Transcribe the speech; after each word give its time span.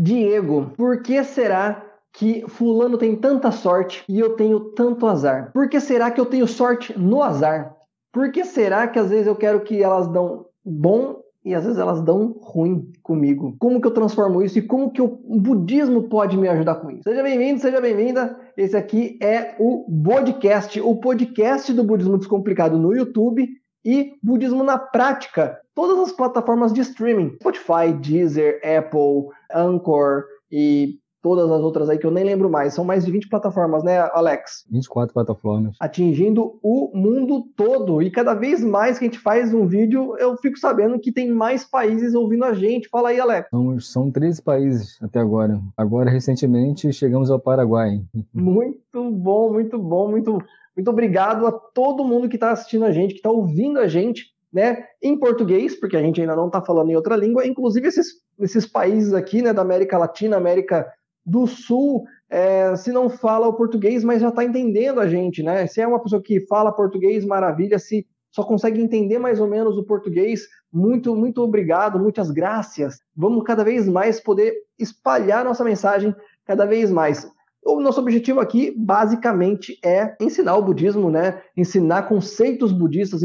Diego, 0.00 0.70
por 0.76 1.02
que 1.02 1.24
será 1.24 1.84
que 2.12 2.44
fulano 2.46 2.96
tem 2.96 3.16
tanta 3.16 3.50
sorte 3.50 4.04
e 4.08 4.20
eu 4.20 4.36
tenho 4.36 4.60
tanto 4.70 5.08
azar? 5.08 5.50
Por 5.52 5.68
que 5.68 5.80
será 5.80 6.08
que 6.08 6.20
eu 6.20 6.26
tenho 6.26 6.46
sorte 6.46 6.96
no 6.96 7.20
azar? 7.20 7.74
Por 8.12 8.30
que 8.30 8.44
será 8.44 8.86
que 8.86 8.96
às 8.96 9.10
vezes 9.10 9.26
eu 9.26 9.34
quero 9.34 9.60
que 9.60 9.82
elas 9.82 10.06
dão 10.06 10.46
bom 10.64 11.20
e 11.44 11.52
às 11.52 11.64
vezes 11.64 11.80
elas 11.80 12.00
dão 12.00 12.36
ruim 12.40 12.92
comigo? 13.02 13.56
Como 13.58 13.80
que 13.80 13.88
eu 13.88 13.92
transformo 13.92 14.40
isso 14.40 14.60
e 14.60 14.62
como 14.62 14.92
que 14.92 15.02
o 15.02 15.08
budismo 15.08 16.04
pode 16.04 16.36
me 16.36 16.48
ajudar 16.48 16.76
com 16.76 16.92
isso? 16.92 17.02
Seja 17.02 17.22
bem-vindo, 17.22 17.60
seja 17.60 17.80
bem-vinda. 17.80 18.38
Esse 18.56 18.76
aqui 18.76 19.18
é 19.20 19.56
o 19.58 19.84
podcast, 20.04 20.80
o 20.80 20.94
podcast 20.94 21.72
do 21.72 21.82
Budismo 21.82 22.18
Descomplicado 22.18 22.78
no 22.78 22.94
YouTube 22.94 23.48
e 23.84 24.14
Budismo 24.22 24.62
na 24.62 24.78
Prática, 24.78 25.60
todas 25.74 25.98
as 26.08 26.12
plataformas 26.12 26.72
de 26.72 26.80
streaming, 26.80 27.36
Spotify, 27.36 27.92
Deezer, 27.92 28.60
Apple, 28.64 29.28
Anchor 29.52 30.24
e 30.50 30.98
todas 31.22 31.50
as 31.50 31.60
outras 31.60 31.88
aí 31.88 31.98
que 31.98 32.06
eu 32.06 32.10
nem 32.10 32.24
lembro 32.24 32.48
mais. 32.48 32.74
São 32.74 32.84
mais 32.84 33.04
de 33.04 33.10
20 33.10 33.28
plataformas, 33.28 33.82
né, 33.82 33.98
Alex? 34.12 34.64
24 34.70 35.12
plataformas. 35.12 35.76
Atingindo 35.80 36.58
o 36.62 36.90
mundo 36.94 37.44
todo. 37.56 38.02
E 38.02 38.10
cada 38.10 38.34
vez 38.34 38.62
mais 38.62 38.98
que 38.98 39.04
a 39.04 39.08
gente 39.08 39.18
faz 39.18 39.52
um 39.52 39.66
vídeo, 39.66 40.16
eu 40.18 40.36
fico 40.36 40.58
sabendo 40.58 40.98
que 40.98 41.12
tem 41.12 41.30
mais 41.30 41.64
países 41.64 42.14
ouvindo 42.14 42.44
a 42.44 42.54
gente. 42.54 42.88
Fala 42.88 43.10
aí, 43.10 43.20
Alex. 43.20 43.48
São, 43.50 43.80
são 43.80 44.10
13 44.10 44.42
países 44.42 44.98
até 45.02 45.18
agora. 45.18 45.60
Agora, 45.76 46.10
recentemente, 46.10 46.92
chegamos 46.92 47.30
ao 47.30 47.40
Paraguai. 47.40 48.00
Muito 48.32 49.10
bom, 49.10 49.52
muito 49.52 49.78
bom, 49.78 50.10
muito, 50.10 50.38
muito 50.76 50.90
obrigado 50.90 51.46
a 51.46 51.52
todo 51.52 52.04
mundo 52.04 52.28
que 52.28 52.36
está 52.36 52.50
assistindo 52.50 52.84
a 52.84 52.92
gente, 52.92 53.12
que 53.12 53.18
está 53.18 53.30
ouvindo 53.30 53.78
a 53.78 53.86
gente. 53.86 54.36
Né, 54.50 54.82
em 55.02 55.14
português, 55.18 55.78
porque 55.78 55.94
a 55.94 56.00
gente 56.00 56.22
ainda 56.22 56.34
não 56.34 56.46
está 56.46 56.62
falando 56.62 56.88
em 56.88 56.96
outra 56.96 57.14
língua, 57.14 57.46
inclusive 57.46 57.86
esses, 57.86 58.14
esses 58.40 58.64
países 58.64 59.12
aqui 59.12 59.42
né, 59.42 59.52
da 59.52 59.60
América 59.60 59.98
Latina, 59.98 60.38
América 60.38 60.90
do 61.24 61.46
Sul, 61.46 62.04
é, 62.30 62.74
se 62.76 62.92
não 62.92 63.08
fala 63.08 63.48
o 63.48 63.54
português, 63.54 64.04
mas 64.04 64.20
já 64.20 64.28
está 64.28 64.44
entendendo 64.44 65.00
a 65.00 65.08
gente, 65.08 65.42
né? 65.42 65.66
Se 65.66 65.80
é 65.80 65.86
uma 65.86 66.02
pessoa 66.02 66.22
que 66.22 66.40
fala 66.46 66.72
português, 66.72 67.24
maravilha. 67.24 67.78
Se 67.78 68.06
só 68.30 68.44
consegue 68.44 68.80
entender 68.80 69.18
mais 69.18 69.40
ou 69.40 69.46
menos 69.46 69.76
o 69.76 69.84
português, 69.84 70.46
muito, 70.72 71.16
muito 71.16 71.42
obrigado, 71.42 71.98
muitas 71.98 72.30
graças. 72.30 73.00
Vamos 73.16 73.42
cada 73.44 73.64
vez 73.64 73.88
mais 73.88 74.20
poder 74.20 74.54
espalhar 74.78 75.44
nossa 75.44 75.64
mensagem 75.64 76.14
cada 76.44 76.66
vez 76.66 76.90
mais. 76.90 77.26
O 77.64 77.80
nosso 77.80 78.00
objetivo 78.00 78.40
aqui, 78.40 78.72
basicamente, 78.76 79.78
é 79.84 80.16
ensinar 80.20 80.56
o 80.56 80.62
budismo, 80.62 81.10
né? 81.10 81.42
Ensinar 81.56 82.08
conceitos 82.08 82.72
budistas, 82.72 83.20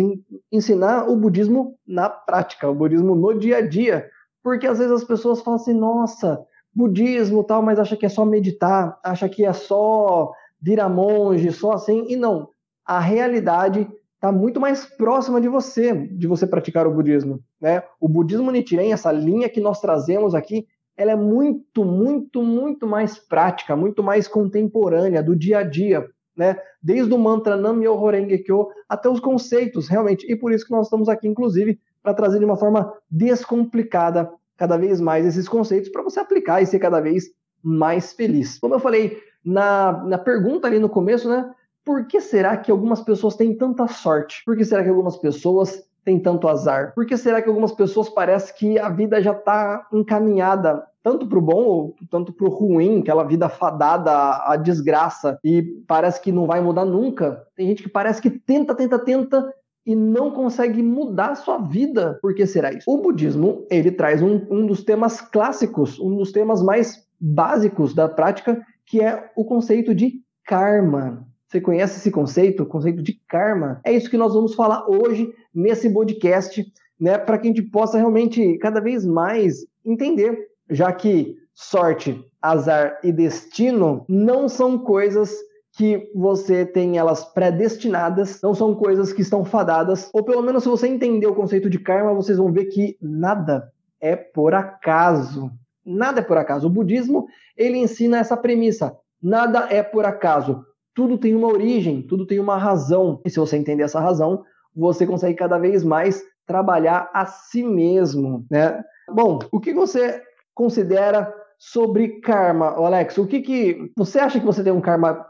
ensinar 0.51 1.07
o 1.09 1.15
budismo 1.15 1.77
na 1.87 2.09
prática, 2.09 2.69
o 2.69 2.75
budismo 2.75 3.15
no 3.15 3.37
dia 3.37 3.57
a 3.57 3.61
dia. 3.61 4.09
Porque 4.43 4.67
às 4.67 4.79
vezes 4.79 4.91
as 4.91 5.03
pessoas 5.03 5.41
falam 5.41 5.59
assim, 5.59 5.73
nossa, 5.73 6.43
budismo 6.75 7.43
tal, 7.43 7.61
mas 7.61 7.79
acha 7.79 7.95
que 7.95 8.05
é 8.05 8.09
só 8.09 8.25
meditar, 8.25 8.99
acha 9.03 9.29
que 9.29 9.45
é 9.45 9.53
só 9.53 10.31
virar 10.61 10.89
monge, 10.89 11.51
só 11.51 11.73
assim, 11.73 12.05
e 12.09 12.15
não. 12.15 12.49
A 12.85 12.99
realidade 12.99 13.87
está 14.15 14.31
muito 14.31 14.59
mais 14.59 14.85
próxima 14.85 15.41
de 15.41 15.49
você, 15.49 15.93
de 15.93 16.27
você 16.27 16.47
praticar 16.47 16.87
o 16.87 16.93
budismo. 16.93 17.41
Né? 17.59 17.83
O 17.99 18.07
budismo 18.07 18.49
Nichiren, 18.51 18.93
essa 18.93 19.11
linha 19.11 19.49
que 19.49 19.59
nós 19.59 19.81
trazemos 19.81 20.33
aqui, 20.33 20.65
ela 20.95 21.11
é 21.11 21.15
muito, 21.15 21.83
muito, 21.83 22.41
muito 22.41 22.87
mais 22.87 23.17
prática, 23.17 23.75
muito 23.75 24.01
mais 24.01 24.27
contemporânea, 24.27 25.21
do 25.21 25.35
dia 25.35 25.59
a 25.59 25.63
dia. 25.63 26.05
Né? 26.35 26.55
Desde 26.81 27.13
o 27.13 27.17
mantra 27.17 27.57
Nam-myoho 27.57 28.09
Renge 28.09 28.37
Kyo 28.39 28.69
até 28.87 29.09
os 29.09 29.19
conceitos, 29.19 29.89
realmente. 29.89 30.25
E 30.31 30.35
por 30.35 30.53
isso 30.53 30.65
que 30.65 30.71
nós 30.71 30.87
estamos 30.87 31.09
aqui, 31.09 31.27
inclusive, 31.27 31.79
para 32.01 32.13
trazer 32.13 32.39
de 32.39 32.45
uma 32.45 32.57
forma 32.57 32.93
descomplicada 33.09 34.31
cada 34.63 34.77
vez 34.77 35.01
mais 35.01 35.25
esses 35.25 35.49
conceitos 35.49 35.89
para 35.89 36.01
você 36.01 36.21
aplicar 36.21 36.61
e 36.61 36.65
ser 36.65 36.79
cada 36.79 37.01
vez 37.01 37.25
mais 37.61 38.13
feliz. 38.13 38.57
Como 38.59 38.73
eu 38.73 38.79
falei 38.79 39.21
na, 39.43 39.91
na 40.05 40.17
pergunta 40.17 40.67
ali 40.67 40.79
no 40.79 40.87
começo, 40.87 41.27
né? 41.27 41.51
Por 41.83 42.07
que 42.07 42.21
será 42.21 42.55
que 42.55 42.71
algumas 42.71 43.01
pessoas 43.01 43.35
têm 43.35 43.57
tanta 43.57 43.89
sorte? 43.89 44.41
Por 44.45 44.55
que 44.55 44.63
será 44.63 44.81
que 44.81 44.87
algumas 44.87 45.17
pessoas 45.17 45.83
têm 46.05 46.17
tanto 46.17 46.47
azar? 46.47 46.93
Por 46.95 47.05
que 47.05 47.17
será 47.17 47.41
que 47.41 47.49
algumas 47.49 47.73
pessoas 47.73 48.07
parece 48.07 48.57
que 48.57 48.79
a 48.79 48.87
vida 48.87 49.21
já 49.21 49.33
está 49.33 49.85
encaminhada 49.91 50.81
tanto 51.03 51.27
para 51.27 51.39
o 51.39 51.41
bom 51.41 51.63
ou 51.65 51.95
tanto 52.09 52.31
para 52.31 52.47
o 52.47 52.49
ruim, 52.49 53.01
aquela 53.01 53.25
vida 53.25 53.49
fadada 53.49 54.13
à 54.45 54.55
desgraça 54.55 55.37
e 55.43 55.61
parece 55.85 56.21
que 56.21 56.31
não 56.31 56.47
vai 56.47 56.61
mudar 56.61 56.85
nunca? 56.85 57.45
Tem 57.53 57.67
gente 57.67 57.83
que 57.83 57.89
parece 57.89 58.21
que 58.21 58.29
tenta, 58.29 58.73
tenta, 58.73 58.97
tenta 58.97 59.53
e 59.85 59.95
não 59.95 60.31
consegue 60.31 60.81
mudar 60.81 61.31
a 61.31 61.35
sua 61.35 61.57
vida. 61.57 62.17
Por 62.21 62.33
que 62.33 62.45
será 62.45 62.71
isso? 62.71 62.89
O 62.89 63.01
budismo, 63.01 63.65
ele 63.69 63.91
traz 63.91 64.21
um, 64.21 64.41
um 64.49 64.65
dos 64.65 64.83
temas 64.83 65.21
clássicos, 65.21 65.99
um 65.99 66.15
dos 66.15 66.31
temas 66.31 66.61
mais 66.63 67.05
básicos 67.19 67.93
da 67.93 68.07
prática, 68.07 68.65
que 68.85 69.01
é 69.01 69.31
o 69.35 69.45
conceito 69.45 69.93
de 69.93 70.21
karma. 70.45 71.27
Você 71.47 71.61
conhece 71.61 71.97
esse 71.97 72.11
conceito? 72.11 72.63
O 72.63 72.65
conceito 72.65 73.03
de 73.03 73.13
karma? 73.27 73.79
É 73.85 73.93
isso 73.93 74.09
que 74.09 74.17
nós 74.17 74.33
vamos 74.33 74.55
falar 74.55 74.89
hoje 74.89 75.31
nesse 75.53 75.89
podcast, 75.89 76.65
né, 76.99 77.17
para 77.17 77.37
que 77.37 77.47
a 77.47 77.51
gente 77.51 77.61
possa 77.61 77.97
realmente 77.97 78.57
cada 78.57 78.79
vez 78.79 79.05
mais 79.05 79.65
entender, 79.85 80.47
já 80.69 80.91
que 80.91 81.35
sorte, 81.53 82.23
azar 82.41 82.99
e 83.03 83.11
destino 83.11 84.05
não 84.09 84.49
são 84.49 84.77
coisas 84.79 85.33
que 85.75 86.11
você 86.13 86.65
tem 86.65 86.97
elas 86.97 87.25
predestinadas, 87.25 88.39
não 88.41 88.53
são 88.53 88.75
coisas 88.75 89.11
que 89.11 89.21
estão 89.23 89.43
fadadas, 89.43 90.09
ou 90.13 90.23
pelo 90.23 90.43
menos 90.43 90.63
se 90.63 90.69
você 90.69 90.87
entender 90.87 91.25
o 91.25 91.35
conceito 91.35 91.69
de 91.69 91.79
karma, 91.79 92.13
vocês 92.13 92.37
vão 92.37 92.51
ver 92.51 92.65
que 92.65 92.95
nada 93.01 93.71
é 93.99 94.15
por 94.15 94.53
acaso. 94.53 95.51
Nada 95.83 96.19
é 96.19 96.23
por 96.23 96.37
acaso. 96.37 96.67
O 96.67 96.69
budismo, 96.69 97.25
ele 97.57 97.77
ensina 97.77 98.19
essa 98.19 98.37
premissa: 98.37 98.95
nada 99.21 99.67
é 99.69 99.81
por 99.81 100.05
acaso. 100.05 100.63
Tudo 100.93 101.17
tem 101.17 101.33
uma 101.33 101.47
origem, 101.47 102.03
tudo 102.03 102.27
tem 102.27 102.39
uma 102.39 102.57
razão. 102.57 103.19
E 103.25 103.29
se 103.29 103.39
você 103.39 103.57
entender 103.57 103.83
essa 103.83 103.99
razão, 103.99 104.43
você 104.75 105.07
consegue 105.07 105.35
cada 105.35 105.57
vez 105.57 105.83
mais 105.83 106.23
trabalhar 106.45 107.09
a 107.13 107.25
si 107.25 107.63
mesmo, 107.63 108.45
né? 108.49 108.83
Bom, 109.09 109.39
o 109.51 109.59
que 109.59 109.73
você 109.73 110.21
considera 110.53 111.33
sobre 111.57 112.19
karma, 112.21 112.67
Alex? 112.67 113.17
O 113.17 113.25
que 113.25 113.41
que 113.41 113.91
você 113.97 114.19
acha 114.19 114.39
que 114.39 114.45
você 114.45 114.63
tem 114.63 114.71
um 114.71 114.81
karma 114.81 115.25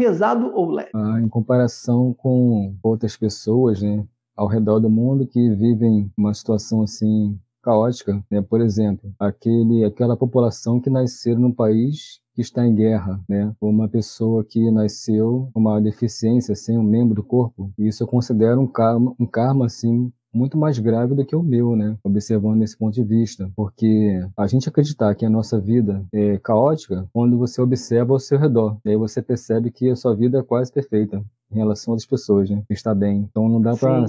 pesado 0.00 0.50
ou 0.54 0.70
leve? 0.70 0.90
Ah, 0.94 1.20
em 1.20 1.28
comparação 1.28 2.14
com 2.14 2.74
outras 2.82 3.16
pessoas, 3.16 3.82
né, 3.82 4.04
ao 4.36 4.46
redor 4.46 4.80
do 4.80 4.88
mundo 4.88 5.26
que 5.26 5.50
vivem 5.50 6.10
uma 6.16 6.32
situação 6.32 6.82
assim 6.82 7.38
caótica, 7.62 8.24
né? 8.30 8.40
Por 8.40 8.60
exemplo, 8.60 9.12
aquele, 9.18 9.84
aquela 9.84 10.16
população 10.16 10.80
que 10.80 10.88
nasceu 10.88 11.38
num 11.38 11.52
país 11.52 12.20
que 12.34 12.40
está 12.40 12.66
em 12.66 12.74
guerra, 12.74 13.20
né? 13.28 13.54
Uma 13.60 13.86
pessoa 13.86 14.42
que 14.42 14.70
nasceu 14.70 15.50
com 15.52 15.60
uma 15.60 15.78
deficiência 15.80 16.54
sem 16.54 16.78
um 16.78 16.82
membro 16.82 17.16
do 17.16 17.22
corpo. 17.22 17.70
Isso 17.78 18.02
eu 18.02 18.06
considero 18.06 18.60
um 18.60 18.66
karma, 18.66 19.14
um 19.20 19.26
karma 19.26 19.66
assim 19.66 20.10
muito 20.32 20.56
mais 20.56 20.78
grave 20.78 21.14
do 21.14 21.24
que 21.24 21.34
o 21.34 21.42
meu, 21.42 21.76
né? 21.76 21.96
Observando 22.04 22.62
esse 22.62 22.76
ponto 22.76 22.94
de 22.94 23.02
vista. 23.02 23.50
Porque 23.56 24.20
a 24.36 24.46
gente 24.46 24.68
acreditar 24.68 25.14
que 25.14 25.24
a 25.24 25.30
nossa 25.30 25.60
vida 25.60 26.04
é 26.12 26.38
caótica 26.38 27.08
quando 27.12 27.38
você 27.38 27.60
observa 27.60 28.12
ao 28.12 28.20
seu 28.20 28.38
redor. 28.38 28.76
E 28.84 28.90
aí 28.90 28.96
você 28.96 29.20
percebe 29.20 29.70
que 29.70 29.88
a 29.90 29.96
sua 29.96 30.14
vida 30.14 30.38
é 30.38 30.42
quase 30.42 30.72
perfeita 30.72 31.22
em 31.50 31.56
relação 31.56 31.94
às 31.94 32.06
pessoas, 32.06 32.48
né? 32.48 32.62
Está 32.70 32.94
bem. 32.94 33.26
Então 33.30 33.48
não 33.48 33.60
dá 33.60 33.76
para 33.76 34.04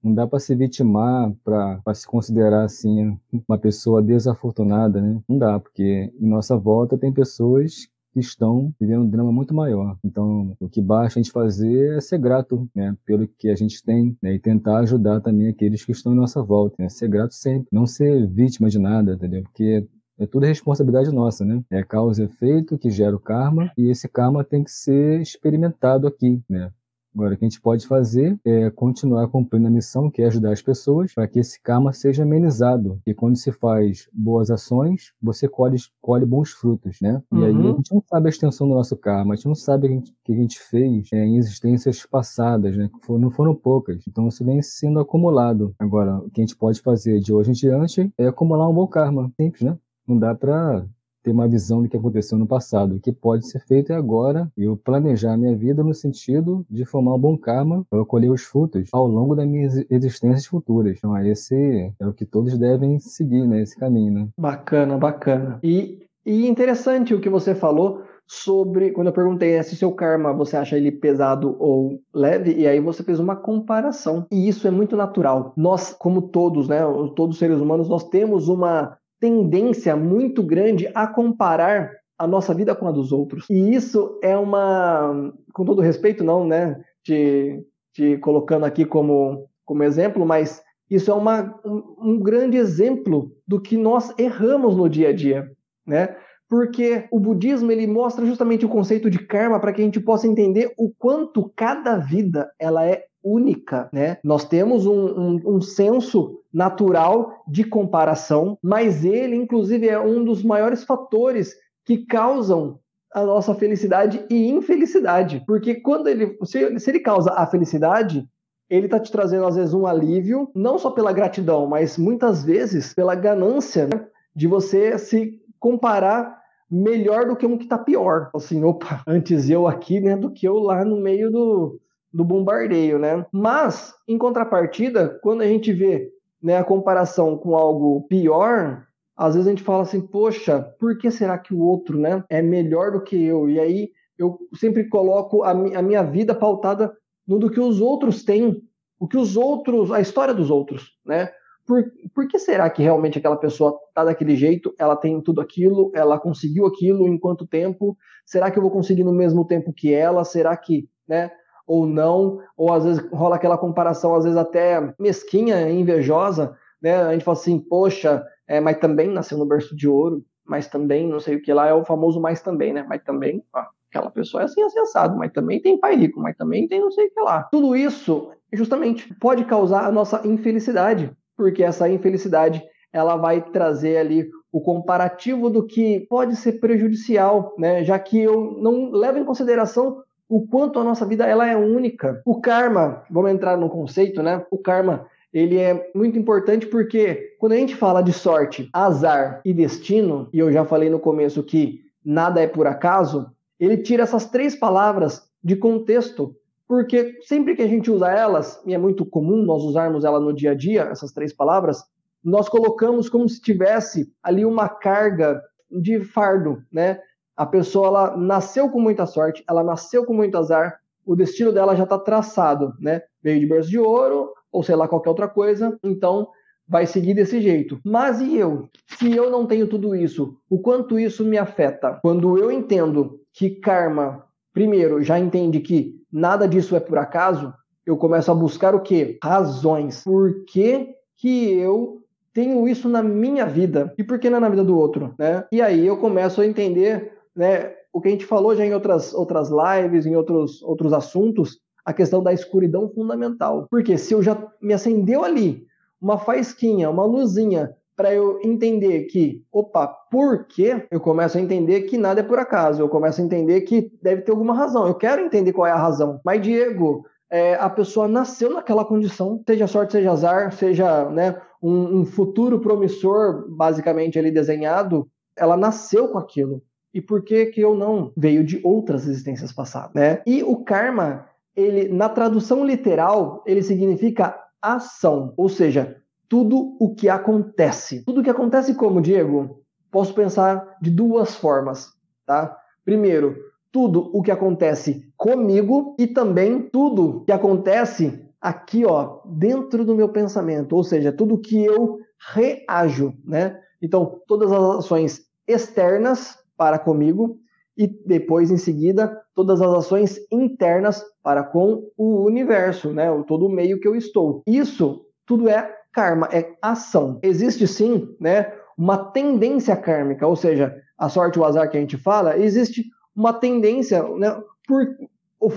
não 0.00 0.14
dá 0.14 0.26
para 0.28 0.38
se 0.38 0.54
vitimar, 0.54 1.32
para 1.44 1.94
se 1.94 2.06
considerar 2.06 2.64
assim 2.64 3.18
uma 3.48 3.58
pessoa 3.58 4.00
desafortunada, 4.00 5.00
né? 5.00 5.20
Não 5.28 5.36
dá, 5.36 5.58
porque 5.58 6.12
em 6.20 6.28
nossa 6.28 6.56
volta 6.56 6.96
tem 6.96 7.12
pessoas 7.12 7.88
estão 8.20 8.72
vivendo 8.80 9.02
um 9.02 9.10
drama 9.10 9.32
muito 9.32 9.54
maior. 9.54 9.96
Então, 10.04 10.56
o 10.60 10.68
que 10.68 10.80
basta 10.80 11.18
a 11.18 11.22
gente 11.22 11.32
fazer 11.32 11.96
é 11.96 12.00
ser 12.00 12.18
grato 12.18 12.68
né, 12.74 12.96
pelo 13.04 13.26
que 13.26 13.48
a 13.48 13.54
gente 13.54 13.82
tem 13.82 14.16
né, 14.22 14.34
e 14.34 14.38
tentar 14.38 14.78
ajudar 14.78 15.20
também 15.20 15.48
aqueles 15.48 15.84
que 15.84 15.92
estão 15.92 16.12
em 16.12 16.16
nossa 16.16 16.42
volta. 16.42 16.76
Né, 16.78 16.88
ser 16.88 17.08
grato 17.08 17.34
sempre, 17.34 17.68
não 17.72 17.86
ser 17.86 18.26
vítima 18.26 18.68
de 18.68 18.78
nada, 18.78 19.14
entendeu? 19.14 19.42
Porque 19.42 19.86
é 20.18 20.26
tudo 20.26 20.46
responsabilidade 20.46 21.12
nossa, 21.12 21.44
né? 21.44 21.62
É 21.70 21.82
causa 21.84 22.22
e 22.22 22.24
efeito 22.24 22.76
que 22.76 22.90
gera 22.90 23.14
o 23.14 23.20
karma 23.20 23.70
e 23.78 23.88
esse 23.88 24.08
karma 24.08 24.42
tem 24.42 24.64
que 24.64 24.70
ser 24.70 25.20
experimentado 25.20 26.08
aqui, 26.08 26.42
né? 26.48 26.72
Agora, 27.18 27.34
o 27.34 27.36
que 27.36 27.44
a 27.44 27.48
gente 27.48 27.60
pode 27.60 27.84
fazer 27.84 28.38
é 28.44 28.70
continuar 28.70 29.26
cumprindo 29.26 29.66
a 29.66 29.70
missão, 29.70 30.08
que 30.08 30.22
é 30.22 30.26
ajudar 30.26 30.52
as 30.52 30.62
pessoas, 30.62 31.12
para 31.12 31.26
que 31.26 31.40
esse 31.40 31.60
karma 31.60 31.92
seja 31.92 32.22
amenizado. 32.22 33.00
E 33.04 33.12
quando 33.12 33.36
se 33.36 33.50
faz 33.50 34.08
boas 34.12 34.52
ações, 34.52 35.12
você 35.20 35.48
colhe, 35.48 35.76
colhe 36.00 36.24
bons 36.24 36.52
frutos, 36.52 36.98
né? 37.02 37.20
E 37.32 37.44
aí 37.44 37.50
a 37.50 37.56
uhum. 37.56 37.76
gente 37.78 37.92
não 37.92 38.00
sabe 38.08 38.26
a 38.26 38.30
extensão 38.30 38.68
do 38.68 38.74
nosso 38.74 38.96
karma, 38.96 39.32
a 39.34 39.36
gente 39.36 39.46
não 39.46 39.56
sabe 39.56 39.88
o 39.88 40.02
que 40.24 40.32
a 40.32 40.36
gente 40.36 40.60
fez 40.60 41.08
é, 41.12 41.24
em 41.24 41.38
existências 41.38 42.06
passadas, 42.06 42.76
né? 42.76 42.88
Que 42.88 43.04
foram, 43.04 43.20
não 43.20 43.30
foram 43.30 43.52
poucas. 43.52 44.06
Então 44.06 44.28
isso 44.28 44.44
vem 44.44 44.62
sendo 44.62 45.00
acumulado. 45.00 45.74
Agora, 45.76 46.18
o 46.18 46.30
que 46.30 46.40
a 46.40 46.44
gente 46.44 46.56
pode 46.56 46.80
fazer 46.80 47.18
de 47.18 47.32
hoje 47.32 47.50
em 47.50 47.54
diante 47.54 48.12
é 48.16 48.28
acumular 48.28 48.68
um 48.68 48.74
bom 48.74 48.86
karma. 48.86 49.28
Simples, 49.36 49.62
né? 49.62 49.76
Não 50.06 50.16
dá 50.16 50.36
para 50.36 50.86
ter 51.28 51.32
uma 51.32 51.46
visão 51.46 51.82
do 51.82 51.88
que 51.88 51.96
aconteceu 51.96 52.38
no 52.38 52.46
passado. 52.46 52.96
O 52.96 53.00
que 53.00 53.12
pode 53.12 53.46
ser 53.46 53.60
feito 53.60 53.92
é 53.92 53.96
agora 53.96 54.50
eu 54.56 54.76
planejar 54.76 55.34
a 55.34 55.36
minha 55.36 55.54
vida 55.54 55.84
no 55.84 55.92
sentido 55.92 56.64
de 56.70 56.86
formar 56.86 57.14
um 57.14 57.18
bom 57.18 57.36
karma 57.36 57.84
para 57.90 58.04
colher 58.04 58.30
os 58.30 58.42
frutos 58.42 58.88
ao 58.92 59.06
longo 59.06 59.34
das 59.34 59.46
minhas 59.46 59.84
existências 59.90 60.46
futuras. 60.46 60.96
Então, 60.96 61.16
esse 61.18 61.92
é 62.00 62.06
o 62.06 62.14
que 62.14 62.24
todos 62.24 62.56
devem 62.56 62.98
seguir, 62.98 63.46
né? 63.46 63.62
Caminho, 63.78 64.12
né? 64.12 64.28
Bacana, 64.38 64.96
bacana. 64.96 65.58
E 65.62 65.98
E 66.24 66.46
interessante 66.46 67.14
o 67.14 67.20
que 67.20 67.28
você 67.28 67.54
falou 67.54 68.02
sobre 68.26 68.90
quando 68.90 69.06
eu 69.06 69.12
perguntei 69.12 69.56
né, 69.56 69.62
se 69.62 69.76
seu 69.76 69.92
karma 69.92 70.32
você 70.34 70.56
acha 70.56 70.76
ele 70.76 70.92
pesado 70.92 71.56
ou 71.58 72.00
leve 72.12 72.54
e 72.54 72.66
aí 72.66 72.78
você 72.78 73.02
fez 73.02 73.18
uma 73.18 73.34
comparação 73.34 74.26
e 74.30 74.46
isso 74.46 74.68
é 74.68 74.70
muito 74.70 74.94
natural 74.94 75.54
nós 75.56 75.94
como 75.94 76.20
todos 76.20 76.68
né 76.68 76.80
todos 77.16 77.36
os 77.36 77.38
seres 77.38 77.58
humanos 77.58 77.88
nós 77.88 78.04
temos 78.04 78.48
uma 78.48 78.98
tendência 79.20 79.96
muito 79.96 80.42
grande 80.42 80.90
a 80.94 81.06
comparar 81.06 81.90
a 82.18 82.26
nossa 82.26 82.52
vida 82.52 82.74
com 82.74 82.86
a 82.88 82.92
dos 82.92 83.12
outros. 83.12 83.46
E 83.48 83.74
isso 83.74 84.18
é 84.22 84.36
uma 84.36 85.32
com 85.52 85.64
todo 85.64 85.82
respeito 85.82 86.24
não 86.24 86.46
né 86.46 86.80
te, 87.02 87.62
te 87.92 88.16
colocando 88.18 88.64
aqui 88.64 88.84
como 88.84 89.48
como 89.64 89.82
exemplo 89.82 90.24
mas 90.24 90.62
isso 90.90 91.10
é 91.10 91.14
uma, 91.14 91.60
um, 91.64 92.12
um 92.12 92.18
grande 92.18 92.56
exemplo 92.56 93.30
do 93.46 93.60
que 93.60 93.76
nós 93.76 94.14
erramos 94.18 94.74
no 94.74 94.88
dia 94.88 95.10
a 95.10 95.12
dia 95.12 95.50
né? 95.88 96.14
Porque 96.48 97.06
o 97.10 97.18
budismo 97.18 97.72
ele 97.72 97.86
mostra 97.86 98.24
justamente 98.24 98.64
o 98.64 98.68
conceito 98.68 99.10
de 99.10 99.18
karma 99.18 99.58
para 99.58 99.72
que 99.72 99.80
a 99.80 99.84
gente 99.84 99.98
possa 99.98 100.26
entender 100.26 100.72
o 100.78 100.92
quanto 100.96 101.50
cada 101.56 101.96
vida 101.96 102.50
ela 102.58 102.84
é 102.86 103.04
única, 103.32 103.88
né? 103.92 104.18
Nós 104.24 104.44
temos 104.44 104.86
um, 104.86 105.06
um, 105.06 105.40
um, 105.56 105.60
senso 105.60 106.40
natural 106.52 107.42
de 107.46 107.64
comparação, 107.64 108.58
mas 108.62 109.04
ele, 109.04 109.36
inclusive, 109.36 109.88
é 109.88 110.00
um 110.00 110.24
dos 110.24 110.42
maiores 110.42 110.84
fatores 110.84 111.54
que 111.84 112.06
causam 112.06 112.78
a 113.14 113.22
nossa 113.22 113.54
felicidade 113.54 114.24
e 114.30 114.48
infelicidade. 114.48 115.42
Porque 115.46 115.76
quando 115.76 116.08
ele, 116.08 116.36
se, 116.44 116.78
se 116.78 116.90
ele 116.90 117.00
causa 117.00 117.32
a 117.32 117.46
felicidade, 117.46 118.26
ele 118.68 118.86
está 118.86 119.00
te 119.00 119.10
trazendo, 119.10 119.46
às 119.46 119.56
vezes, 119.56 119.72
um 119.72 119.86
alívio, 119.86 120.50
não 120.54 120.78
só 120.78 120.90
pela 120.90 121.12
gratidão, 121.12 121.66
mas 121.66 121.96
muitas 121.96 122.44
vezes 122.44 122.94
pela 122.94 123.14
ganância 123.14 123.86
né? 123.86 124.06
de 124.34 124.46
você 124.46 124.98
se 124.98 125.40
comparar 125.58 126.38
melhor 126.70 127.26
do 127.26 127.36
que 127.36 127.46
um 127.46 127.56
que 127.56 127.64
está 127.64 127.78
pior. 127.78 128.30
Assim, 128.34 128.62
opa, 128.62 129.02
antes 129.06 129.48
eu 129.48 129.66
aqui, 129.66 130.00
né, 130.00 130.16
do 130.16 130.30
que 130.30 130.46
eu 130.46 130.58
lá 130.58 130.84
no 130.84 130.96
meio 130.96 131.30
do, 131.30 131.80
do 132.18 132.24
bombardeio, 132.24 132.98
né? 132.98 133.24
Mas, 133.30 133.94
em 134.08 134.18
contrapartida, 134.18 135.20
quando 135.22 135.42
a 135.42 135.46
gente 135.46 135.72
vê 135.72 136.10
né, 136.42 136.56
a 136.56 136.64
comparação 136.64 137.38
com 137.38 137.54
algo 137.54 138.08
pior, 138.08 138.84
às 139.16 139.34
vezes 139.34 139.46
a 139.46 139.50
gente 139.50 139.62
fala 139.62 139.82
assim, 139.82 140.00
poxa, 140.00 140.60
por 140.80 140.98
que 140.98 141.12
será 141.12 141.38
que 141.38 141.54
o 141.54 141.60
outro, 141.60 141.96
né, 141.96 142.24
é 142.28 142.42
melhor 142.42 142.90
do 142.90 143.04
que 143.04 143.24
eu? 143.24 143.48
E 143.48 143.60
aí 143.60 143.90
eu 144.18 144.36
sempre 144.56 144.88
coloco 144.88 145.44
a, 145.44 145.54
mi 145.54 145.76
a 145.76 145.80
minha 145.80 146.02
vida 146.02 146.34
pautada 146.34 146.92
no 147.24 147.38
do 147.38 147.48
que 147.48 147.60
os 147.60 147.80
outros 147.80 148.24
têm, 148.24 148.60
o 148.98 149.06
que 149.06 149.16
os 149.16 149.36
outros, 149.36 149.92
a 149.92 150.00
história 150.00 150.34
dos 150.34 150.50
outros, 150.50 150.90
né? 151.06 151.30
por, 151.64 151.84
por 152.12 152.26
que 152.26 152.36
será 152.36 152.68
que 152.68 152.82
realmente 152.82 153.18
aquela 153.18 153.36
pessoa 153.36 153.78
está 153.90 154.02
daquele 154.02 154.34
jeito? 154.34 154.74
Ela 154.76 154.96
tem 154.96 155.20
tudo 155.20 155.40
aquilo, 155.40 155.92
ela 155.94 156.18
conseguiu 156.18 156.66
aquilo 156.66 157.06
em 157.06 157.16
quanto 157.16 157.46
tempo? 157.46 157.96
Será 158.26 158.50
que 158.50 158.58
eu 158.58 158.62
vou 158.62 158.72
conseguir 158.72 159.04
no 159.04 159.12
mesmo 159.12 159.46
tempo 159.46 159.72
que 159.72 159.92
ela? 159.94 160.24
Será 160.24 160.56
que, 160.56 160.88
né? 161.06 161.30
Ou 161.68 161.86
não? 161.86 162.40
Ou 162.56 162.72
às 162.72 162.84
vezes 162.84 163.06
rola 163.12 163.36
aquela 163.36 163.58
comparação, 163.58 164.14
às 164.14 164.24
vezes 164.24 164.36
até 164.36 164.92
mesquinha, 164.98 165.70
invejosa, 165.70 166.56
né? 166.82 166.96
A 166.96 167.12
gente 167.12 167.24
fala 167.24 167.36
assim, 167.36 167.60
poxa, 167.60 168.24
é, 168.48 168.60
mas 168.60 168.78
também 168.78 169.08
nasceu 169.08 169.38
no 169.38 169.46
berço 169.46 169.76
de 169.76 169.86
ouro, 169.86 170.24
mas 170.44 170.66
também 170.66 171.06
não 171.06 171.20
sei 171.20 171.36
o 171.36 171.42
que 171.42 171.52
lá, 171.52 171.68
é 171.68 171.74
o 171.74 171.84
famoso 171.84 172.20
mais 172.20 172.42
também, 172.42 172.72
né? 172.72 172.84
Mas 172.88 173.02
também, 173.04 173.44
ó, 173.54 173.64
aquela 173.90 174.10
pessoa 174.10 174.42
é 174.42 174.44
assim 174.46 174.62
acessado, 174.62 175.16
mas 175.16 175.30
também 175.30 175.60
tem 175.60 175.78
pai 175.78 175.94
rico, 175.94 176.18
mas 176.18 176.36
também 176.36 176.66
tem 176.66 176.80
não 176.80 176.90
sei 176.90 177.06
o 177.06 177.10
que 177.10 177.20
lá. 177.20 177.44
Tudo 177.44 177.76
isso, 177.76 178.30
justamente, 178.52 179.14
pode 179.20 179.44
causar 179.44 179.84
a 179.84 179.92
nossa 179.92 180.26
infelicidade 180.26 181.14
porque 181.38 181.62
essa 181.62 181.88
infelicidade 181.88 182.60
ela 182.92 183.16
vai 183.16 183.40
trazer 183.40 183.96
ali 183.98 184.28
o 184.50 184.60
comparativo 184.60 185.48
do 185.48 185.64
que 185.64 186.00
pode 186.10 186.34
ser 186.34 186.54
prejudicial, 186.54 187.54
né? 187.56 187.84
Já 187.84 187.96
que 187.98 188.18
eu 188.18 188.58
não 188.60 188.90
levo 188.90 189.18
em 189.18 189.24
consideração 189.24 190.02
o 190.28 190.46
quanto 190.46 190.78
a 190.78 190.84
nossa 190.84 191.06
vida 191.06 191.26
ela 191.26 191.48
é 191.48 191.56
única. 191.56 192.20
O 192.24 192.40
karma, 192.40 193.02
vamos 193.10 193.30
entrar 193.30 193.56
no 193.56 193.68
conceito, 193.68 194.22
né? 194.22 194.44
O 194.50 194.58
karma 194.58 195.06
ele 195.32 195.58
é 195.58 195.90
muito 195.94 196.18
importante 196.18 196.66
porque 196.66 197.36
quando 197.38 197.52
a 197.52 197.56
gente 197.56 197.76
fala 197.76 198.02
de 198.02 198.12
sorte, 198.12 198.68
azar 198.72 199.40
e 199.44 199.52
destino, 199.52 200.28
e 200.32 200.38
eu 200.38 200.50
já 200.52 200.64
falei 200.64 200.88
no 200.90 200.98
começo 200.98 201.42
que 201.42 201.80
nada 202.04 202.40
é 202.40 202.46
por 202.46 202.66
acaso, 202.66 203.30
ele 203.58 203.76
tira 203.76 204.02
essas 204.02 204.26
três 204.26 204.54
palavras 204.54 205.28
de 205.42 205.56
contexto 205.56 206.34
porque 206.68 207.18
sempre 207.22 207.56
que 207.56 207.62
a 207.62 207.66
gente 207.66 207.90
usa 207.90 208.10
elas, 208.10 208.62
e 208.66 208.74
é 208.74 208.78
muito 208.78 209.06
comum 209.06 209.42
nós 209.42 209.62
usarmos 209.62 210.04
ela 210.04 210.20
no 210.20 210.34
dia 210.34 210.50
a 210.50 210.54
dia, 210.54 210.82
essas 210.82 211.10
três 211.12 211.32
palavras, 211.32 211.82
nós 212.22 212.46
colocamos 212.46 213.08
como 213.08 213.26
se 213.26 213.40
tivesse 213.40 214.12
ali 214.22 214.44
uma 214.44 214.68
carga 214.68 215.42
de 215.70 215.98
fardo, 216.00 216.62
né? 216.70 217.00
A 217.38 217.46
pessoa 217.46 217.86
ela 217.86 218.16
nasceu 218.16 218.68
com 218.68 218.80
muita 218.80 219.06
sorte, 219.06 219.44
ela 219.48 219.62
nasceu 219.62 220.04
com 220.04 220.12
muito 220.12 220.36
azar, 220.36 220.80
o 221.06 221.14
destino 221.14 221.52
dela 221.52 221.76
já 221.76 221.84
está 221.84 221.96
traçado, 221.96 222.74
né? 222.80 223.00
Veio 223.22 223.38
de 223.38 223.46
berço 223.46 223.70
de 223.70 223.78
ouro, 223.78 224.32
ou 224.50 224.64
sei 224.64 224.74
lá, 224.74 224.88
qualquer 224.88 225.10
outra 225.10 225.28
coisa, 225.28 225.78
então 225.84 226.26
vai 226.66 226.84
seguir 226.84 227.14
desse 227.14 227.40
jeito. 227.40 227.78
Mas 227.84 228.20
e 228.20 228.36
eu? 228.36 228.68
Se 228.98 229.14
eu 229.14 229.30
não 229.30 229.46
tenho 229.46 229.68
tudo 229.68 229.94
isso, 229.94 230.36
o 230.50 230.58
quanto 230.58 230.98
isso 230.98 231.24
me 231.24 231.38
afeta? 231.38 232.00
Quando 232.02 232.36
eu 232.36 232.50
entendo 232.50 233.20
que 233.32 233.50
karma, 233.50 234.24
primeiro, 234.52 235.00
já 235.00 235.16
entende 235.16 235.60
que 235.60 235.94
nada 236.12 236.48
disso 236.48 236.74
é 236.74 236.80
por 236.80 236.98
acaso, 236.98 237.54
eu 237.86 237.96
começo 237.96 238.32
a 238.32 238.34
buscar 238.34 238.74
o 238.74 238.80
quê? 238.80 239.16
Razões. 239.22 240.02
Por 240.02 240.44
que, 240.44 240.88
que 241.16 241.52
eu 241.52 242.02
tenho 242.34 242.68
isso 242.68 242.88
na 242.88 243.02
minha 243.02 243.46
vida 243.46 243.94
e 243.96 244.04
por 244.04 244.18
que 244.18 244.28
não 244.28 244.38
é 244.38 244.40
na 244.40 244.48
vida 244.48 244.62
do 244.62 244.78
outro, 244.78 245.14
né? 245.18 245.44
E 245.50 245.62
aí 245.62 245.86
eu 245.86 245.96
começo 245.96 246.40
a 246.40 246.46
entender, 246.46 247.17
né, 247.38 247.72
o 247.92 248.00
que 248.00 248.08
a 248.08 248.10
gente 248.10 248.26
falou 248.26 248.54
já 248.56 248.66
em 248.66 248.74
outras, 248.74 249.14
outras 249.14 249.48
lives, 249.48 250.04
em 250.04 250.16
outros, 250.16 250.60
outros 250.62 250.92
assuntos, 250.92 251.60
a 251.84 251.92
questão 251.92 252.20
da 252.20 252.32
escuridão 252.32 252.88
fundamental. 252.88 253.68
Porque 253.70 253.96
se 253.96 254.12
eu 254.12 254.20
já 254.22 254.36
me 254.60 254.74
acendeu 254.74 255.24
ali 255.24 255.64
uma 256.02 256.18
faísquinha, 256.18 256.90
uma 256.90 257.04
luzinha 257.04 257.72
para 257.96 258.12
eu 258.12 258.40
entender 258.42 259.04
que, 259.04 259.44
opa, 259.52 259.86
por 260.10 260.46
quê? 260.46 260.86
Eu 260.90 261.00
começo 261.00 261.38
a 261.38 261.40
entender 261.40 261.82
que 261.82 261.96
nada 261.96 262.20
é 262.20 262.24
por 262.24 262.38
acaso. 262.38 262.82
Eu 262.82 262.88
começo 262.88 263.20
a 263.20 263.24
entender 263.24 263.60
que 263.62 263.90
deve 264.02 264.22
ter 264.22 264.32
alguma 264.32 264.54
razão. 264.54 264.86
Eu 264.86 264.94
quero 264.94 265.22
entender 265.22 265.52
qual 265.52 265.66
é 265.66 265.70
a 265.70 265.76
razão. 265.76 266.20
Mas, 266.24 266.42
Diego, 266.42 267.04
é, 267.30 267.54
a 267.54 267.70
pessoa 267.70 268.08
nasceu 268.08 268.50
naquela 268.52 268.84
condição, 268.84 269.42
seja 269.46 269.66
sorte, 269.66 269.92
seja 269.92 270.12
azar, 270.12 270.52
seja 270.52 271.08
né, 271.10 271.40
um, 271.62 272.00
um 272.00 272.04
futuro 272.04 272.60
promissor, 272.60 273.48
basicamente 273.48 274.18
ali 274.18 274.30
desenhado, 274.30 275.08
ela 275.36 275.56
nasceu 275.56 276.08
com 276.08 276.18
aquilo. 276.18 276.62
E 276.98 277.00
por 277.00 277.22
que 277.22 277.46
que 277.46 277.60
eu 277.60 277.76
não? 277.76 278.12
Veio 278.16 278.42
de 278.42 278.60
outras 278.64 279.06
existências 279.06 279.52
passadas, 279.52 279.92
né? 279.94 280.20
E 280.26 280.42
o 280.42 280.64
karma, 280.64 281.26
ele 281.54 281.88
na 281.88 282.08
tradução 282.08 282.66
literal, 282.66 283.40
ele 283.46 283.62
significa 283.62 284.36
ação, 284.60 285.32
ou 285.36 285.48
seja, 285.48 286.02
tudo 286.28 286.76
o 286.80 286.96
que 286.96 287.08
acontece. 287.08 288.04
Tudo 288.04 288.20
o 288.20 288.24
que 288.24 288.30
acontece 288.30 288.74
como, 288.74 289.00
Diego? 289.00 289.62
Posso 289.92 290.12
pensar 290.12 290.76
de 290.82 290.90
duas 290.90 291.36
formas, 291.36 291.92
tá? 292.26 292.58
Primeiro, 292.84 293.36
tudo 293.70 294.10
o 294.12 294.20
que 294.20 294.32
acontece 294.32 295.08
comigo 295.16 295.94
e 296.00 296.08
também 296.08 296.62
tudo 296.62 297.22
que 297.26 297.32
acontece 297.32 298.28
aqui, 298.40 298.84
ó, 298.84 299.20
dentro 299.24 299.84
do 299.84 299.94
meu 299.94 300.08
pensamento, 300.08 300.74
ou 300.74 300.82
seja, 300.82 301.12
tudo 301.12 301.38
que 301.38 301.64
eu 301.64 302.00
reajo, 302.34 303.14
né? 303.24 303.56
Então, 303.80 304.20
todas 304.26 304.50
as 304.50 304.78
ações 304.78 305.20
externas 305.46 306.36
para 306.58 306.78
comigo 306.78 307.38
e 307.76 307.86
depois 307.86 308.50
em 308.50 308.58
seguida 308.58 309.16
todas 309.34 309.62
as 309.62 309.72
ações 309.72 310.18
internas 310.32 311.02
para 311.22 311.44
com 311.44 311.88
o 311.96 312.24
universo, 312.24 312.92
né? 312.92 313.06
Todo 313.26 313.46
o 313.46 313.50
meio 313.50 313.78
que 313.78 313.86
eu 313.86 313.94
estou. 313.94 314.42
Isso 314.46 315.06
tudo 315.24 315.48
é 315.48 315.74
karma, 315.92 316.28
é 316.32 316.54
ação. 316.60 317.18
Existe 317.22 317.66
sim, 317.66 318.14
né, 318.20 318.52
uma 318.76 318.96
tendência 318.96 319.76
kármica, 319.76 320.26
ou 320.26 320.36
seja, 320.36 320.76
a 320.96 321.08
sorte 321.08 321.38
o 321.38 321.44
azar 321.44 321.70
que 321.70 321.76
a 321.76 321.80
gente 321.80 321.96
fala, 321.96 322.36
existe 322.36 322.84
uma 323.14 323.32
tendência, 323.32 324.02
né, 324.16 324.40
por 324.66 324.86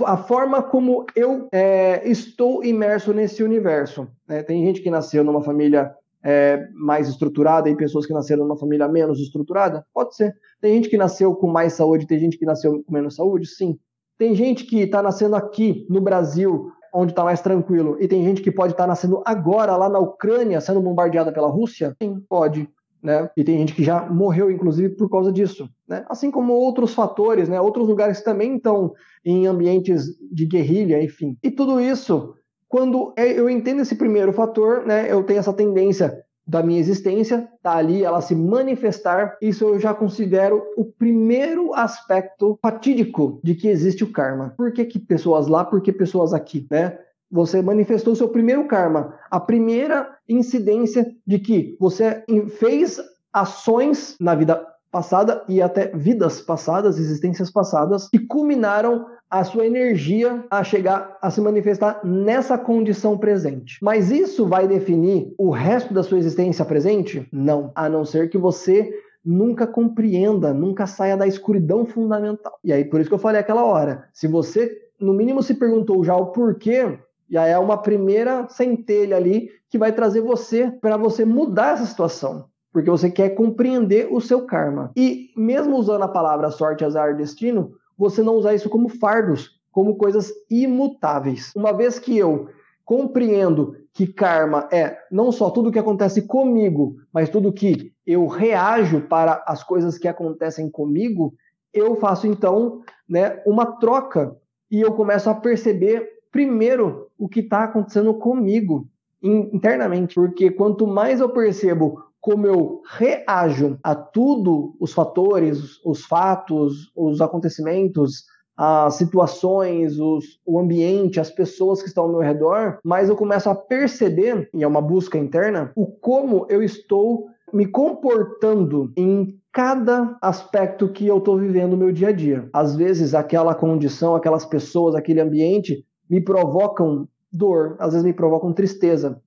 a 0.06 0.16
forma 0.16 0.62
como 0.62 1.06
eu 1.16 1.48
é, 1.52 2.08
estou 2.08 2.64
imerso 2.64 3.14
nesse 3.14 3.44
universo. 3.44 4.08
Né? 4.28 4.44
Tem 4.44 4.64
gente 4.64 4.82
que 4.82 4.92
nasceu 4.92 5.24
numa 5.24 5.44
família 5.44 5.92
é, 6.24 6.68
mais 6.74 7.08
estruturada 7.08 7.70
e 7.70 7.76
pessoas 7.76 8.06
que 8.06 8.14
nasceram 8.14 8.44
numa 8.44 8.58
família 8.58 8.88
menos 8.88 9.20
estruturada? 9.20 9.86
Pode 9.94 10.16
ser. 10.16 10.36
Tem 10.60 10.76
gente 10.76 10.90
que 10.90 10.98
nasceu 10.98 11.36
com 11.36 11.48
mais 11.48 11.74
saúde, 11.74 12.08
tem 12.08 12.20
gente 12.20 12.38
que 12.38 12.46
nasceu 12.46 12.84
com 12.84 12.94
menos 12.94 13.16
saúde? 13.16 13.48
Sim. 13.48 13.78
Tem 14.18 14.36
gente 14.36 14.66
que 14.66 14.82
está 14.82 15.02
nascendo 15.02 15.36
aqui 15.36 15.86
no 15.90 16.00
Brasil 16.00 16.72
onde 16.94 17.12
está 17.12 17.24
mais 17.24 17.42
tranquilo, 17.42 17.98
e 18.00 18.08
tem 18.08 18.24
gente 18.24 18.42
que 18.42 18.52
pode 18.52 18.74
estar 18.74 18.84
tá 18.84 18.88
nascendo 18.88 19.22
agora 19.26 19.76
lá 19.78 19.90
na 19.90 20.00
Ucrânia, 20.00 20.60
sendo 20.60 20.82
bombardeada 20.82 21.32
pela 21.32 21.48
Rússia? 21.48 21.96
Sim, 22.02 22.22
pode. 22.28 22.68
Né? 23.02 23.30
E 23.36 23.44
tem 23.44 23.58
gente 23.58 23.74
que 23.74 23.84
já 23.84 24.08
morreu, 24.08 24.52
inclusive, 24.52 24.90
por 24.96 25.10
causa 25.10 25.32
disso. 25.32 25.68
Né? 25.88 26.06
Assim 26.08 26.30
como 26.30 26.54
outros 26.54 26.94
fatores, 26.94 27.50
né? 27.50 27.60
outros 27.60 27.88
lugares 27.88 28.22
também 28.22 28.58
estão 28.58 28.94
em 29.26 29.48
ambientes 29.48 30.06
de 30.32 30.46
guerrilha, 30.46 31.02
enfim. 31.02 31.36
E 31.42 31.50
tudo 31.50 31.80
isso, 31.80 32.36
quando 32.72 33.14
eu 33.18 33.50
entendo 33.50 33.82
esse 33.82 33.96
primeiro 33.96 34.32
fator, 34.32 34.86
né, 34.86 35.12
eu 35.12 35.22
tenho 35.26 35.40
essa 35.40 35.52
tendência 35.52 36.24
da 36.48 36.64
minha 36.64 36.80
existência, 36.80 37.46
tá 37.62 37.76
ali, 37.76 38.06
ela 38.06 38.22
se 38.22 38.34
manifestar, 38.34 39.38
isso 39.42 39.66
eu 39.66 39.78
já 39.78 39.94
considero 39.94 40.64
o 40.78 40.86
primeiro 40.86 41.74
aspecto 41.74 42.58
fatídico 42.62 43.42
de 43.44 43.56
que 43.56 43.68
existe 43.68 44.06
o 44.06 44.12
karma. 44.12 44.54
Por 44.56 44.72
que, 44.72 44.86
que 44.86 45.00
pessoas 45.00 45.48
lá, 45.48 45.66
por 45.66 45.82
que 45.82 45.92
pessoas 45.92 46.34
aqui, 46.34 46.66
né? 46.72 46.98
Você 47.30 47.62
manifestou 47.62 48.16
seu 48.16 48.30
primeiro 48.30 48.66
karma, 48.68 49.20
a 49.30 49.40
primeira 49.40 50.10
incidência 50.28 51.06
de 51.28 51.40
que 51.40 51.76
você 51.78 52.24
fez 52.58 53.02
ações 53.34 54.16
na 54.20 54.34
vida 54.34 54.66
passada 54.90 55.44
e 55.48 55.62
até 55.62 55.88
vidas 55.94 56.42
passadas, 56.42 56.98
existências 56.98 57.52
passadas, 57.52 58.08
que 58.08 58.20
culminaram 58.20 59.06
a 59.32 59.46
sua 59.46 59.66
energia 59.66 60.44
a 60.52 60.62
chegar 60.62 61.18
a 61.22 61.32
se 61.32 61.40
manifestar 61.40 62.02
nessa 62.04 62.58
condição 62.58 63.18
presente. 63.18 63.78
Mas 63.82 64.12
isso 64.12 64.46
vai 64.46 64.68
definir 64.68 65.34
o 65.38 65.50
resto 65.50 65.94
da 65.94 66.04
sua 66.04 66.18
existência 66.18 66.66
presente? 66.66 67.26
Não, 67.32 67.72
a 67.74 67.88
não 67.88 68.04
ser 68.04 68.30
que 68.30 68.38
você 68.38 68.94
nunca 69.24 69.66
compreenda, 69.66 70.54
nunca 70.54 70.86
saia 70.86 71.16
da 71.16 71.26
escuridão 71.26 71.86
fundamental. 71.86 72.60
E 72.62 72.74
aí 72.74 72.84
por 72.84 73.00
isso 73.00 73.10
que 73.10 73.14
eu 73.14 73.20
falei 73.20 73.40
aquela 73.40 73.64
hora, 73.64 74.10
se 74.12 74.28
você 74.28 74.78
no 75.00 75.14
mínimo 75.14 75.42
se 75.42 75.54
perguntou 75.54 76.04
já 76.04 76.16
o 76.16 76.28
porquê, 76.28 77.00
já 77.30 77.48
é 77.48 77.58
uma 77.58 77.78
primeira 77.78 78.50
centelha 78.50 79.16
ali 79.16 79.50
que 79.70 79.78
vai 79.78 79.94
trazer 79.94 80.20
você 80.20 80.70
para 80.82 80.98
você 80.98 81.24
mudar 81.24 81.74
essa 81.74 81.86
situação 81.86 82.52
porque 82.74 82.90
você 82.90 83.10
quer 83.10 83.32
compreender 83.32 84.08
o 84.12 84.22
seu 84.22 84.46
karma. 84.46 84.92
E 84.96 85.30
mesmo 85.36 85.76
usando 85.76 86.04
a 86.04 86.08
palavra 86.08 86.50
sorte, 86.50 86.86
azar, 86.86 87.16
destino, 87.16 87.74
você 88.02 88.24
não 88.24 88.34
usar 88.34 88.56
isso 88.56 88.68
como 88.68 88.90
fardos, 88.90 89.62
como 89.72 89.96
coisas 89.96 90.34
imutáveis. 90.50 91.54
Uma 91.56 91.72
vez 91.72 92.00
que 92.00 92.18
eu 92.18 92.50
compreendo 92.84 93.76
que 93.94 94.08
karma 94.08 94.68
é 94.72 94.98
não 95.12 95.32
só 95.32 95.52
tudo 95.52 95.72
que 95.72 95.78
acontece 95.78 96.24
comigo, 96.24 96.96
mas 97.14 97.30
tudo 97.30 97.54
que 97.54 97.94
eu 98.06 98.26
reajo 98.26 99.02
para 99.02 99.44
as 99.46 99.64
coisas 99.64 100.00
que 100.00 100.08
acontecem 100.08 100.68
comigo, 100.68 101.36
eu 101.72 101.96
faço 101.96 102.26
então 102.26 102.82
né, 103.08 103.40
uma 103.46 103.68
troca 103.78 104.36
e 104.72 104.82
eu 104.82 104.94
começo 104.94 105.30
a 105.30 105.36
perceber 105.36 106.10
primeiro 106.32 107.08
o 107.20 107.30
que 107.30 107.42
está 107.42 107.66
acontecendo 107.66 108.16
comigo 108.16 108.88
internamente, 109.22 110.16
porque 110.16 110.50
quanto 110.50 110.88
mais 110.88 111.20
eu 111.20 111.30
percebo 111.30 112.04
como 112.22 112.46
eu 112.46 112.82
reajo 112.88 113.80
a 113.84 113.96
tudo, 113.96 114.76
os 114.80 114.94
fatores, 114.94 115.84
os 115.84 116.06
fatos, 116.06 116.92
os 116.96 117.20
acontecimentos, 117.20 118.26
as 118.56 118.94
situações, 118.94 120.00
os, 120.00 120.40
o 120.46 120.60
ambiente, 120.60 121.20
as 121.20 121.32
pessoas 121.32 121.82
que 121.82 121.88
estão 121.88 122.04
ao 122.04 122.12
meu 122.12 122.20
redor, 122.20 122.78
mas 122.84 123.10
eu 123.10 123.16
começo 123.16 123.50
a 123.50 123.56
perceber, 123.56 124.48
e 124.54 124.64
é 124.64 124.68
uma 124.68 124.82
busca 124.82 125.18
interna, 125.18 125.72
o 125.76 125.88
como 125.88 126.46
eu 126.48 126.62
estou 126.62 127.28
me 127.52 127.66
comportando 127.66 128.94
em 128.96 129.36
cada 129.52 130.16
aspecto 130.22 130.88
que 130.90 131.08
eu 131.08 131.18
estou 131.18 131.38
vivendo 131.38 131.72
no 131.72 131.78
meu 131.78 131.92
dia 131.92 132.10
a 132.10 132.12
dia. 132.12 132.48
Às 132.54 132.76
vezes, 132.76 133.14
aquela 133.14 133.54
condição, 133.54 134.16
aquelas 134.16 134.46
pessoas, 134.46 134.96
aquele 134.96 135.20
ambiente 135.20 135.84
me 136.10 136.22
provocam 136.22 137.08
dor, 137.32 137.76
às 137.80 137.94
vezes 137.94 138.06
me 138.06 138.14
provocam 138.14 138.54
tristeza, 138.54 139.20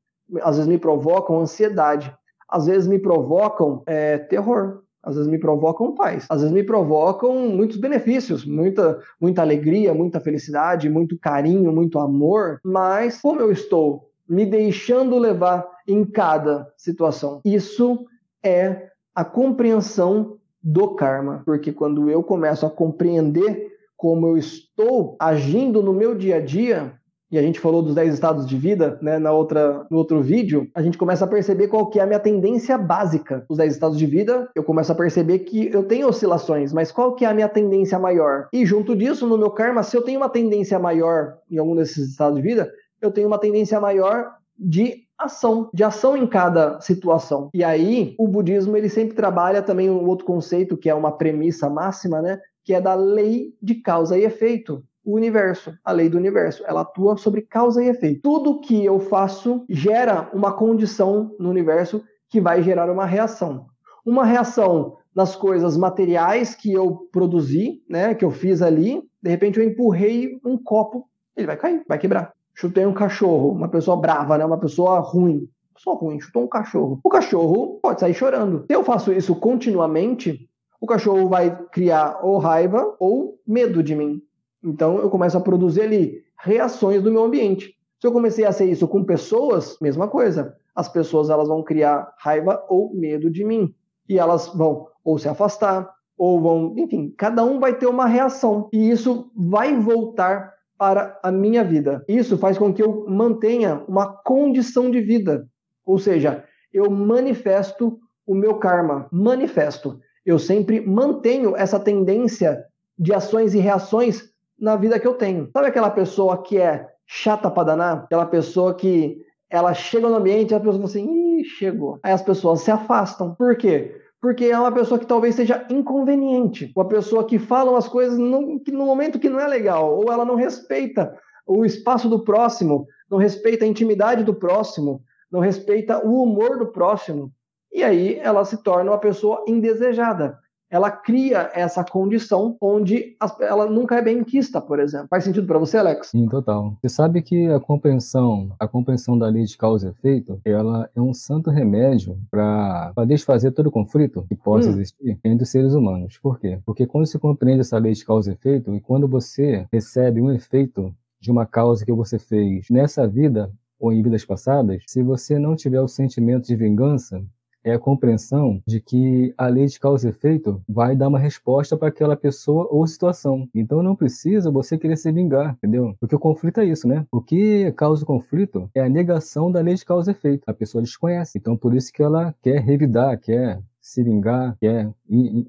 às 0.43 0.57
vezes 0.57 0.69
me 0.69 0.79
provocam 0.79 1.41
ansiedade 1.41 2.15
às 2.55 2.67
vezes 2.67 2.87
me 2.87 3.01
provocam 3.01 3.83
é, 3.85 4.17
terror, 4.17 4.85
às 5.03 5.17
vezes 5.17 5.29
me 5.29 5.39
provocam 5.39 5.93
paz, 5.93 6.25
às 6.31 6.41
vezes 6.41 6.55
me 6.55 6.63
provocam 6.63 7.49
muitos 7.49 7.77
benefícios, 7.79 8.47
muita, 8.47 9.01
muita 9.21 9.43
alegria, 9.43 9.93
muita 9.93 10.21
felicidade, 10.21 10.89
muito 10.89 11.19
carinho, 11.19 11.73
muito 11.73 11.99
amor, 11.99 12.61
mas 12.65 13.21
como 13.21 13.41
eu 13.41 13.51
estou 13.51 14.09
me 14.29 14.47
deixando 14.47 15.19
levar 15.19 15.69
em 15.87 16.05
cada 16.05 16.73
situação, 16.77 17.41
isso 17.45 18.07
é 18.41 18.89
a 19.13 19.25
compreensão 19.25 20.39
do 20.63 20.95
karma, 20.95 21.43
porque 21.45 21.73
quando 21.73 22.09
eu 22.09 22.23
começo 22.23 22.65
a 22.65 22.71
compreender 22.71 23.73
como 23.97 24.29
eu 24.29 24.39
estou 24.39 25.17
agindo 25.19 25.83
no 25.83 25.93
meu 25.93 26.15
dia 26.15 26.37
a 26.37 26.41
dia, 26.41 26.95
e 27.35 27.39
a 27.39 27.43
gente 27.43 27.59
falou 27.59 27.83
dos 27.83 27.97
10 27.97 28.15
estados 28.15 28.47
de 28.47 28.57
vida, 28.57 28.97
né, 29.03 29.19
na 29.19 29.33
outra, 29.33 29.85
no 29.91 29.99
outro 29.99 30.23
vídeo, 30.23 30.71
a 30.73 30.81
gente 30.81 30.97
começa 30.97 31.25
a 31.25 31.29
perceber 31.29 31.67
qual 31.67 31.91
que 31.91 31.99
é 31.99 32.03
a 32.05 32.07
minha 32.07 32.21
tendência 32.21 32.79
básica. 32.79 33.45
Os 33.49 33.59
10 33.59 33.73
estados 33.73 33.99
de 33.99 34.07
vida, 34.07 34.49
eu 34.55 34.63
começo 34.63 34.93
a 34.93 34.95
perceber 34.95 35.41
que 35.41 35.69
eu 35.75 35.83
tenho 35.83 36.07
oscilações, 36.07 36.73
mas 36.73 36.93
qual 36.93 37.17
que 37.17 37.25
é 37.25 37.29
a 37.29 37.35
minha 37.35 37.49
tendência 37.49 37.99
maior? 37.99 38.47
E 38.53 38.65
junto 38.65 38.95
disso, 38.95 39.27
no 39.27 39.37
meu 39.37 39.51
karma, 39.51 39.83
se 39.83 39.97
eu 39.97 40.03
tenho 40.03 40.21
uma 40.21 40.29
tendência 40.29 40.79
maior 40.79 41.37
em 41.51 41.59
algum 41.59 41.75
desses 41.75 42.11
estados 42.11 42.37
de 42.37 42.43
vida, 42.43 42.73
eu 43.03 43.11
tenho 43.11 43.27
uma 43.27 43.39
tendência 43.39 43.81
maior 43.81 44.31
de 44.57 45.03
ação, 45.19 45.71
de 45.75 45.83
ação 45.83 46.17
em 46.17 46.29
cada 46.29 46.81
situação. 46.81 47.51
E 47.53 47.65
aí, 47.65 48.15
o 48.17 48.29
budismo 48.29 48.77
ele 48.77 48.89
sempre 48.89 49.17
trabalha 49.17 49.61
também 49.61 49.91
um 49.91 50.07
outro 50.07 50.25
conceito 50.25 50.77
que 50.77 50.89
é 50.89 50.95
uma 50.95 51.11
premissa 51.11 51.69
máxima, 51.69 52.23
né, 52.23 52.39
que 52.63 52.73
é 52.73 52.81
da 52.81 52.95
lei 52.95 53.55
de 53.61 53.75
causa 53.75 54.17
e 54.17 54.25
efeito 54.25 54.85
o 55.05 55.15
universo, 55.15 55.75
a 55.85 55.93
lei 55.93 56.09
do 56.09 56.17
universo. 56.17 56.65
Ela 56.67 56.81
atua 56.81 57.17
sobre 57.17 57.43
causa 57.43 57.83
e 57.85 57.89
efeito. 57.89 58.23
Tudo 58.23 58.61
que 58.61 58.85
eu 58.85 58.99
faço 58.99 59.65
gera 59.69 60.31
uma 60.33 60.53
condição 60.53 61.35
no 61.39 61.51
universo 61.51 62.03
que 62.29 62.41
vai 62.41 62.63
gerar 62.63 62.91
uma 62.91 63.05
reação. 63.05 63.67
Uma 64.05 64.25
reação 64.25 64.97
nas 65.15 65.37
coisas 65.37 65.77
materiais 65.77 66.55
que 66.55 66.73
eu 66.73 67.09
produzi, 67.13 67.83
né, 67.89 68.15
que 68.15 68.25
eu 68.25 68.31
fiz 68.31 68.61
ali. 68.61 69.03
De 69.23 69.31
repente 69.31 69.59
eu 69.59 69.65
empurrei 69.65 70.41
um 70.45 70.59
copo, 70.59 71.09
ele 71.37 71.47
vai 71.47 71.57
cair, 71.57 71.85
vai 71.89 71.99
quebrar. 71.99 72.33
Chutei 72.55 72.85
um 72.87 72.93
cachorro, 72.93 73.51
uma 73.51 73.69
pessoa 73.69 73.97
brava, 73.97 74.37
né, 74.37 74.45
uma 74.45 74.59
pessoa 74.59 74.99
ruim. 74.99 75.49
Pessoa 75.75 75.97
ruim, 75.97 76.21
chutou 76.21 76.45
um 76.45 76.49
cachorro. 76.49 77.01
O 77.03 77.09
cachorro 77.09 77.79
pode 77.83 78.01
sair 78.01 78.15
chorando. 78.15 78.65
Se 78.67 78.73
eu 78.75 78.85
faço 78.85 79.13
isso 79.13 79.35
continuamente, 79.35 80.49
o 80.81 80.87
cachorro 80.87 81.29
vai 81.29 81.57
criar 81.73 82.21
ou 82.23 82.39
raiva 82.39 82.95
ou 83.01 83.41
medo 83.47 83.83
de 83.83 83.95
mim. 83.95 84.23
Então 84.65 84.99
eu 84.99 85.11
começo 85.11 85.37
a 85.37 85.41
produzir 85.41 85.83
ali 85.83 86.25
reações 86.39 87.03
do 87.03 87.13
meu 87.13 87.25
ambiente. 87.25 87.75
Se 88.01 88.07
eu 88.07 88.13
comecei 88.13 88.45
a 88.45 88.53
ser 88.53 88.67
isso 88.67 88.89
com 88.89 89.05
pessoas, 89.05 89.79
mesma 89.81 90.09
coisa. 90.09 90.57
As 90.75 90.89
pessoas 90.89 91.31
elas 91.31 91.49
vão 91.49 91.63
criar 91.63 92.13
raiva 92.19 92.65
ou 92.69 92.95
medo 92.95 93.31
de 93.31 93.45
mim 93.45 93.73
e 94.09 94.19
elas 94.19 94.49
vão 94.49 94.89
ou 95.05 95.19
se 95.19 95.29
afastar 95.29 95.93
ou 96.17 96.41
vão, 96.41 96.75
enfim, 96.79 97.13
cada 97.17 97.45
um 97.45 97.59
vai 97.59 97.77
ter 97.77 97.87
uma 97.87 98.07
reação 98.07 98.69
e 98.73 98.91
isso 98.91 99.31
vai 99.37 99.77
voltar 99.77 100.55
para 100.79 101.19
a 101.23 101.31
minha 101.31 101.63
vida. 101.63 102.05
Isso 102.09 102.39
faz 102.39 102.59
com 102.59 102.73
que 102.73 102.83
eu 102.83 103.07
mantenha 103.09 103.83
uma 103.89 104.07
condição 104.07 104.91
de 104.91 105.01
vida, 105.01 105.49
ou 105.85 105.99
seja, 105.99 106.45
eu 106.73 106.91
manifesto 106.91 107.99
o 108.27 108.35
meu 108.35 108.57
karma, 108.57 109.07
manifesto. 109.13 109.99
Eu 110.25 110.39
sempre 110.39 110.81
mantenho 110.81 111.57
essa 111.57 111.79
tendência 111.79 112.65
de 112.99 113.13
ações 113.13 113.55
e 113.55 113.59
reações 113.59 114.34
na 114.59 114.77
vida 114.77 114.99
que 114.99 115.07
eu 115.07 115.15
tenho. 115.15 115.51
Sabe 115.53 115.69
aquela 115.69 115.91
pessoa 115.91 116.43
que 116.43 116.59
é 116.59 116.89
chata 117.07 117.51
pra 117.51 117.65
danar? 117.65 118.05
Aquela 118.05 118.27
pessoa 118.27 118.75
que 118.75 119.19
ela 119.51 119.75
chega 119.75 120.09
no 120.09 120.17
ambiente 120.17 120.51
e 120.51 120.55
a 120.55 120.59
pessoa 120.59 120.75
fala 120.75 120.87
assim, 120.87 121.41
ih, 121.41 121.45
chegou. 121.45 121.99
Aí 122.03 122.13
as 122.13 122.23
pessoas 122.23 122.63
se 122.63 122.71
afastam. 122.71 123.35
Por 123.35 123.57
quê? 123.57 124.01
Porque 124.21 124.47
é 124.47 124.59
uma 124.59 124.73
pessoa 124.73 124.99
que 124.99 125.07
talvez 125.07 125.35
seja 125.35 125.67
inconveniente. 125.71 126.73
Uma 126.75 126.89
pessoa 126.89 127.25
que 127.25 127.39
fala 127.39 127.71
umas 127.71 127.87
coisas 127.87 128.19
no, 128.19 128.61
no 128.67 128.87
momento 128.87 129.19
que 129.19 129.29
não 129.29 129.39
é 129.39 129.47
legal. 129.47 129.97
Ou 129.97 130.11
ela 130.11 130.25
não 130.25 130.35
respeita 130.35 131.17
o 131.47 131.65
espaço 131.65 132.09
do 132.09 132.25
próximo, 132.25 132.87
não 133.11 133.19
respeita 133.19 133.65
a 133.65 133.69
intimidade 133.69 134.25
do 134.25 134.35
próximo, 134.35 135.03
não 135.31 135.41
respeita 135.41 136.05
o 136.05 136.23
humor 136.23 136.59
do 136.59 136.69
próximo. 136.69 137.31
E 137.73 137.83
aí 137.83 138.19
ela 138.19 138.45
se 138.45 138.63
torna 138.63 138.91
uma 138.91 138.99
pessoa 138.99 139.45
indesejada 139.47 140.39
ela 140.75 140.91
cria 140.91 141.53
essa 141.55 141.85
condição 141.85 142.57
onde 142.61 143.17
ela 143.41 143.71
nunca 143.71 143.95
é 143.95 144.03
bem 144.03 144.25
quista, 144.25 144.61
por 144.61 144.81
exemplo. 144.81 145.07
Faz 145.09 145.23
sentido 145.23 145.47
para 145.47 145.57
você, 145.57 145.79
Alex? 145.79 146.09
Sim, 146.09 146.27
total. 146.27 146.77
Você 146.83 146.89
sabe 146.89 147.23
que 147.23 147.47
a 147.47 147.61
compreensão, 147.61 148.51
a 148.59 148.67
compreensão 148.67 149.17
da 149.17 149.29
lei 149.29 149.45
de 149.45 149.57
causa 149.57 149.87
e 149.87 149.91
efeito, 149.91 150.41
ela 150.45 150.91
é 150.93 151.01
um 151.01 151.15
santo 151.15 151.49
remédio 151.49 152.19
para 152.29 152.93
desfazer 153.07 153.53
todo 153.53 153.69
o 153.69 153.71
conflito 153.71 154.27
que 154.29 154.35
possa 154.35 154.69
hum. 154.69 154.73
existir 154.73 155.17
entre 155.25 155.45
os 155.45 155.49
seres 155.49 155.75
humanos. 155.75 156.19
Por 156.19 156.41
quê? 156.41 156.59
Porque 156.67 156.89
quando 156.89 157.07
se 157.07 157.21
compreende 157.21 157.61
essa 157.61 157.79
lei 157.79 157.93
de 157.93 158.05
causa 158.05 158.33
e 158.33 158.35
efeito 158.35 158.75
e 158.75 158.81
quando 158.81 159.07
você 159.07 159.69
recebe 159.73 160.21
um 160.21 160.33
efeito 160.33 160.93
de 161.21 161.31
uma 161.31 161.47
causa 161.47 161.85
que 161.85 161.93
você 161.93 162.19
fez 162.19 162.67
nessa 162.69 163.07
vida 163.07 163.49
ou 163.79 163.93
em 163.93 164.03
vidas 164.03 164.25
passadas, 164.25 164.83
se 164.89 165.05
você 165.05 165.39
não 165.39 165.55
tiver 165.55 165.81
o 165.81 165.87
sentimento 165.87 166.49
de 166.49 166.57
vingança, 166.57 167.23
é 167.65 167.73
a 167.73 167.79
compreensão 167.79 168.63
de 168.67 168.81
que 168.81 169.35
a 169.37 169.47
lei 169.47 169.67
de 169.67 169.81
causa 169.81 170.09
e 170.09 170.11
efeito 170.11 170.63
vai 170.69 170.95
dar 170.95 171.09
uma 171.09 171.19
resposta 171.19 171.77
para 171.77 171.89
aquela 171.89 172.17
pessoa 172.17 172.69
ou 172.71 172.87
situação. 172.87 173.49
Então 173.55 173.83
não 173.83 173.97
precisa 173.97 174.51
você 174.51 174.77
querer 174.77 174.97
se 174.97 175.11
vingar, 175.11 175.55
entendeu? 175.55 175.97
Porque 175.99 176.15
o 176.15 176.19
conflito 176.19 176.61
é 176.61 176.67
isso, 176.67 176.87
né? 176.87 177.07
O 177.11 177.21
que 177.21 177.73
causa 177.73 178.05
o 178.05 178.07
conflito 178.07 178.71
é 178.75 178.81
a 178.81 178.89
negação 178.89 179.51
da 179.51 179.61
lei 179.61 179.75
de 179.75 179.85
causa 179.85 180.11
e 180.11 180.15
efeito. 180.15 180.45
A 180.47 180.55
pessoa 180.55 180.83
desconhece. 180.83 181.39
Então 181.39 181.57
por 181.57 181.75
isso 181.75 181.93
que 181.93 182.03
ela 182.03 182.35
quer 182.43 182.61
revidar, 182.61 183.19
quer 183.19 183.61
se 183.81 184.03
vingar, 184.03 184.57
quer 184.59 184.91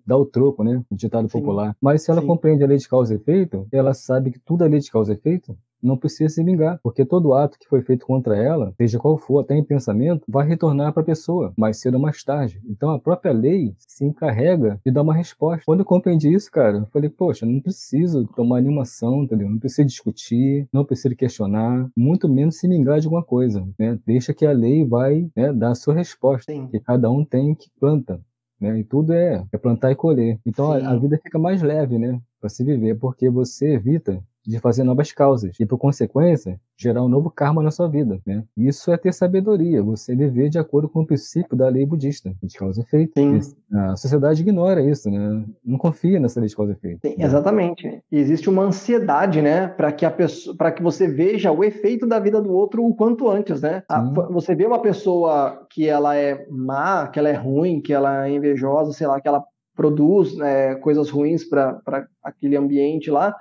dar 0.05 0.17
o 0.17 0.25
troco, 0.25 0.63
né? 0.63 0.83
O 0.89 0.95
ditado 0.95 1.29
Sim. 1.29 1.39
popular. 1.39 1.75
Mas 1.81 2.01
se 2.01 2.11
ela 2.11 2.19
Sim. 2.19 2.27
compreende 2.27 2.63
a 2.63 2.67
lei 2.67 2.77
de 2.77 2.87
causa 2.87 3.13
e 3.13 3.17
efeito, 3.17 3.65
ela 3.71 3.93
sabe 3.93 4.31
que 4.31 4.39
tudo 4.39 4.65
é 4.65 4.67
lei 4.67 4.81
de 4.81 4.91
causa 4.91 5.13
e 5.13 5.15
efeito, 5.15 5.57
não 5.85 5.97
precisa 5.97 6.33
se 6.33 6.43
vingar, 6.43 6.79
porque 6.81 7.05
todo 7.05 7.33
ato 7.33 7.57
que 7.59 7.67
foi 7.67 7.81
feito 7.81 8.05
contra 8.05 8.35
ela, 8.35 8.73
seja 8.77 8.99
qual 8.99 9.17
for, 9.17 9.39
até 9.39 9.55
em 9.55 9.63
pensamento, 9.63 10.23
vai 10.27 10.47
retornar 10.47 10.93
para 10.93 11.03
a 11.03 11.05
pessoa, 11.05 11.53
mais 11.57 11.77
cedo 11.77 11.95
ou 11.95 11.99
mais 11.99 12.23
tarde. 12.23 12.61
Então 12.67 12.91
a 12.91 12.99
própria 12.99 13.31
lei 13.31 13.75
se 13.77 14.05
encarrega 14.05 14.79
de 14.85 14.91
dar 14.91 15.01
uma 15.01 15.13
resposta. 15.13 15.63
Quando 15.65 15.81
eu 15.81 15.85
compreendi 15.85 16.33
isso, 16.33 16.51
cara, 16.51 16.77
eu 16.77 16.85
falei, 16.87 17.09
poxa, 17.09 17.45
não 17.45 17.59
preciso 17.59 18.27
tomar 18.35 18.61
nenhuma 18.61 18.81
ação, 18.83 19.23
entendeu? 19.23 19.49
Não 19.49 19.59
preciso 19.59 19.87
discutir, 19.87 20.67
não 20.73 20.83
preciso 20.83 21.15
questionar, 21.15 21.89
muito 21.95 22.27
menos 22.27 22.57
se 22.57 22.67
vingar 22.67 22.99
de 22.99 23.07
alguma 23.07 23.23
coisa, 23.23 23.67
né? 23.77 23.99
Deixa 24.05 24.33
que 24.33 24.45
a 24.45 24.51
lei 24.51 24.83
vai 24.85 25.29
né, 25.35 25.53
dar 25.53 25.71
a 25.71 25.75
sua 25.75 25.93
resposta, 25.93 26.51
Sim. 26.51 26.67
que 26.67 26.79
cada 26.79 27.09
um 27.09 27.23
tem 27.23 27.53
que 27.53 27.69
planta. 27.79 28.19
Né? 28.59 28.79
E 28.79 28.83
tudo 28.83 29.13
é, 29.13 29.45
é 29.51 29.57
plantar 29.57 29.91
e 29.91 29.95
colher. 29.95 30.39
Então 30.45 30.71
a, 30.71 30.77
a, 30.77 30.97
vida 30.97 31.19
fica 31.21 31.37
mais 31.37 31.61
leve, 31.61 31.97
né? 31.97 32.19
Para 32.39 32.49
se 32.49 32.63
viver, 32.63 32.95
porque 32.95 33.29
você 33.29 33.73
evita 33.73 34.23
de 34.45 34.59
fazer 34.59 34.83
novas 34.83 35.11
causas 35.11 35.59
e, 35.59 35.65
por 35.65 35.77
consequência, 35.77 36.59
gerar 36.77 37.03
um 37.03 37.07
novo 37.07 37.29
karma 37.29 37.63
na 37.63 37.71
sua 37.71 37.87
vida. 37.87 38.19
Né? 38.25 38.43
Isso 38.55 38.91
é 38.91 38.97
ter 38.97 39.13
sabedoria, 39.13 39.81
você 39.81 40.15
viver 40.15 40.49
de 40.49 40.59
acordo 40.59 40.87
com 40.87 41.01
o 41.01 41.05
princípio 41.05 41.55
da 41.55 41.67
lei 41.67 41.85
budista, 41.85 42.33
de 42.41 42.57
causa 42.57 42.81
e 42.81 42.83
efeito. 42.83 43.13
Sim. 43.17 43.39
A 43.73 43.95
sociedade 43.95 44.41
ignora 44.41 44.81
isso, 44.81 45.09
né? 45.09 45.43
não 45.63 45.77
confia 45.77 46.19
nessa 46.19 46.39
lei 46.39 46.49
de 46.49 46.55
causa 46.55 46.73
e 46.73 46.75
efeito. 46.75 46.99
Sim, 47.05 47.15
né? 47.17 47.25
Exatamente. 47.25 48.01
existe 48.11 48.49
uma 48.49 48.63
ansiedade 48.63 49.41
né, 49.41 49.67
para 49.67 49.91
que, 49.91 50.05
a 50.05 50.11
pessoa, 50.11 50.55
que 50.71 50.83
você 50.83 51.07
veja 51.07 51.51
o 51.51 51.63
efeito 51.63 52.05
da 52.05 52.19
vida 52.19 52.41
do 52.41 52.53
outro 52.53 52.85
o 52.85 52.95
quanto 52.95 53.29
antes. 53.29 53.61
Né? 53.61 53.83
A, 53.89 54.01
você 54.01 54.53
vê 54.53 54.65
uma 54.65 54.81
pessoa 54.81 55.65
que 55.69 55.87
ela 55.87 56.15
é 56.15 56.45
má, 56.49 57.07
que 57.07 57.19
ela 57.19 57.29
é 57.29 57.33
ruim, 57.33 57.81
que 57.81 57.93
ela 57.93 58.27
é 58.27 58.31
invejosa, 58.31 58.91
sei 58.91 59.07
lá, 59.07 59.19
que 59.19 59.27
ela 59.27 59.43
produz 59.75 60.35
né, 60.37 60.75
coisas 60.75 61.09
ruins 61.09 61.43
para 61.43 62.07
aquele 62.23 62.55
ambiente 62.55 63.11
lá, 63.11 63.35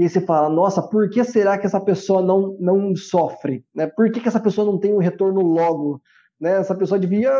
e 0.00 0.08
você 0.08 0.18
fala, 0.18 0.48
nossa, 0.48 0.80
por 0.80 1.10
que 1.10 1.22
será 1.22 1.58
que 1.58 1.66
essa 1.66 1.78
pessoa 1.78 2.22
não, 2.22 2.56
não 2.58 2.96
sofre? 2.96 3.62
Né? 3.74 3.86
Por 3.86 4.10
que, 4.10 4.18
que 4.18 4.28
essa 4.28 4.40
pessoa 4.40 4.66
não 4.66 4.78
tem 4.78 4.94
um 4.94 4.98
retorno 4.98 5.42
logo? 5.42 6.00
Né? 6.40 6.52
Essa 6.52 6.74
pessoa 6.74 6.98
devia 6.98 7.30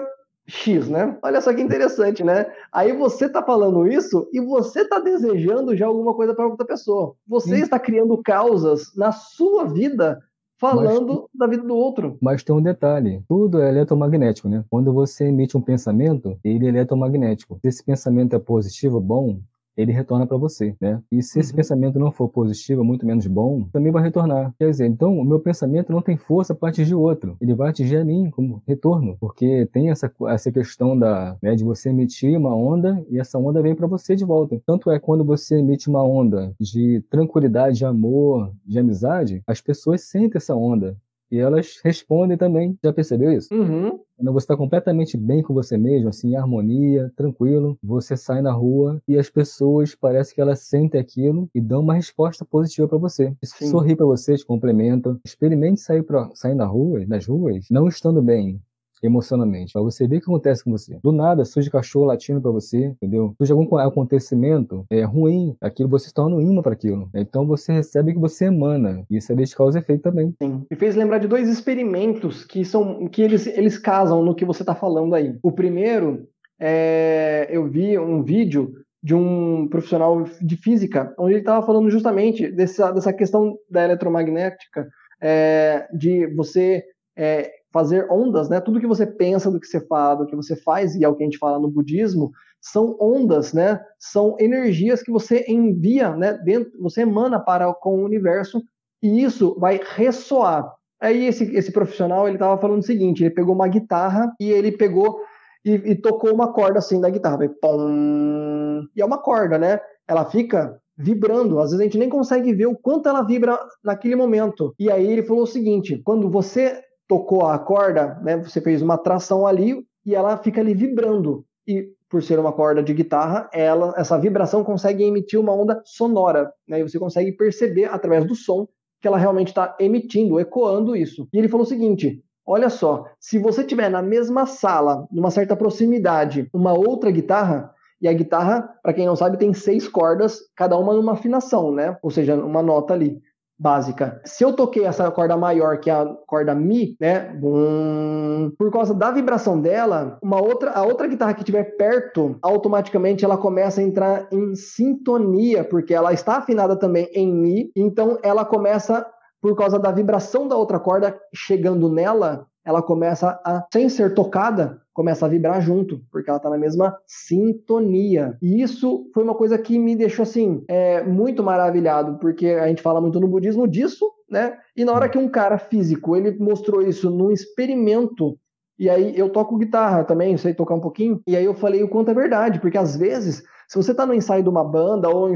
X, 0.47 0.87
né? 0.87 1.17
Olha 1.23 1.41
só 1.41 1.55
que 1.55 1.63
interessante, 1.63 2.23
né? 2.23 2.53
Aí 2.71 2.93
você 2.93 3.31
tá 3.31 3.43
falando 3.43 3.87
isso 3.87 4.29
e 4.31 4.41
você 4.43 4.87
tá 4.87 4.99
desejando 4.99 5.75
já 5.75 5.87
alguma 5.87 6.13
coisa 6.13 6.35
para 6.35 6.47
outra 6.47 6.67
pessoa. 6.67 7.15
Você 7.27 7.57
Sim. 7.57 7.63
está 7.63 7.79
criando 7.79 8.21
causas 8.23 8.95
na 8.95 9.11
sua 9.11 9.65
vida 9.65 10.19
falando 10.59 11.07
mas, 11.07 11.29
da 11.33 11.47
vida 11.47 11.67
do 11.67 11.75
outro. 11.75 12.19
Mas 12.21 12.43
tem 12.43 12.55
um 12.55 12.63
detalhe: 12.63 13.25
tudo 13.27 13.63
é 13.63 13.71
eletromagnético, 13.71 14.51
né? 14.51 14.63
Quando 14.69 14.93
você 14.93 15.29
emite 15.29 15.57
um 15.57 15.63
pensamento, 15.63 16.39
ele 16.45 16.67
é 16.67 16.69
eletromagnético. 16.69 17.59
Se 17.63 17.69
esse 17.69 17.83
pensamento 17.83 18.37
é 18.37 18.39
positivo, 18.39 19.01
bom, 19.01 19.41
ele 19.77 19.93
retorna 19.93 20.27
para 20.27 20.37
você, 20.37 20.75
né? 20.81 21.01
E 21.11 21.23
se 21.23 21.41
esse 21.41 21.53
uhum. 21.53 21.57
pensamento 21.57 21.99
não 21.99 22.13
for 22.13 22.29
positivo, 22.29 22.85
muito 22.85 23.07
menos 23.07 23.27
bom, 23.27 23.69
também 23.73 23.93
vai 23.93 24.03
retornar. 24.03 24.55
Quer 24.59 24.71
dizer, 24.71 24.87
então 24.87 25.19
o 25.19 25.25
meu 25.25 25.41
pensamento 25.41 25.93
não 25.93 26.03
tem 26.03 26.17
força 26.17 26.55
para 26.55 26.69
atingir 26.69 26.95
outro. 26.95 27.37
Ele 27.41 27.55
vai 27.55 27.71
atingir 27.71 27.97
a 27.97 28.05
mim 28.05 28.31
como 28.31 28.63
retorno, 28.67 29.17
porque 29.21 29.67
tem 29.73 29.91
essa, 29.91 30.13
essa 30.29 30.53
questão 30.53 30.99
da, 30.99 31.37
né, 31.43 31.55
de 31.55 31.65
você 31.65 31.91
emitir 31.91 32.37
uma 32.37 32.55
onda 32.55 33.05
e 33.09 33.19
essa 33.19 33.39
onda 33.39 33.63
vem 33.63 33.75
para 33.75 33.87
você 33.87 34.15
de 34.15 34.25
volta. 34.25 34.61
Tanto 34.67 34.91
é 34.91 34.99
quando 34.99 35.25
você 35.25 35.59
emite 35.59 35.89
uma 35.89 36.03
onda 36.03 36.55
de 36.61 37.03
tranquilidade, 37.11 37.79
de 37.79 37.85
amor, 37.85 38.53
de 38.65 38.79
amizade, 38.79 39.43
as 39.47 39.61
pessoas 39.61 40.03
sentem 40.03 40.37
essa 40.37 40.55
onda. 40.55 40.97
E 41.31 41.39
elas 41.39 41.81
respondem 41.85 42.37
também. 42.37 42.77
Já 42.83 42.93
percebeu 42.93 43.33
isso? 43.33 43.55
Uhum. 43.55 43.99
Quando 44.17 44.33
você 44.33 44.45
está 44.45 44.57
completamente 44.57 45.17
bem 45.17 45.43
com 45.43 45.55
você 45.55 45.79
mesmo, 45.79 46.11
assim, 46.11 46.33
em 46.33 46.37
harmonia, 46.37 47.11
tranquilo, 47.17 47.79
você 47.83 48.17
sai 48.17 48.43
na 48.43 48.53
rua 48.53 49.01
e 49.09 49.17
as 49.17 49.31
pessoas 49.31 49.95
parece 49.95 50.35
que 50.35 50.41
elas 50.41 50.61
sentem 50.61 51.01
aquilo 51.01 51.49
e 51.55 51.61
dão 51.61 51.81
uma 51.81 51.95
resposta 51.95 52.45
positiva 52.45 52.87
para 52.87 52.99
você. 52.99 53.33
Sorri 53.43 53.97
para 53.97 54.05
você, 54.05 54.37
te 54.37 54.45
complementa. 54.45 55.19
Experimente 55.25 55.81
sair, 55.81 56.03
pra, 56.03 56.31
sair 56.35 56.55
na 56.55 56.67
rua, 56.67 57.05
nas 57.07 57.27
ruas, 57.27 57.67
não 57.71 57.89
estando 57.89 58.21
bem, 58.21 58.61
emocionalmente. 59.03 59.73
Pra 59.73 59.83
você 59.83 60.07
ver 60.07 60.17
o 60.17 60.21
que 60.21 60.27
acontece 60.27 60.65
com 60.65 60.71
você. 60.71 60.99
Do 61.03 61.13
nada, 61.13 61.45
surge 61.45 61.71
cachorro 61.71 62.07
latindo 62.07 62.41
para 62.41 62.51
você, 62.51 62.87
entendeu? 62.87 63.35
Surge 63.39 63.53
algum 63.53 63.77
acontecimento 63.77 64.85
é, 64.91 65.03
ruim, 65.03 65.57
aquilo 65.61 65.89
você 65.89 66.09
se 66.09 66.15
torna 66.15 66.37
um 66.37 66.41
imã 66.41 66.63
para 66.63 66.73
aquilo. 66.73 67.09
Então 67.15 67.47
você 67.47 67.73
recebe 67.73 68.13
que 68.13 68.19
você 68.19 68.47
emana. 68.47 69.05
E 69.11 69.17
isso 69.17 69.33
é 69.33 69.35
de 69.35 69.55
causa 69.55 69.79
e 69.79 69.83
efeito 69.83 70.03
também. 70.03 70.35
Sim. 70.43 70.65
Me 70.71 70.77
fez 70.77 70.95
lembrar 70.95 71.19
de 71.19 71.29
dois 71.29 71.49
experimentos 71.49 72.45
que 72.45 72.65
são 72.65 73.09
que 73.09 73.23
eles, 73.23 73.47
eles 73.47 73.79
casam 73.79 74.23
no 74.23 74.35
que 74.35 74.45
você 74.45 74.65
tá 74.65 74.75
falando 74.75 75.15
aí. 75.15 75.37
O 75.43 75.53
primeiro 75.53 76.29
é, 76.61 77.49
eu 77.51 77.67
vi 77.67 77.99
um 77.99 78.23
vídeo 78.23 78.73
de 79.03 79.15
um 79.15 79.67
profissional 79.69 80.25
de 80.43 80.57
física, 80.57 81.15
onde 81.19 81.33
ele 81.33 81.41
estava 81.41 81.65
falando 81.65 81.91
justamente 81.91 82.51
dessa, 82.51 82.93
dessa 82.93 83.13
questão 83.13 83.57
da 83.69 83.85
eletromagnética, 83.85 84.87
é, 85.23 85.89
de 85.93 86.27
você 86.35 86.85
é, 87.17 87.51
fazer 87.73 88.11
ondas, 88.11 88.49
né? 88.49 88.61
Tudo 88.61 88.81
que 88.81 88.87
você 88.87 89.07
pensa, 89.07 89.51
do 89.51 89.61
que 89.61 89.67
você 89.67 89.81
fala, 89.87 90.17
do 90.17 90.27
que 90.27 90.37
você 90.37 90.57
faz, 90.57 90.95
e 90.95 91.05
é 91.05 91.09
o 91.09 91.15
que 91.15 91.23
a 91.23 91.27
gente 91.27 91.39
fala 91.39 91.59
no 91.59 91.69
budismo, 91.69 92.33
são 92.61 92.97
ondas, 93.01 93.53
né? 93.53 93.81
São 93.99 94.37
energias 94.39 95.03
que 95.03 95.11
você 95.11 95.45
envia, 95.49 96.15
né? 96.15 96.35
Dentro, 96.35 96.73
você 96.81 97.03
emana 97.03 97.41
para 97.41 97.73
com 97.75 97.97
o 97.97 98.05
universo 98.05 98.63
e 99.03 99.23
isso 99.23 99.57
vai 99.59 99.81
ressoar. 99.97 100.71
Aí 101.01 101.27
esse, 101.27 101.45
esse 101.57 101.73
profissional 101.73 102.27
ele 102.27 102.37
estava 102.37 102.61
falando 102.61 102.81
o 102.81 102.87
seguinte: 102.87 103.23
ele 103.23 103.35
pegou 103.35 103.55
uma 103.55 103.69
guitarra 103.69 104.33
e 104.39 104.51
ele 104.51 104.73
pegou 104.73 105.21
e, 105.65 105.73
e 105.73 105.95
tocou 105.95 106.33
uma 106.35 106.53
corda 106.53 106.79
assim 106.79 107.01
da 107.01 107.09
guitarra, 107.09 107.39
vai, 107.39 107.49
pom, 107.49 108.83
e 108.95 109.01
é 109.01 109.05
uma 109.05 109.19
corda, 109.19 109.59
né? 109.59 109.81
Ela 110.07 110.25
fica 110.27 110.79
vibrando. 110.97 111.59
Às 111.59 111.71
vezes 111.71 111.81
a 111.81 111.85
gente 111.85 111.99
nem 111.99 112.09
consegue 112.09 112.53
ver 112.53 112.67
o 112.67 112.77
quanto 112.77 113.09
ela 113.09 113.23
vibra 113.23 113.59
naquele 113.83 114.15
momento. 114.15 114.75
E 114.79 114.91
aí 114.91 115.11
ele 115.11 115.23
falou 115.23 115.45
o 115.45 115.47
seguinte: 115.47 116.01
quando 116.05 116.31
você 116.31 116.81
tocou 117.11 117.45
a 117.45 117.59
corda, 117.59 118.21
né, 118.23 118.37
você 118.37 118.61
fez 118.61 118.81
uma 118.81 118.97
tração 118.97 119.45
ali 119.45 119.85
e 120.07 120.15
ela 120.15 120.37
fica 120.37 120.61
ali 120.61 120.73
vibrando. 120.73 121.45
E 121.67 121.89
por 122.09 122.23
ser 122.23 122.39
uma 122.39 122.53
corda 122.53 122.81
de 122.85 122.95
guitarra, 122.95 123.51
ela, 123.53 123.93
essa 123.97 124.17
vibração 124.17 124.63
consegue 124.63 125.03
emitir 125.03 125.41
uma 125.41 125.53
onda 125.53 125.83
sonora, 125.85 126.53
né, 126.69 126.79
e 126.79 126.83
você 126.85 127.01
consegue 127.01 127.33
perceber 127.33 127.87
através 127.87 128.25
do 128.25 128.37
som 128.37 128.69
que 129.01 129.09
ela 129.09 129.19
realmente 129.19 129.49
está 129.49 129.77
emitindo, 129.81 130.39
ecoando 130.39 130.95
isso. 130.95 131.27
E 131.33 131.39
ele 131.39 131.49
falou 131.49 131.67
o 131.67 131.69
seguinte: 131.69 132.23
olha 132.47 132.71
só, 132.71 133.05
se 133.19 133.41
você 133.41 133.65
tiver 133.65 133.89
na 133.89 134.03
mesma 134.03 134.47
sala, 134.47 135.09
numa 135.11 135.33
certa 135.33 135.57
proximidade, 135.57 136.49
uma 136.55 136.73
outra 136.73 137.11
guitarra, 137.11 137.73
e 138.01 138.07
a 138.07 138.13
guitarra, 138.13 138.69
para 138.83 138.93
quem 138.93 139.05
não 139.05 139.17
sabe, 139.17 139.37
tem 139.37 139.53
seis 139.53 139.89
cordas, 139.89 140.39
cada 140.57 140.79
uma 140.79 140.95
numa 140.95 141.13
afinação, 141.13 141.73
né? 141.73 141.99
Ou 142.03 142.11
seja, 142.11 142.37
uma 142.37 142.63
nota 142.63 142.95
ali 142.95 143.21
básica. 143.61 144.23
Se 144.25 144.43
eu 144.43 144.55
toquei 144.55 144.87
essa 144.87 145.11
corda 145.11 145.37
maior, 145.37 145.79
que 145.79 145.91
é 145.91 145.93
a 145.93 146.07
corda 146.27 146.55
Mi, 146.55 146.97
né? 146.99 147.29
Bum, 147.35 148.51
por 148.59 148.73
causa 148.73 148.95
da 148.95 149.11
vibração 149.11 149.61
dela, 149.61 150.19
uma 150.23 150.41
outra, 150.41 150.71
a 150.71 150.83
outra 150.83 151.07
guitarra 151.07 151.35
que 151.35 151.41
estiver 151.41 151.77
perto, 151.77 152.39
automaticamente 152.41 153.23
ela 153.23 153.37
começa 153.37 153.83
a 153.83 153.85
entrar 153.85 154.27
em 154.33 154.55
sintonia, 154.55 155.63
porque 155.63 155.93
ela 155.93 156.15
está 156.15 156.39
afinada 156.39 156.75
também 156.75 157.09
em 157.13 157.31
Mi, 157.31 157.71
então 157.77 158.19
ela 158.23 158.45
começa 158.45 159.07
por 159.43 159.55
causa 159.55 159.79
da 159.79 159.93
vibração 159.93 160.49
da 160.49 160.57
outra 160.57 160.79
corda 160.79 161.19
chegando 161.35 161.91
nela, 161.91 162.47
ela 162.65 162.83
começa 162.83 163.41
a, 163.45 163.67
sem 163.73 163.89
ser 163.89 164.15
tocada, 164.15 164.81
começa 165.01 165.25
a 165.25 165.29
vibrar 165.31 165.63
junto, 165.63 166.03
porque 166.13 166.29
ela 166.29 166.37
está 166.37 166.51
na 166.51 166.59
mesma 166.59 166.95
sintonia. 167.07 168.37
E 168.43 168.61
isso 168.61 169.11
foi 169.15 169.25
uma 169.25 169.35
coisa 169.35 169.57
que 169.57 169.79
me 169.79 169.97
deixou 169.97 170.25
assim 170.25 170.63
é, 170.69 171.03
muito 171.03 171.43
maravilhado, 171.43 172.19
porque 172.19 172.49
a 172.49 172.69
gente 172.69 172.83
fala 172.83 173.01
muito 173.01 173.19
no 173.19 173.27
budismo 173.27 173.67
disso, 173.67 174.05
né? 174.29 174.59
E 174.77 174.85
na 174.85 174.93
hora 174.93 175.09
que 175.09 175.17
um 175.17 175.27
cara 175.27 175.57
físico 175.57 176.15
ele 176.15 176.37
mostrou 176.39 176.83
isso 176.83 177.09
num 177.09 177.31
experimento 177.31 178.39
e 178.79 178.91
aí 178.91 179.19
eu 179.19 179.31
toco 179.31 179.57
guitarra 179.57 180.05
também, 180.05 180.37
sei 180.37 180.53
tocar 180.53 180.75
um 180.75 180.81
pouquinho. 180.81 181.23
E 181.27 181.35
aí 181.35 181.47
eu 181.47 181.55
falei 181.55 181.83
o 181.83 181.89
quanto 181.89 182.11
é 182.11 182.15
verdade, 182.15 182.61
porque 182.61 182.77
às 182.77 182.95
vezes, 182.95 183.43
se 183.67 183.77
você 183.79 183.93
está 183.93 184.05
no 184.05 184.13
ensaio 184.13 184.43
de 184.43 184.51
uma 184.51 184.63
banda 184.63 185.09
ou 185.09 185.33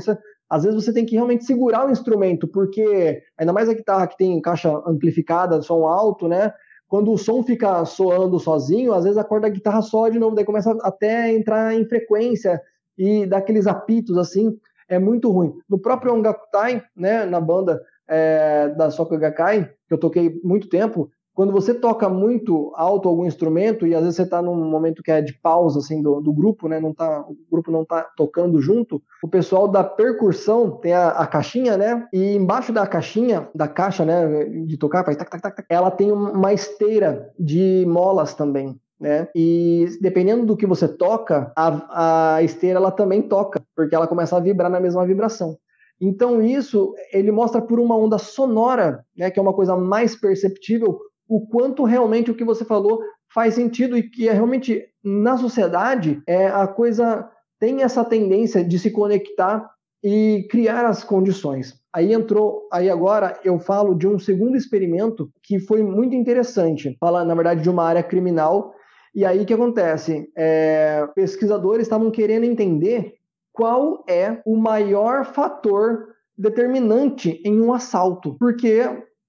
às 0.51 0.63
vezes 0.63 0.85
você 0.85 0.93
tem 0.93 1.07
que 1.07 1.15
realmente 1.15 1.47
segurar 1.47 1.87
o 1.87 1.91
instrumento, 1.91 2.47
porque 2.47 3.23
ainda 3.39 3.53
mais 3.55 3.71
a 3.71 3.75
guitarra 3.75 4.07
que 4.09 4.19
tem 4.19 4.43
caixa 4.43 4.71
amplificada, 4.87 5.63
som 5.63 5.87
alto, 5.87 6.29
né? 6.29 6.53
Quando 6.95 7.11
o 7.11 7.19
som 7.19 7.43
fica 7.43 7.85
soando 7.85 8.39
sozinho, 8.39 8.93
às 8.93 9.03
vezes 9.03 9.19
a 9.19 9.25
corda 9.25 9.49
da 9.49 9.53
guitarra 9.53 9.83
soa 9.83 10.13
de 10.13 10.17
novo, 10.17 10.37
daí 10.37 10.45
começa 10.45 10.79
até 10.81 11.23
a 11.23 11.33
entrar 11.33 11.75
em 11.75 11.85
frequência 11.85 12.63
e 12.97 13.27
dá 13.27 13.39
aqueles 13.39 13.67
apitos 13.67 14.17
assim, 14.17 14.57
é 14.89 14.97
muito 14.97 15.29
ruim. 15.29 15.53
No 15.69 15.77
próprio 15.77 16.15
Ongakutai, 16.15 16.85
né, 16.97 17.25
na 17.25 17.41
banda 17.41 17.83
é, 18.07 18.69
da 18.77 18.93
Soka 18.93 19.17
Gakkai, 19.17 19.69
que 19.89 19.95
eu 19.95 19.99
toquei 19.99 20.41
muito 20.45 20.69
tempo, 20.69 21.11
quando 21.35 21.53
você 21.53 21.75
toca 21.75 22.09
muito 22.09 22.73
alto 22.77 23.09
algum 23.09 23.27
instrumento 23.27 23.87
e 23.87 23.95
às 23.95 24.03
vezes 24.03 24.17
você 24.17 24.23
está 24.23 24.41
num 24.41 24.55
momento 24.55 25.03
que 25.03 25.11
é 25.11 25.21
de 25.21 25.33
pausa 25.35 25.81
assim 25.81 26.01
do, 26.01 26.21
do, 26.21 26.33
grupo, 26.33 26.69
né? 26.69 26.79
Não 26.79 26.95
tá, 26.95 27.23
o 27.23 27.37
grupo 27.51 27.73
não 27.73 27.83
está 27.83 28.03
tocando 28.17 28.61
junto. 28.63 29.03
O 29.23 29.29
pessoal 29.29 29.67
da 29.67 29.83
percussão 29.83 30.71
tem 30.71 30.93
a, 30.93 31.09
a, 31.09 31.27
caixinha, 31.27 31.77
né? 31.77 32.07
E 32.13 32.37
embaixo 32.37 32.73
da 32.73 32.87
caixinha, 32.87 33.49
da 33.53 33.67
caixa, 33.67 34.05
né? 34.05 34.45
De 34.65 34.77
tocar, 34.77 35.05
faz 35.05 35.17
tac, 35.17 35.29
tac, 35.29 35.43
tac, 35.43 35.57
tac, 35.57 35.67
ela 35.69 35.91
tem 35.91 36.13
uma 36.13 36.53
esteira 36.53 37.33
de 37.39 37.85
molas 37.89 38.35
também. 38.35 38.79
Né? 39.01 39.29
E 39.35 39.87
dependendo 40.01 40.47
do 40.47 40.57
que 40.57 40.67
você 40.67 40.87
toca, 40.87 41.53
a, 41.57 42.37
a 42.37 42.43
esteira 42.43 42.79
ela 42.79 42.93
também 42.93 43.21
toca, 43.21 43.61
porque 43.75 43.95
ela 43.95 44.07
começa 44.07 44.37
a 44.37 44.41
vibrar 44.41 44.71
na 44.71 44.81
mesma 44.81 45.05
vibração. 45.05 45.59
Então 46.01 46.41
isso 46.41 46.95
ele 47.13 47.31
mostra 47.31 47.61
por 47.61 47.81
uma 47.81 47.97
onda 47.97 48.19
sonora, 48.19 49.05
né, 49.17 49.31
que 49.31 49.39
é 49.39 49.43
uma 49.43 49.53
coisa 49.53 49.77
mais 49.77 50.17
perceptível, 50.17 50.99
o 51.29 51.47
quanto 51.47 51.85
realmente 51.85 52.31
o 52.31 52.35
que 52.35 52.45
você 52.45 52.65
falou 52.65 53.01
faz 53.33 53.55
sentido 53.55 53.97
e 53.97 54.03
que 54.03 54.29
é 54.29 54.33
realmente 54.33 54.85
na 55.03 55.37
sociedade 55.37 56.23
é 56.27 56.47
a 56.47 56.67
coisa 56.67 57.29
tem 57.59 57.83
essa 57.83 58.05
tendência 58.05 58.65
de 58.65 58.79
se 58.79 58.91
conectar 58.91 59.71
e 60.03 60.47
criar 60.51 60.85
as 60.85 61.03
condições. 61.03 61.81
Aí 61.95 62.13
entrou, 62.13 62.69
aí 62.71 62.91
agora 62.91 63.39
eu 63.43 63.59
falo 63.59 63.95
de 63.95 64.07
um 64.07 64.19
segundo 64.19 64.57
experimento 64.57 65.31
que 65.43 65.59
foi 65.59 65.83
muito 65.83 66.15
interessante, 66.15 66.97
fala 67.01 67.25
na 67.25 67.35
verdade 67.35 67.63
de 67.63 67.71
uma 67.71 67.85
área 67.85 68.03
criminal. 68.03 68.75
E 69.15 69.25
aí 69.25 69.41
o 69.41 69.47
que 69.47 69.55
acontece? 69.55 70.29
É, 70.37 71.07
pesquisadores 71.15 71.87
estavam 71.87 72.11
querendo 72.11 72.45
entender 72.45 73.15
qual 73.53 74.05
é 74.09 74.43
o 74.45 74.57
maior 74.57 75.25
fator 75.25 76.09
determinante 76.37 77.41
em 77.45 77.61
um 77.61 77.73
assalto, 77.73 78.37
porque 78.39 78.83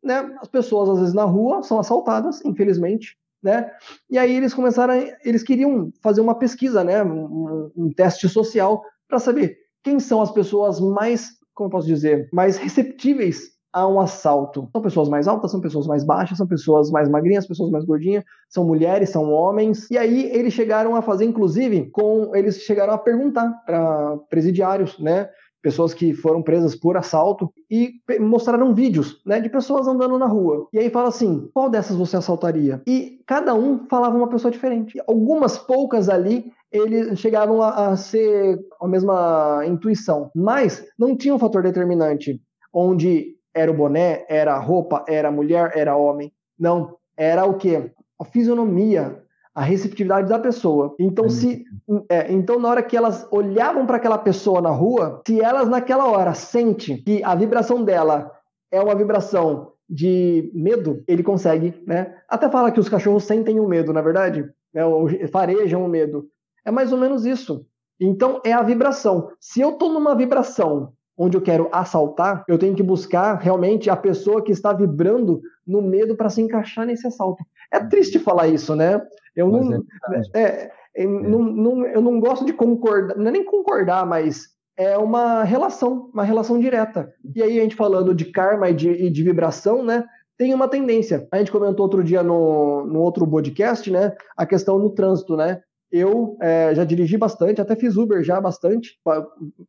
né, 0.05 0.35
as 0.39 0.47
pessoas 0.47 0.89
às 0.89 0.99
vezes 0.99 1.13
na 1.13 1.23
rua 1.23 1.63
são 1.63 1.79
assaltadas, 1.79 2.43
infelizmente, 2.45 3.17
né? 3.43 3.71
E 4.09 4.17
aí 4.17 4.35
eles 4.35 4.53
começaram, 4.53 4.93
a, 4.93 4.97
eles 5.23 5.43
queriam 5.43 5.91
fazer 6.01 6.21
uma 6.21 6.35
pesquisa, 6.35 6.83
né, 6.83 7.03
um, 7.03 7.71
um 7.75 7.93
teste 7.93 8.29
social 8.29 8.83
para 9.07 9.19
saber 9.19 9.57
quem 9.83 9.99
são 9.99 10.21
as 10.21 10.31
pessoas 10.31 10.79
mais, 10.79 11.29
como 11.53 11.69
posso 11.69 11.87
dizer, 11.87 12.29
mais 12.31 12.57
receptíveis 12.57 13.55
a 13.75 13.85
um 13.85 13.99
assalto. 13.99 14.69
São 14.71 14.81
pessoas 14.81 15.09
mais 15.09 15.27
altas, 15.27 15.51
são 15.51 15.59
pessoas 15.59 15.85
mais 15.85 16.01
baixas, 16.03 16.37
são 16.37 16.47
pessoas 16.47 16.89
mais 16.89 17.09
magrinhas, 17.09 17.45
pessoas 17.45 17.69
mais 17.69 17.83
gordinhas, 17.83 18.23
são 18.49 18.65
mulheres, 18.65 19.09
são 19.09 19.29
homens. 19.31 19.91
E 19.91 19.97
aí 19.97 20.31
eles 20.31 20.53
chegaram 20.53 20.95
a 20.95 21.01
fazer, 21.01 21.25
inclusive, 21.25 21.91
com 21.91 22.33
eles 22.33 22.61
chegaram 22.61 22.93
a 22.93 22.97
perguntar 22.97 23.49
para 23.65 24.17
presidiários, 24.29 24.97
né? 24.97 25.29
Pessoas 25.65 25.95
que 25.95 26.13
foram 26.13 26.43
presas 26.43 26.75
por 26.75 26.95
assalto 26.95 27.51
e 27.71 27.95
mostraram 28.19 28.71
vídeos, 28.71 29.19
né, 29.25 29.41
de 29.41 29.49
pessoas 29.49 29.87
andando 29.87 30.19
na 30.19 30.27
rua. 30.27 30.67
E 30.71 30.77
aí 30.77 30.91
fala 30.91 31.09
assim: 31.09 31.49
qual 31.51 31.71
dessas 31.71 31.97
você 31.97 32.15
assaltaria? 32.15 32.83
E 32.85 33.19
cada 33.25 33.55
um 33.55 33.87
falava 33.89 34.15
uma 34.15 34.29
pessoa 34.29 34.51
diferente. 34.51 35.01
Algumas 35.07 35.57
poucas 35.57 36.07
ali 36.07 36.53
eles 36.71 37.17
chegavam 37.19 37.63
a, 37.63 37.87
a 37.87 37.97
ser 37.97 38.59
a 38.79 38.87
mesma 38.87 39.63
intuição, 39.65 40.29
mas 40.35 40.85
não 40.99 41.17
tinha 41.17 41.33
um 41.33 41.39
fator 41.39 41.63
determinante 41.63 42.39
onde 42.71 43.35
era 43.51 43.71
o 43.71 43.73
boné, 43.73 44.23
era 44.29 44.53
a 44.53 44.59
roupa, 44.59 45.03
era 45.07 45.29
a 45.29 45.31
mulher, 45.31 45.71
era 45.73 45.97
homem. 45.97 46.31
Não, 46.59 46.95
era 47.17 47.43
o 47.45 47.55
que? 47.55 47.89
A 48.19 48.25
fisionomia, 48.25 49.23
a 49.55 49.61
receptividade 49.61 50.27
da 50.27 50.37
pessoa. 50.37 50.93
Então, 50.99 51.29
se, 51.29 51.63
é, 52.09 52.29
então 52.31 52.59
na 52.59 52.67
hora 52.67 52.83
que 52.83 52.97
elas 52.97 53.25
olhavam 53.31 53.85
para 53.85 53.95
aquela 53.95 54.17
pessoa 54.17 54.61
na 54.61 54.69
rua, 54.69 55.21
se 55.25 55.39
elas 55.39 55.69
naquela 55.69 56.05
hora 56.07 56.33
sentem 56.33 56.97
que 56.97 57.23
a 57.23 57.33
vibração 57.33 57.81
dela 57.81 58.29
é 58.69 58.81
uma 58.81 58.93
vibração 58.93 59.71
de 59.89 60.51
medo, 60.53 61.01
ele 61.07 61.23
consegue, 61.23 61.73
né? 61.87 62.17
Até 62.27 62.49
fala 62.49 62.71
que 62.71 62.79
os 62.79 62.89
cachorros 62.89 63.23
sentem 63.23 63.59
o 63.59 63.67
medo, 63.67 63.93
na 63.93 64.01
verdade, 64.01 64.49
né? 64.73 64.81
farejam 65.31 65.85
o 65.85 65.87
medo. 65.87 66.27
É 66.65 66.71
mais 66.71 66.91
ou 66.91 66.97
menos 66.97 67.25
isso. 67.25 67.65
Então 67.97 68.41
é 68.43 68.51
a 68.51 68.61
vibração. 68.61 69.29
Se 69.39 69.61
eu 69.61 69.69
estou 69.69 69.93
numa 69.93 70.15
vibração 70.15 70.91
onde 71.17 71.37
eu 71.37 71.41
quero 71.41 71.69
assaltar, 71.71 72.43
eu 72.47 72.57
tenho 72.57 72.75
que 72.75 72.83
buscar 72.83 73.35
realmente 73.35 73.89
a 73.89 73.95
pessoa 73.95 74.43
que 74.43 74.51
está 74.51 74.73
vibrando 74.73 75.41
no 75.65 75.81
medo 75.81 76.15
para 76.15 76.29
se 76.29 76.41
encaixar 76.41 76.85
nesse 76.85 77.07
assalto. 77.07 77.41
É 77.71 77.79
triste 77.79 78.19
falar 78.19 78.47
isso, 78.47 78.75
né? 78.75 79.01
Eu 79.35 79.49
não, 79.49 79.73
é, 80.33 80.41
é, 80.41 80.71
é, 80.95 81.05
não, 81.05 81.39
não, 81.39 81.85
eu 81.85 82.01
não 82.01 82.19
gosto 82.19 82.45
de 82.45 82.53
concordar, 82.53 83.17
não 83.17 83.27
é 83.27 83.31
nem 83.31 83.43
concordar, 83.43 84.05
mas 84.05 84.47
é 84.77 84.97
uma 84.97 85.43
relação, 85.43 86.09
uma 86.13 86.23
relação 86.23 86.59
direta. 86.59 87.11
E 87.35 87.41
aí 87.41 87.59
a 87.59 87.63
gente 87.63 87.75
falando 87.75 88.13
de 88.13 88.25
karma 88.25 88.69
e 88.69 88.73
de, 88.73 88.89
e 88.89 89.09
de 89.09 89.23
vibração, 89.23 89.83
né? 89.83 90.05
Tem 90.37 90.53
uma 90.53 90.67
tendência. 90.67 91.27
A 91.31 91.37
gente 91.37 91.51
comentou 91.51 91.85
outro 91.85 92.03
dia 92.03 92.21
no, 92.21 92.85
no 92.85 92.99
outro 93.01 93.25
podcast, 93.25 93.89
né? 93.89 94.13
A 94.35 94.45
questão 94.45 94.77
no 94.79 94.89
trânsito, 94.89 95.35
né? 95.35 95.61
Eu 95.91 96.37
é, 96.41 96.73
já 96.75 96.83
dirigi 96.83 97.17
bastante, 97.17 97.61
até 97.61 97.75
fiz 97.75 97.95
Uber 97.95 98.21
já 98.23 98.41
bastante 98.41 98.99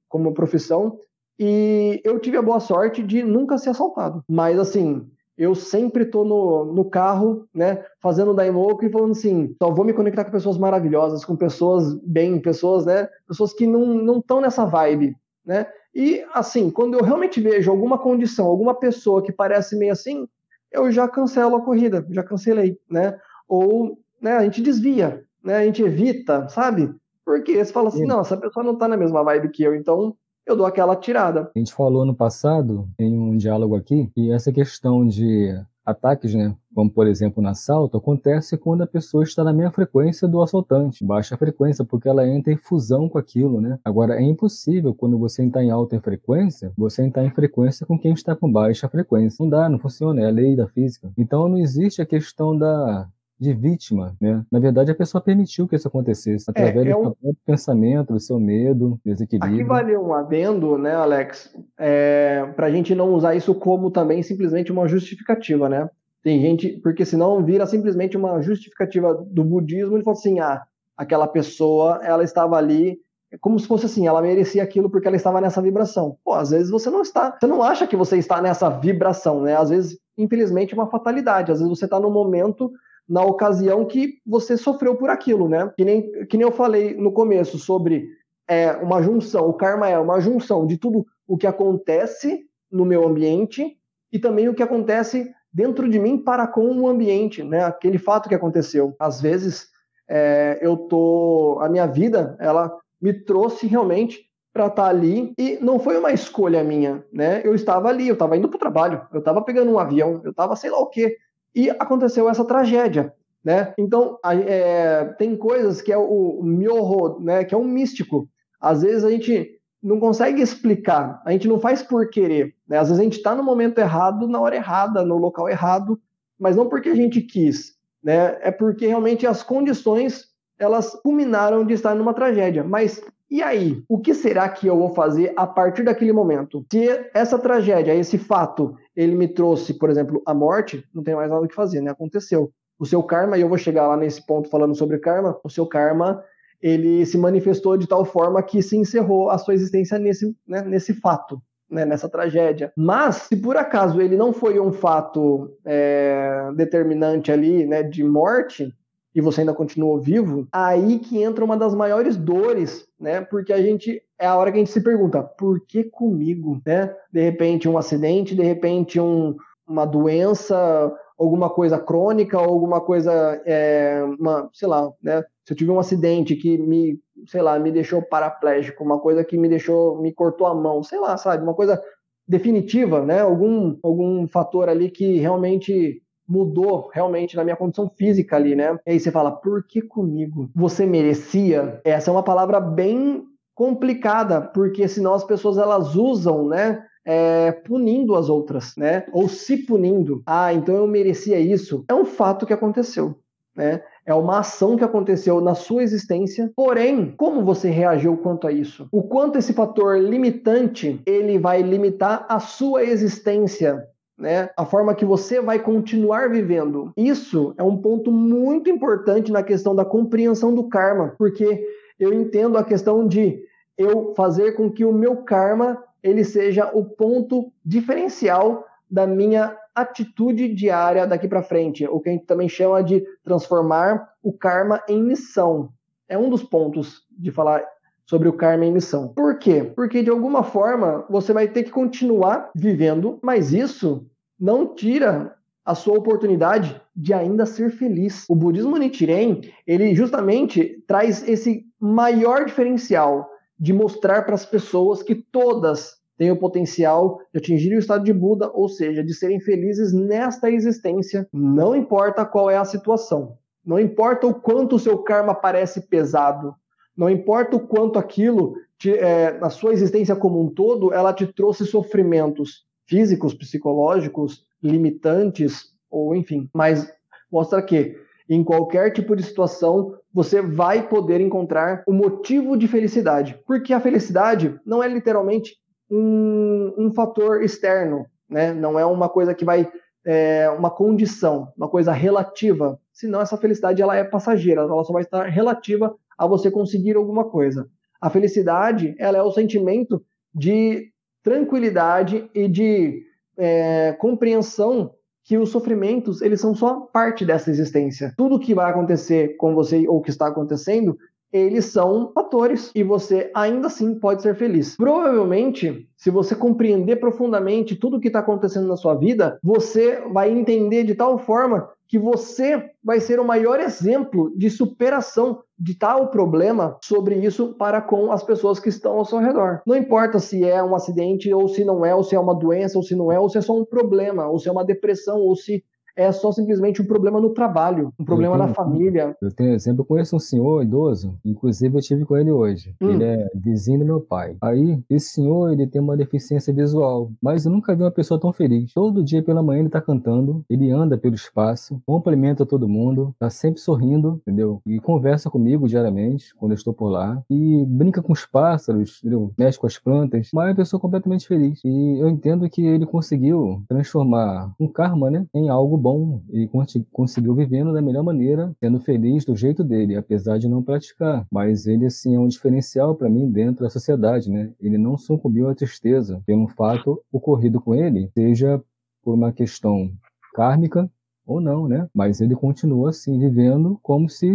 como 0.08 0.34
profissão, 0.34 0.98
e 1.38 2.00
eu 2.02 2.18
tive 2.18 2.36
a 2.36 2.42
boa 2.42 2.58
sorte 2.58 3.02
de 3.02 3.22
nunca 3.22 3.58
ser 3.58 3.70
assaltado. 3.70 4.24
Mas 4.28 4.58
assim, 4.58 5.06
eu 5.36 5.54
sempre 5.54 6.04
estou 6.04 6.24
no, 6.24 6.72
no 6.72 6.84
carro, 6.84 7.46
né, 7.54 7.84
fazendo 8.00 8.32
daimoku 8.32 8.84
e 8.84 8.90
falando 8.90 9.10
assim, 9.10 9.54
só 9.62 9.70
vou 9.70 9.84
me 9.84 9.92
conectar 9.92 10.24
com 10.24 10.30
pessoas 10.30 10.56
maravilhosas, 10.56 11.24
com 11.24 11.36
pessoas 11.36 11.94
bem, 12.02 12.40
pessoas, 12.40 12.86
né, 12.86 13.08
pessoas 13.28 13.52
que 13.52 13.66
não 13.66 14.18
estão 14.18 14.40
nessa 14.40 14.64
vibe, 14.64 15.14
né, 15.44 15.66
e 15.94 16.24
assim, 16.32 16.70
quando 16.70 16.98
eu 16.98 17.04
realmente 17.04 17.40
vejo 17.40 17.70
alguma 17.70 17.98
condição, 17.98 18.46
alguma 18.46 18.74
pessoa 18.74 19.22
que 19.22 19.32
parece 19.32 19.76
meio 19.76 19.92
assim, 19.92 20.26
eu 20.72 20.90
já 20.90 21.06
cancelo 21.06 21.56
a 21.56 21.62
corrida, 21.62 22.06
já 22.10 22.22
cancelei, 22.22 22.78
né, 22.90 23.18
ou, 23.46 23.98
né, 24.20 24.32
a 24.32 24.42
gente 24.42 24.62
desvia, 24.62 25.22
né, 25.44 25.56
a 25.56 25.64
gente 25.64 25.82
evita, 25.82 26.48
sabe, 26.48 26.94
porque 27.26 27.62
você 27.62 27.72
fala 27.72 27.88
assim, 27.88 28.00
Sim. 28.00 28.06
não, 28.06 28.20
essa 28.20 28.36
pessoa 28.36 28.64
não 28.64 28.72
está 28.72 28.88
na 28.88 28.96
mesma 28.96 29.22
vibe 29.22 29.50
que 29.50 29.62
eu, 29.62 29.74
então 29.74 30.16
eu 30.46 30.56
dou 30.56 30.66
aquela 30.66 30.96
tirada. 30.96 31.50
A 31.54 31.58
gente 31.58 31.74
falou 31.74 32.04
no 32.04 32.14
passado, 32.14 32.88
em 32.98 33.18
um 33.18 33.36
diálogo 33.36 33.74
aqui, 33.74 34.10
que 34.14 34.30
essa 34.30 34.52
questão 34.52 35.06
de 35.06 35.52
ataques, 35.84 36.34
né, 36.34 36.54
como 36.74 36.90
por 36.90 37.06
exemplo 37.06 37.40
no 37.40 37.48
assalto, 37.48 37.96
acontece 37.96 38.58
quando 38.58 38.82
a 38.82 38.86
pessoa 38.86 39.22
está 39.22 39.44
na 39.44 39.52
mesma 39.52 39.70
frequência 39.70 40.26
do 40.26 40.42
assaltante, 40.42 41.04
baixa 41.04 41.36
frequência, 41.36 41.84
porque 41.84 42.08
ela 42.08 42.26
entra 42.26 42.52
em 42.52 42.56
fusão 42.56 43.08
com 43.08 43.18
aquilo, 43.18 43.60
né? 43.60 43.78
Agora, 43.84 44.16
é 44.16 44.22
impossível 44.22 44.92
quando 44.92 45.16
você 45.16 45.44
está 45.44 45.62
em 45.62 45.70
alta 45.70 46.00
frequência, 46.00 46.72
você 46.76 47.04
entrar 47.04 47.24
em 47.24 47.30
frequência 47.30 47.86
com 47.86 47.96
quem 47.96 48.12
está 48.12 48.34
com 48.34 48.50
baixa 48.50 48.88
frequência. 48.88 49.36
Não 49.40 49.48
dá, 49.48 49.68
não 49.68 49.78
funciona, 49.78 50.20
é 50.22 50.26
a 50.26 50.30
lei 50.30 50.56
da 50.56 50.66
física. 50.66 51.10
Então 51.16 51.48
não 51.48 51.58
existe 51.58 52.02
a 52.02 52.06
questão 52.06 52.56
da 52.56 53.08
de 53.38 53.52
vítima, 53.52 54.16
né? 54.20 54.44
Na 54.50 54.58
verdade, 54.58 54.90
a 54.90 54.94
pessoa 54.94 55.22
permitiu 55.22 55.68
que 55.68 55.76
isso 55.76 55.88
acontecesse, 55.88 56.50
através 56.50 56.86
é, 56.86 56.90
é 56.90 56.96
um... 56.96 57.10
do 57.10 57.36
pensamento, 57.44 58.12
do 58.12 58.20
seu 58.20 58.40
medo, 58.40 58.98
desequilíbrio. 59.04 59.54
Aqui 59.54 59.64
vale 59.64 59.96
um 59.96 60.12
adendo, 60.14 60.78
né, 60.78 60.94
Alex, 60.94 61.54
é, 61.78 62.46
para 62.56 62.66
a 62.66 62.70
gente 62.70 62.94
não 62.94 63.12
usar 63.12 63.34
isso 63.34 63.54
como 63.54 63.90
também 63.90 64.22
simplesmente 64.22 64.72
uma 64.72 64.88
justificativa, 64.88 65.68
né? 65.68 65.88
Tem 66.22 66.40
gente, 66.40 66.80
porque 66.82 67.04
senão 67.04 67.44
vira 67.44 67.66
simplesmente 67.66 68.16
uma 68.16 68.40
justificativa 68.42 69.14
do 69.14 69.44
budismo 69.44 69.98
e 69.98 70.02
fala 70.02 70.16
assim, 70.16 70.40
ah, 70.40 70.62
aquela 70.96 71.28
pessoa, 71.28 72.00
ela 72.02 72.24
estava 72.24 72.56
ali 72.56 72.98
como 73.40 73.58
se 73.58 73.66
fosse 73.66 73.86
assim, 73.86 74.06
ela 74.06 74.22
merecia 74.22 74.62
aquilo 74.62 74.88
porque 74.88 75.06
ela 75.06 75.16
estava 75.16 75.40
nessa 75.40 75.60
vibração. 75.60 76.16
Pô, 76.24 76.32
às 76.32 76.50
vezes 76.50 76.70
você 76.70 76.88
não 76.90 77.02
está, 77.02 77.36
você 77.38 77.46
não 77.46 77.62
acha 77.62 77.86
que 77.86 77.96
você 77.96 78.16
está 78.16 78.40
nessa 78.40 78.68
vibração, 78.70 79.42
né? 79.42 79.56
Às 79.56 79.70
vezes, 79.70 79.98
infelizmente, 80.16 80.72
é 80.72 80.76
uma 80.76 80.90
fatalidade. 80.90 81.50
Às 81.50 81.58
vezes 81.58 81.76
você 81.76 81.84
está 81.84 81.98
num 81.98 82.10
momento 82.10 82.72
na 83.08 83.22
ocasião 83.24 83.84
que 83.84 84.14
você 84.26 84.56
sofreu 84.56 84.96
por 84.96 85.10
aquilo, 85.10 85.48
né? 85.48 85.72
Que 85.76 85.84
nem, 85.84 86.26
que 86.26 86.36
nem 86.36 86.46
eu 86.46 86.52
falei 86.52 86.94
no 86.94 87.12
começo 87.12 87.58
sobre 87.58 88.08
é, 88.48 88.72
uma 88.72 89.02
junção, 89.02 89.48
o 89.48 89.54
karma 89.54 89.88
é 89.88 89.98
uma 89.98 90.20
junção 90.20 90.66
de 90.66 90.76
tudo 90.76 91.04
o 91.26 91.36
que 91.36 91.46
acontece 91.46 92.44
no 92.70 92.84
meu 92.84 93.06
ambiente 93.06 93.76
e 94.12 94.18
também 94.18 94.48
o 94.48 94.54
que 94.54 94.62
acontece 94.62 95.32
dentro 95.52 95.88
de 95.88 95.98
mim 95.98 96.18
para 96.18 96.46
com 96.46 96.66
o 96.80 96.88
ambiente, 96.88 97.42
né? 97.42 97.64
Aquele 97.64 97.98
fato 97.98 98.28
que 98.28 98.34
aconteceu. 98.34 98.94
Às 98.98 99.20
vezes 99.20 99.68
é, 100.08 100.58
eu 100.60 100.76
tô, 100.76 101.58
a 101.60 101.68
minha 101.68 101.86
vida, 101.86 102.36
ela 102.38 102.76
me 103.00 103.12
trouxe 103.12 103.66
realmente 103.66 104.26
para 104.52 104.66
estar 104.66 104.84
tá 104.84 104.88
ali 104.88 105.34
e 105.38 105.58
não 105.60 105.78
foi 105.78 105.98
uma 105.98 106.12
escolha 106.12 106.64
minha, 106.64 107.04
né? 107.12 107.42
Eu 107.44 107.54
estava 107.54 107.88
ali, 107.88 108.08
eu 108.08 108.14
estava 108.14 108.36
indo 108.36 108.48
para 108.48 108.56
o 108.56 108.60
trabalho, 108.60 109.06
eu 109.12 109.18
estava 109.18 109.42
pegando 109.42 109.70
um 109.70 109.78
avião, 109.78 110.20
eu 110.24 110.30
estava 110.30 110.56
sei 110.56 110.70
lá 110.70 110.78
o 110.78 110.86
quê 110.86 111.16
e 111.56 111.70
aconteceu 111.70 112.28
essa 112.28 112.44
tragédia. 112.44 113.14
Né? 113.42 113.72
Então, 113.78 114.18
é, 114.24 115.04
tem 115.18 115.34
coisas 115.36 115.80
que 115.80 115.90
é 115.90 115.96
o, 115.96 116.40
o 116.40 116.44
myoho, 116.44 117.20
né, 117.20 117.44
que 117.44 117.54
é 117.54 117.58
um 117.58 117.64
místico. 117.64 118.28
Às 118.60 118.82
vezes 118.82 119.04
a 119.04 119.10
gente 119.10 119.58
não 119.82 119.98
consegue 119.98 120.42
explicar, 120.42 121.22
a 121.24 121.32
gente 121.32 121.48
não 121.48 121.58
faz 121.58 121.82
por 121.82 122.10
querer. 122.10 122.54
Né? 122.68 122.76
Às 122.76 122.88
vezes 122.88 123.00
a 123.00 123.04
gente 123.04 123.16
está 123.16 123.34
no 123.34 123.42
momento 123.42 123.78
errado, 123.78 124.28
na 124.28 124.40
hora 124.40 124.56
errada, 124.56 125.04
no 125.04 125.16
local 125.16 125.48
errado, 125.48 125.98
mas 126.38 126.56
não 126.56 126.68
porque 126.68 126.90
a 126.90 126.94
gente 126.94 127.22
quis, 127.22 127.76
né? 128.02 128.36
é 128.42 128.50
porque 128.50 128.86
realmente 128.86 129.26
as 129.26 129.42
condições 129.42 130.26
elas 130.58 130.94
culminaram 131.02 131.64
de 131.64 131.74
estar 131.74 131.94
numa 131.94 132.14
tragédia. 132.14 132.64
Mas 132.64 133.00
e 133.30 133.42
aí? 133.42 133.82
O 133.88 133.98
que 133.98 134.14
será 134.14 134.48
que 134.48 134.66
eu 134.66 134.76
vou 134.76 134.94
fazer 134.94 135.32
a 135.36 135.46
partir 135.46 135.82
daquele 135.82 136.12
momento? 136.12 136.64
Se 136.70 136.88
essa 137.12 137.38
tragédia, 137.38 137.94
esse 137.94 138.18
fato, 138.18 138.76
ele 138.94 139.16
me 139.16 139.26
trouxe, 139.26 139.74
por 139.74 139.90
exemplo, 139.90 140.22
a 140.24 140.32
morte, 140.32 140.84
não 140.94 141.02
tem 141.02 141.14
mais 141.14 141.28
nada 141.28 141.42
o 141.42 141.48
que 141.48 141.54
fazer, 141.54 141.80
né? 141.80 141.90
Aconteceu. 141.90 142.50
O 142.78 142.86
seu 142.86 143.02
karma, 143.02 143.36
e 143.36 143.40
eu 143.40 143.48
vou 143.48 143.58
chegar 143.58 143.88
lá 143.88 143.96
nesse 143.96 144.24
ponto 144.24 144.48
falando 144.48 144.74
sobre 144.74 144.98
karma, 144.98 145.38
o 145.42 145.50
seu 145.50 145.66
karma, 145.66 146.22
ele 146.62 147.04
se 147.04 147.18
manifestou 147.18 147.76
de 147.76 147.86
tal 147.86 148.04
forma 148.04 148.42
que 148.42 148.62
se 148.62 148.76
encerrou 148.76 149.30
a 149.30 149.38
sua 149.38 149.54
existência 149.54 149.98
nesse, 149.98 150.36
né, 150.46 150.62
nesse 150.62 150.94
fato. 150.94 151.40
Né, 151.68 151.84
nessa 151.84 152.08
tragédia. 152.08 152.72
Mas, 152.76 153.16
se 153.22 153.36
por 153.36 153.56
acaso 153.56 154.00
ele 154.00 154.16
não 154.16 154.32
foi 154.32 154.60
um 154.60 154.70
fato 154.70 155.50
é, 155.64 156.48
determinante 156.54 157.32
ali, 157.32 157.66
né, 157.66 157.82
de 157.82 158.04
morte, 158.04 158.72
e 159.16 159.20
você 159.22 159.40
ainda 159.40 159.54
continuou 159.54 159.98
vivo, 159.98 160.46
aí 160.52 160.98
que 160.98 161.22
entra 161.22 161.42
uma 161.42 161.56
das 161.56 161.74
maiores 161.74 162.18
dores, 162.18 162.86
né? 163.00 163.22
Porque 163.22 163.50
a 163.50 163.62
gente 163.62 164.02
é 164.18 164.26
a 164.26 164.36
hora 164.36 164.52
que 164.52 164.58
a 164.58 164.60
gente 164.60 164.70
se 164.70 164.82
pergunta, 164.82 165.22
por 165.22 165.58
que 165.66 165.84
comigo, 165.84 166.60
né? 166.66 166.94
De 167.10 167.22
repente 167.22 167.66
um 167.66 167.78
acidente, 167.78 168.34
de 168.34 168.42
repente 168.42 169.00
um, 169.00 169.34
uma 169.66 169.86
doença, 169.86 170.94
alguma 171.18 171.48
coisa 171.48 171.78
crônica, 171.78 172.36
alguma 172.36 172.78
coisa, 172.78 173.40
é, 173.46 174.04
uma, 174.18 174.50
sei 174.52 174.68
lá, 174.68 174.92
né? 175.02 175.22
Se 175.46 175.54
eu 175.54 175.56
tive 175.56 175.70
um 175.70 175.80
acidente 175.80 176.36
que 176.36 176.58
me, 176.58 177.00
sei 177.26 177.40
lá, 177.40 177.58
me 177.58 177.72
deixou 177.72 178.02
paraplégico, 178.02 178.84
uma 178.84 179.00
coisa 179.00 179.24
que 179.24 179.38
me 179.38 179.48
deixou, 179.48 179.98
me 179.98 180.12
cortou 180.12 180.46
a 180.46 180.54
mão, 180.54 180.82
sei 180.82 180.98
lá, 181.00 181.16
sabe? 181.16 181.42
Uma 181.42 181.54
coisa 181.54 181.82
definitiva, 182.28 183.02
né? 183.02 183.20
Algum, 183.20 183.78
algum 183.82 184.28
fator 184.28 184.68
ali 184.68 184.90
que 184.90 185.16
realmente 185.16 186.02
mudou 186.28 186.90
realmente 186.92 187.36
na 187.36 187.44
minha 187.44 187.56
condição 187.56 187.88
física 187.88 188.36
ali, 188.36 188.54
né? 188.54 188.78
E 188.86 188.92
aí 188.92 189.00
você 189.00 189.10
fala, 189.10 189.30
por 189.30 189.64
que 189.66 189.80
comigo? 189.80 190.50
Você 190.54 190.86
merecia? 190.86 191.80
Essa 191.84 192.10
é 192.10 192.12
uma 192.12 192.22
palavra 192.22 192.60
bem 192.60 193.24
complicada, 193.54 194.40
porque 194.40 194.86
senão 194.86 195.14
as 195.14 195.24
pessoas 195.24 195.56
elas 195.56 195.96
usam, 195.96 196.46
né? 196.46 196.84
É, 197.08 197.52
punindo 197.52 198.16
as 198.16 198.28
outras, 198.28 198.74
né? 198.76 199.06
Ou 199.12 199.28
se 199.28 199.58
punindo. 199.58 200.22
Ah, 200.26 200.52
então 200.52 200.74
eu 200.74 200.86
merecia 200.86 201.38
isso. 201.38 201.84
É 201.88 201.94
um 201.94 202.04
fato 202.04 202.44
que 202.44 202.52
aconteceu, 202.52 203.16
né? 203.54 203.82
É 204.04 204.14
uma 204.14 204.40
ação 204.40 204.76
que 204.76 204.84
aconteceu 204.84 205.40
na 205.40 205.54
sua 205.54 205.82
existência. 205.82 206.52
Porém, 206.54 207.14
como 207.16 207.44
você 207.44 207.70
reagiu 207.70 208.16
quanto 208.16 208.46
a 208.46 208.52
isso? 208.52 208.88
O 208.92 209.02
quanto 209.02 209.38
esse 209.38 209.52
fator 209.52 209.98
limitante 209.98 211.00
ele 211.06 211.38
vai 211.38 211.62
limitar 211.62 212.26
a 212.28 212.38
sua 212.38 212.84
existência 212.84 213.84
né? 214.18 214.50
A 214.56 214.64
forma 214.64 214.94
que 214.94 215.04
você 215.04 215.40
vai 215.40 215.58
continuar 215.58 216.30
vivendo. 216.30 216.92
Isso 216.96 217.54
é 217.58 217.62
um 217.62 217.76
ponto 217.76 218.10
muito 218.10 218.70
importante 218.70 219.30
na 219.30 219.42
questão 219.42 219.74
da 219.74 219.84
compreensão 219.84 220.54
do 220.54 220.68
karma, 220.68 221.14
porque 221.18 221.66
eu 221.98 222.12
entendo 222.12 222.56
a 222.56 222.64
questão 222.64 223.06
de 223.06 223.42
eu 223.76 224.14
fazer 224.16 224.52
com 224.52 224.70
que 224.70 224.84
o 224.84 224.92
meu 224.92 225.18
karma 225.18 225.82
ele 226.02 226.24
seja 226.24 226.70
o 226.72 226.84
ponto 226.84 227.52
diferencial 227.64 228.64
da 228.90 229.06
minha 229.06 229.56
atitude 229.74 230.54
diária 230.54 231.06
daqui 231.06 231.28
para 231.28 231.42
frente, 231.42 231.86
o 231.86 232.00
que 232.00 232.08
a 232.08 232.12
gente 232.12 232.24
também 232.24 232.48
chama 232.48 232.82
de 232.82 233.04
transformar 233.22 234.12
o 234.22 234.32
karma 234.32 234.82
em 234.88 235.02
missão. 235.02 235.70
É 236.08 236.16
um 236.16 236.30
dos 236.30 236.42
pontos 236.42 237.04
de 237.10 237.30
falar 237.30 237.62
sobre 238.06 238.28
o 238.28 238.32
karma 238.32 238.64
em 238.64 238.72
missão. 238.72 239.08
Por 239.08 239.38
quê? 239.38 239.62
Porque 239.74 240.02
de 240.02 240.10
alguma 240.10 240.42
forma 240.42 241.04
você 241.10 241.32
vai 241.32 241.48
ter 241.48 241.64
que 241.64 241.70
continuar 241.70 242.50
vivendo, 242.54 243.18
mas 243.22 243.52
isso 243.52 244.06
não 244.38 244.74
tira 244.74 245.34
a 245.64 245.74
sua 245.74 245.98
oportunidade 245.98 246.80
de 246.94 247.12
ainda 247.12 247.44
ser 247.44 247.70
feliz. 247.70 248.24
O 248.28 248.36
budismo 248.36 248.76
Nichiren, 248.76 249.40
ele 249.66 249.94
justamente 249.94 250.82
traz 250.86 251.26
esse 251.28 251.66
maior 251.80 252.44
diferencial 252.44 253.28
de 253.58 253.72
mostrar 253.72 254.22
para 254.22 254.34
as 254.34 254.46
pessoas 254.46 255.02
que 255.02 255.14
todas 255.14 255.96
têm 256.16 256.30
o 256.30 256.38
potencial 256.38 257.20
de 257.32 257.38
atingir 257.38 257.74
o 257.74 257.78
estado 257.78 258.04
de 258.04 258.12
Buda, 258.12 258.50
ou 258.54 258.68
seja, 258.68 259.02
de 259.02 259.12
serem 259.12 259.40
felizes 259.40 259.92
nesta 259.92 260.50
existência, 260.50 261.28
não 261.32 261.74
importa 261.74 262.24
qual 262.24 262.48
é 262.48 262.56
a 262.56 262.64
situação. 262.64 263.36
Não 263.64 263.80
importa 263.80 264.26
o 264.26 264.34
quanto 264.34 264.76
o 264.76 264.78
seu 264.78 264.98
karma 264.98 265.34
parece 265.34 265.88
pesado, 265.88 266.54
não 266.96 267.10
importa 267.10 267.56
o 267.56 267.60
quanto 267.60 267.98
aquilo, 267.98 268.54
te, 268.78 268.92
é, 268.92 269.38
na 269.38 269.50
sua 269.50 269.72
existência 269.72 270.16
como 270.16 270.40
um 270.42 270.48
todo, 270.48 270.92
ela 270.92 271.12
te 271.12 271.26
trouxe 271.26 271.66
sofrimentos 271.66 272.64
físicos, 272.86 273.34
psicológicos, 273.34 274.44
limitantes, 274.62 275.72
ou 275.90 276.14
enfim. 276.14 276.48
Mas 276.54 276.90
mostra 277.30 277.62
que 277.62 277.96
em 278.28 278.42
qualquer 278.42 278.92
tipo 278.92 279.14
de 279.14 279.22
situação 279.22 279.94
você 280.12 280.40
vai 280.40 280.88
poder 280.88 281.20
encontrar 281.20 281.82
o 281.86 281.92
motivo 281.92 282.56
de 282.56 282.66
felicidade. 282.66 283.38
Porque 283.46 283.72
a 283.72 283.80
felicidade 283.80 284.58
não 284.64 284.82
é 284.82 284.88
literalmente 284.88 285.56
um, 285.90 286.74
um 286.76 286.92
fator 286.92 287.42
externo, 287.42 288.06
né? 288.28 288.52
não 288.52 288.78
é 288.78 288.84
uma 288.84 289.08
coisa 289.08 289.34
que 289.34 289.44
vai. 289.44 289.70
É, 290.08 290.48
uma 290.50 290.70
condição, 290.70 291.52
uma 291.56 291.68
coisa 291.68 291.90
relativa. 291.90 292.78
Senão 292.92 293.20
essa 293.20 293.36
felicidade 293.36 293.82
ela 293.82 293.96
é 293.96 294.04
passageira, 294.04 294.60
ela 294.60 294.84
só 294.84 294.92
vai 294.92 295.02
estar 295.02 295.24
relativa 295.24 295.96
a 296.16 296.26
você 296.26 296.50
conseguir 296.50 296.96
alguma 296.96 297.24
coisa. 297.24 297.68
A 298.00 298.10
felicidade, 298.10 298.94
ela 298.98 299.18
é 299.18 299.22
o 299.22 299.32
sentimento 299.32 300.02
de 300.34 300.90
tranquilidade 301.22 302.30
e 302.34 302.48
de 302.48 303.02
é, 303.36 303.92
compreensão 303.98 304.92
que 305.24 305.36
os 305.36 305.50
sofrimentos 305.50 306.22
eles 306.22 306.40
são 306.40 306.54
só 306.54 306.80
parte 306.92 307.24
dessa 307.24 307.50
existência. 307.50 308.14
Tudo 308.16 308.38
que 308.38 308.54
vai 308.54 308.70
acontecer 308.70 309.36
com 309.36 309.54
você 309.54 309.88
ou 309.88 310.00
que 310.00 310.10
está 310.10 310.28
acontecendo 310.28 310.96
eles 311.32 311.66
são 311.66 312.12
fatores 312.12 312.70
e 312.74 312.82
você 312.82 313.30
ainda 313.34 313.66
assim 313.66 313.98
pode 313.98 314.22
ser 314.22 314.36
feliz. 314.36 314.76
Provavelmente, 314.76 315.88
se 315.96 316.10
você 316.10 316.34
compreender 316.34 316.96
profundamente 316.96 317.76
tudo 317.76 317.96
o 317.96 318.00
que 318.00 318.06
está 318.08 318.20
acontecendo 318.20 318.68
na 318.68 318.76
sua 318.76 318.94
vida, 318.94 319.38
você 319.42 320.00
vai 320.12 320.30
entender 320.30 320.84
de 320.84 320.94
tal 320.94 321.18
forma 321.18 321.68
que 321.88 321.98
você 321.98 322.70
vai 322.82 323.00
ser 323.00 323.20
o 323.20 323.24
maior 323.24 323.60
exemplo 323.60 324.32
de 324.36 324.50
superação 324.50 325.42
de 325.58 325.74
tal 325.74 326.10
problema 326.10 326.76
sobre 326.82 327.16
isso 327.16 327.54
para 327.54 327.80
com 327.80 328.12
as 328.12 328.22
pessoas 328.22 328.58
que 328.58 328.68
estão 328.68 328.98
ao 328.98 329.04
seu 329.04 329.18
redor. 329.18 329.62
Não 329.66 329.76
importa 329.76 330.18
se 330.18 330.44
é 330.44 330.62
um 330.62 330.74
acidente 330.74 331.32
ou 331.32 331.48
se 331.48 331.64
não 331.64 331.84
é, 331.84 331.94
ou 331.94 332.02
se 332.02 332.14
é 332.14 332.20
uma 332.20 332.34
doença 332.34 332.76
ou 332.76 332.82
se 332.82 332.94
não 332.94 333.10
é, 333.10 333.18
ou 333.18 333.28
se 333.28 333.38
é 333.38 333.40
só 333.40 333.56
um 333.56 333.64
problema, 333.64 334.28
ou 334.28 334.38
se 334.38 334.48
é 334.48 334.52
uma 334.52 334.64
depressão, 334.64 335.18
ou 335.20 335.34
se 335.34 335.64
é 335.96 336.12
só 336.12 336.30
simplesmente 336.30 336.82
um 336.82 336.86
problema 336.86 337.20
no 337.20 337.30
trabalho, 337.30 337.92
um 337.98 338.04
problema 338.04 338.36
tenho, 338.36 338.48
na 338.48 338.54
família. 338.54 339.16
Eu 339.20 339.30
tenho 339.30 339.54
exemplo, 339.54 339.80
eu 339.82 339.86
conheço 339.86 340.14
um 340.14 340.20
senhor 340.20 340.62
idoso, 340.62 341.18
inclusive 341.24 341.76
eu 341.76 341.82
tive 341.82 342.04
com 342.04 342.16
ele 342.16 342.30
hoje. 342.30 342.74
Hum. 342.80 342.90
Ele 342.90 343.04
é 343.04 343.30
vizinho 343.34 343.80
do 343.80 343.84
meu 343.84 344.00
pai. 344.00 344.36
Aí, 344.40 344.78
esse 344.90 345.14
senhor, 345.14 345.52
ele 345.52 345.66
tem 345.66 345.80
uma 345.80 345.96
deficiência 345.96 346.52
visual, 346.52 347.10
mas 347.22 347.46
eu 347.46 347.52
nunca 347.52 347.74
vi 347.74 347.82
uma 347.82 347.90
pessoa 347.90 348.20
tão 348.20 348.32
feliz. 348.32 348.72
Todo 348.74 349.02
dia 349.02 349.22
pela 349.22 349.42
manhã 349.42 349.60
ele 349.60 349.68
tá 349.70 349.80
cantando, 349.80 350.44
ele 350.50 350.70
anda 350.70 350.98
pelo 350.98 351.14
espaço, 351.14 351.80
cumprimenta 351.86 352.44
todo 352.44 352.68
mundo, 352.68 353.14
tá 353.18 353.30
sempre 353.30 353.60
sorrindo, 353.60 354.20
entendeu? 354.22 354.60
E 354.66 354.78
conversa 354.80 355.30
comigo 355.30 355.66
diariamente, 355.66 356.34
quando 356.36 356.52
eu 356.52 356.56
estou 356.56 356.74
por 356.74 356.88
lá, 356.88 357.22
e 357.30 357.64
brinca 357.66 358.02
com 358.02 358.12
os 358.12 358.26
pássaros, 358.26 359.00
entendeu? 359.00 359.32
Mexe 359.38 359.58
com 359.58 359.66
as 359.66 359.78
plantas, 359.78 360.30
mas 360.32 360.46
é 360.46 360.50
uma 360.50 360.56
pessoa 360.56 360.80
completamente 360.80 361.26
feliz. 361.26 361.60
E 361.64 361.98
eu 361.98 362.08
entendo 362.08 362.48
que 362.50 362.64
ele 362.64 362.84
conseguiu 362.84 363.62
transformar 363.68 364.52
um 364.60 364.68
karma, 364.68 365.10
né, 365.10 365.26
em 365.34 365.48
algo 365.48 365.76
bom 365.86 366.20
e 366.32 366.50
conseguiu 366.90 367.32
vivendo 367.32 367.72
da 367.72 367.80
melhor 367.80 368.02
maneira, 368.02 368.52
sendo 368.58 368.80
feliz 368.80 369.24
do 369.24 369.36
jeito 369.36 369.62
dele, 369.62 369.94
apesar 369.94 370.36
de 370.36 370.48
não 370.48 370.60
praticar. 370.60 371.24
Mas 371.30 371.68
ele, 371.68 371.86
assim, 371.86 372.16
é 372.16 372.18
um 372.18 372.26
diferencial 372.26 372.96
para 372.96 373.08
mim 373.08 373.30
dentro 373.30 373.62
da 373.62 373.70
sociedade, 373.70 374.28
né? 374.28 374.52
Ele 374.60 374.76
não 374.76 374.98
sucumbiu 374.98 375.48
à 375.48 375.54
tristeza 375.54 376.20
pelo 376.26 376.48
fato 376.48 377.00
ocorrido 377.12 377.60
com 377.60 377.72
ele, 377.72 378.10
seja 378.12 378.60
por 379.00 379.14
uma 379.14 379.30
questão 379.30 379.92
kármica 380.34 380.90
ou 381.26 381.40
não, 381.40 381.66
né? 381.68 381.88
Mas 381.94 382.20
ele 382.20 382.34
continua 382.34 382.90
assim, 382.90 383.18
vivendo 383.18 383.78
como 383.82 384.08
se 384.08 384.28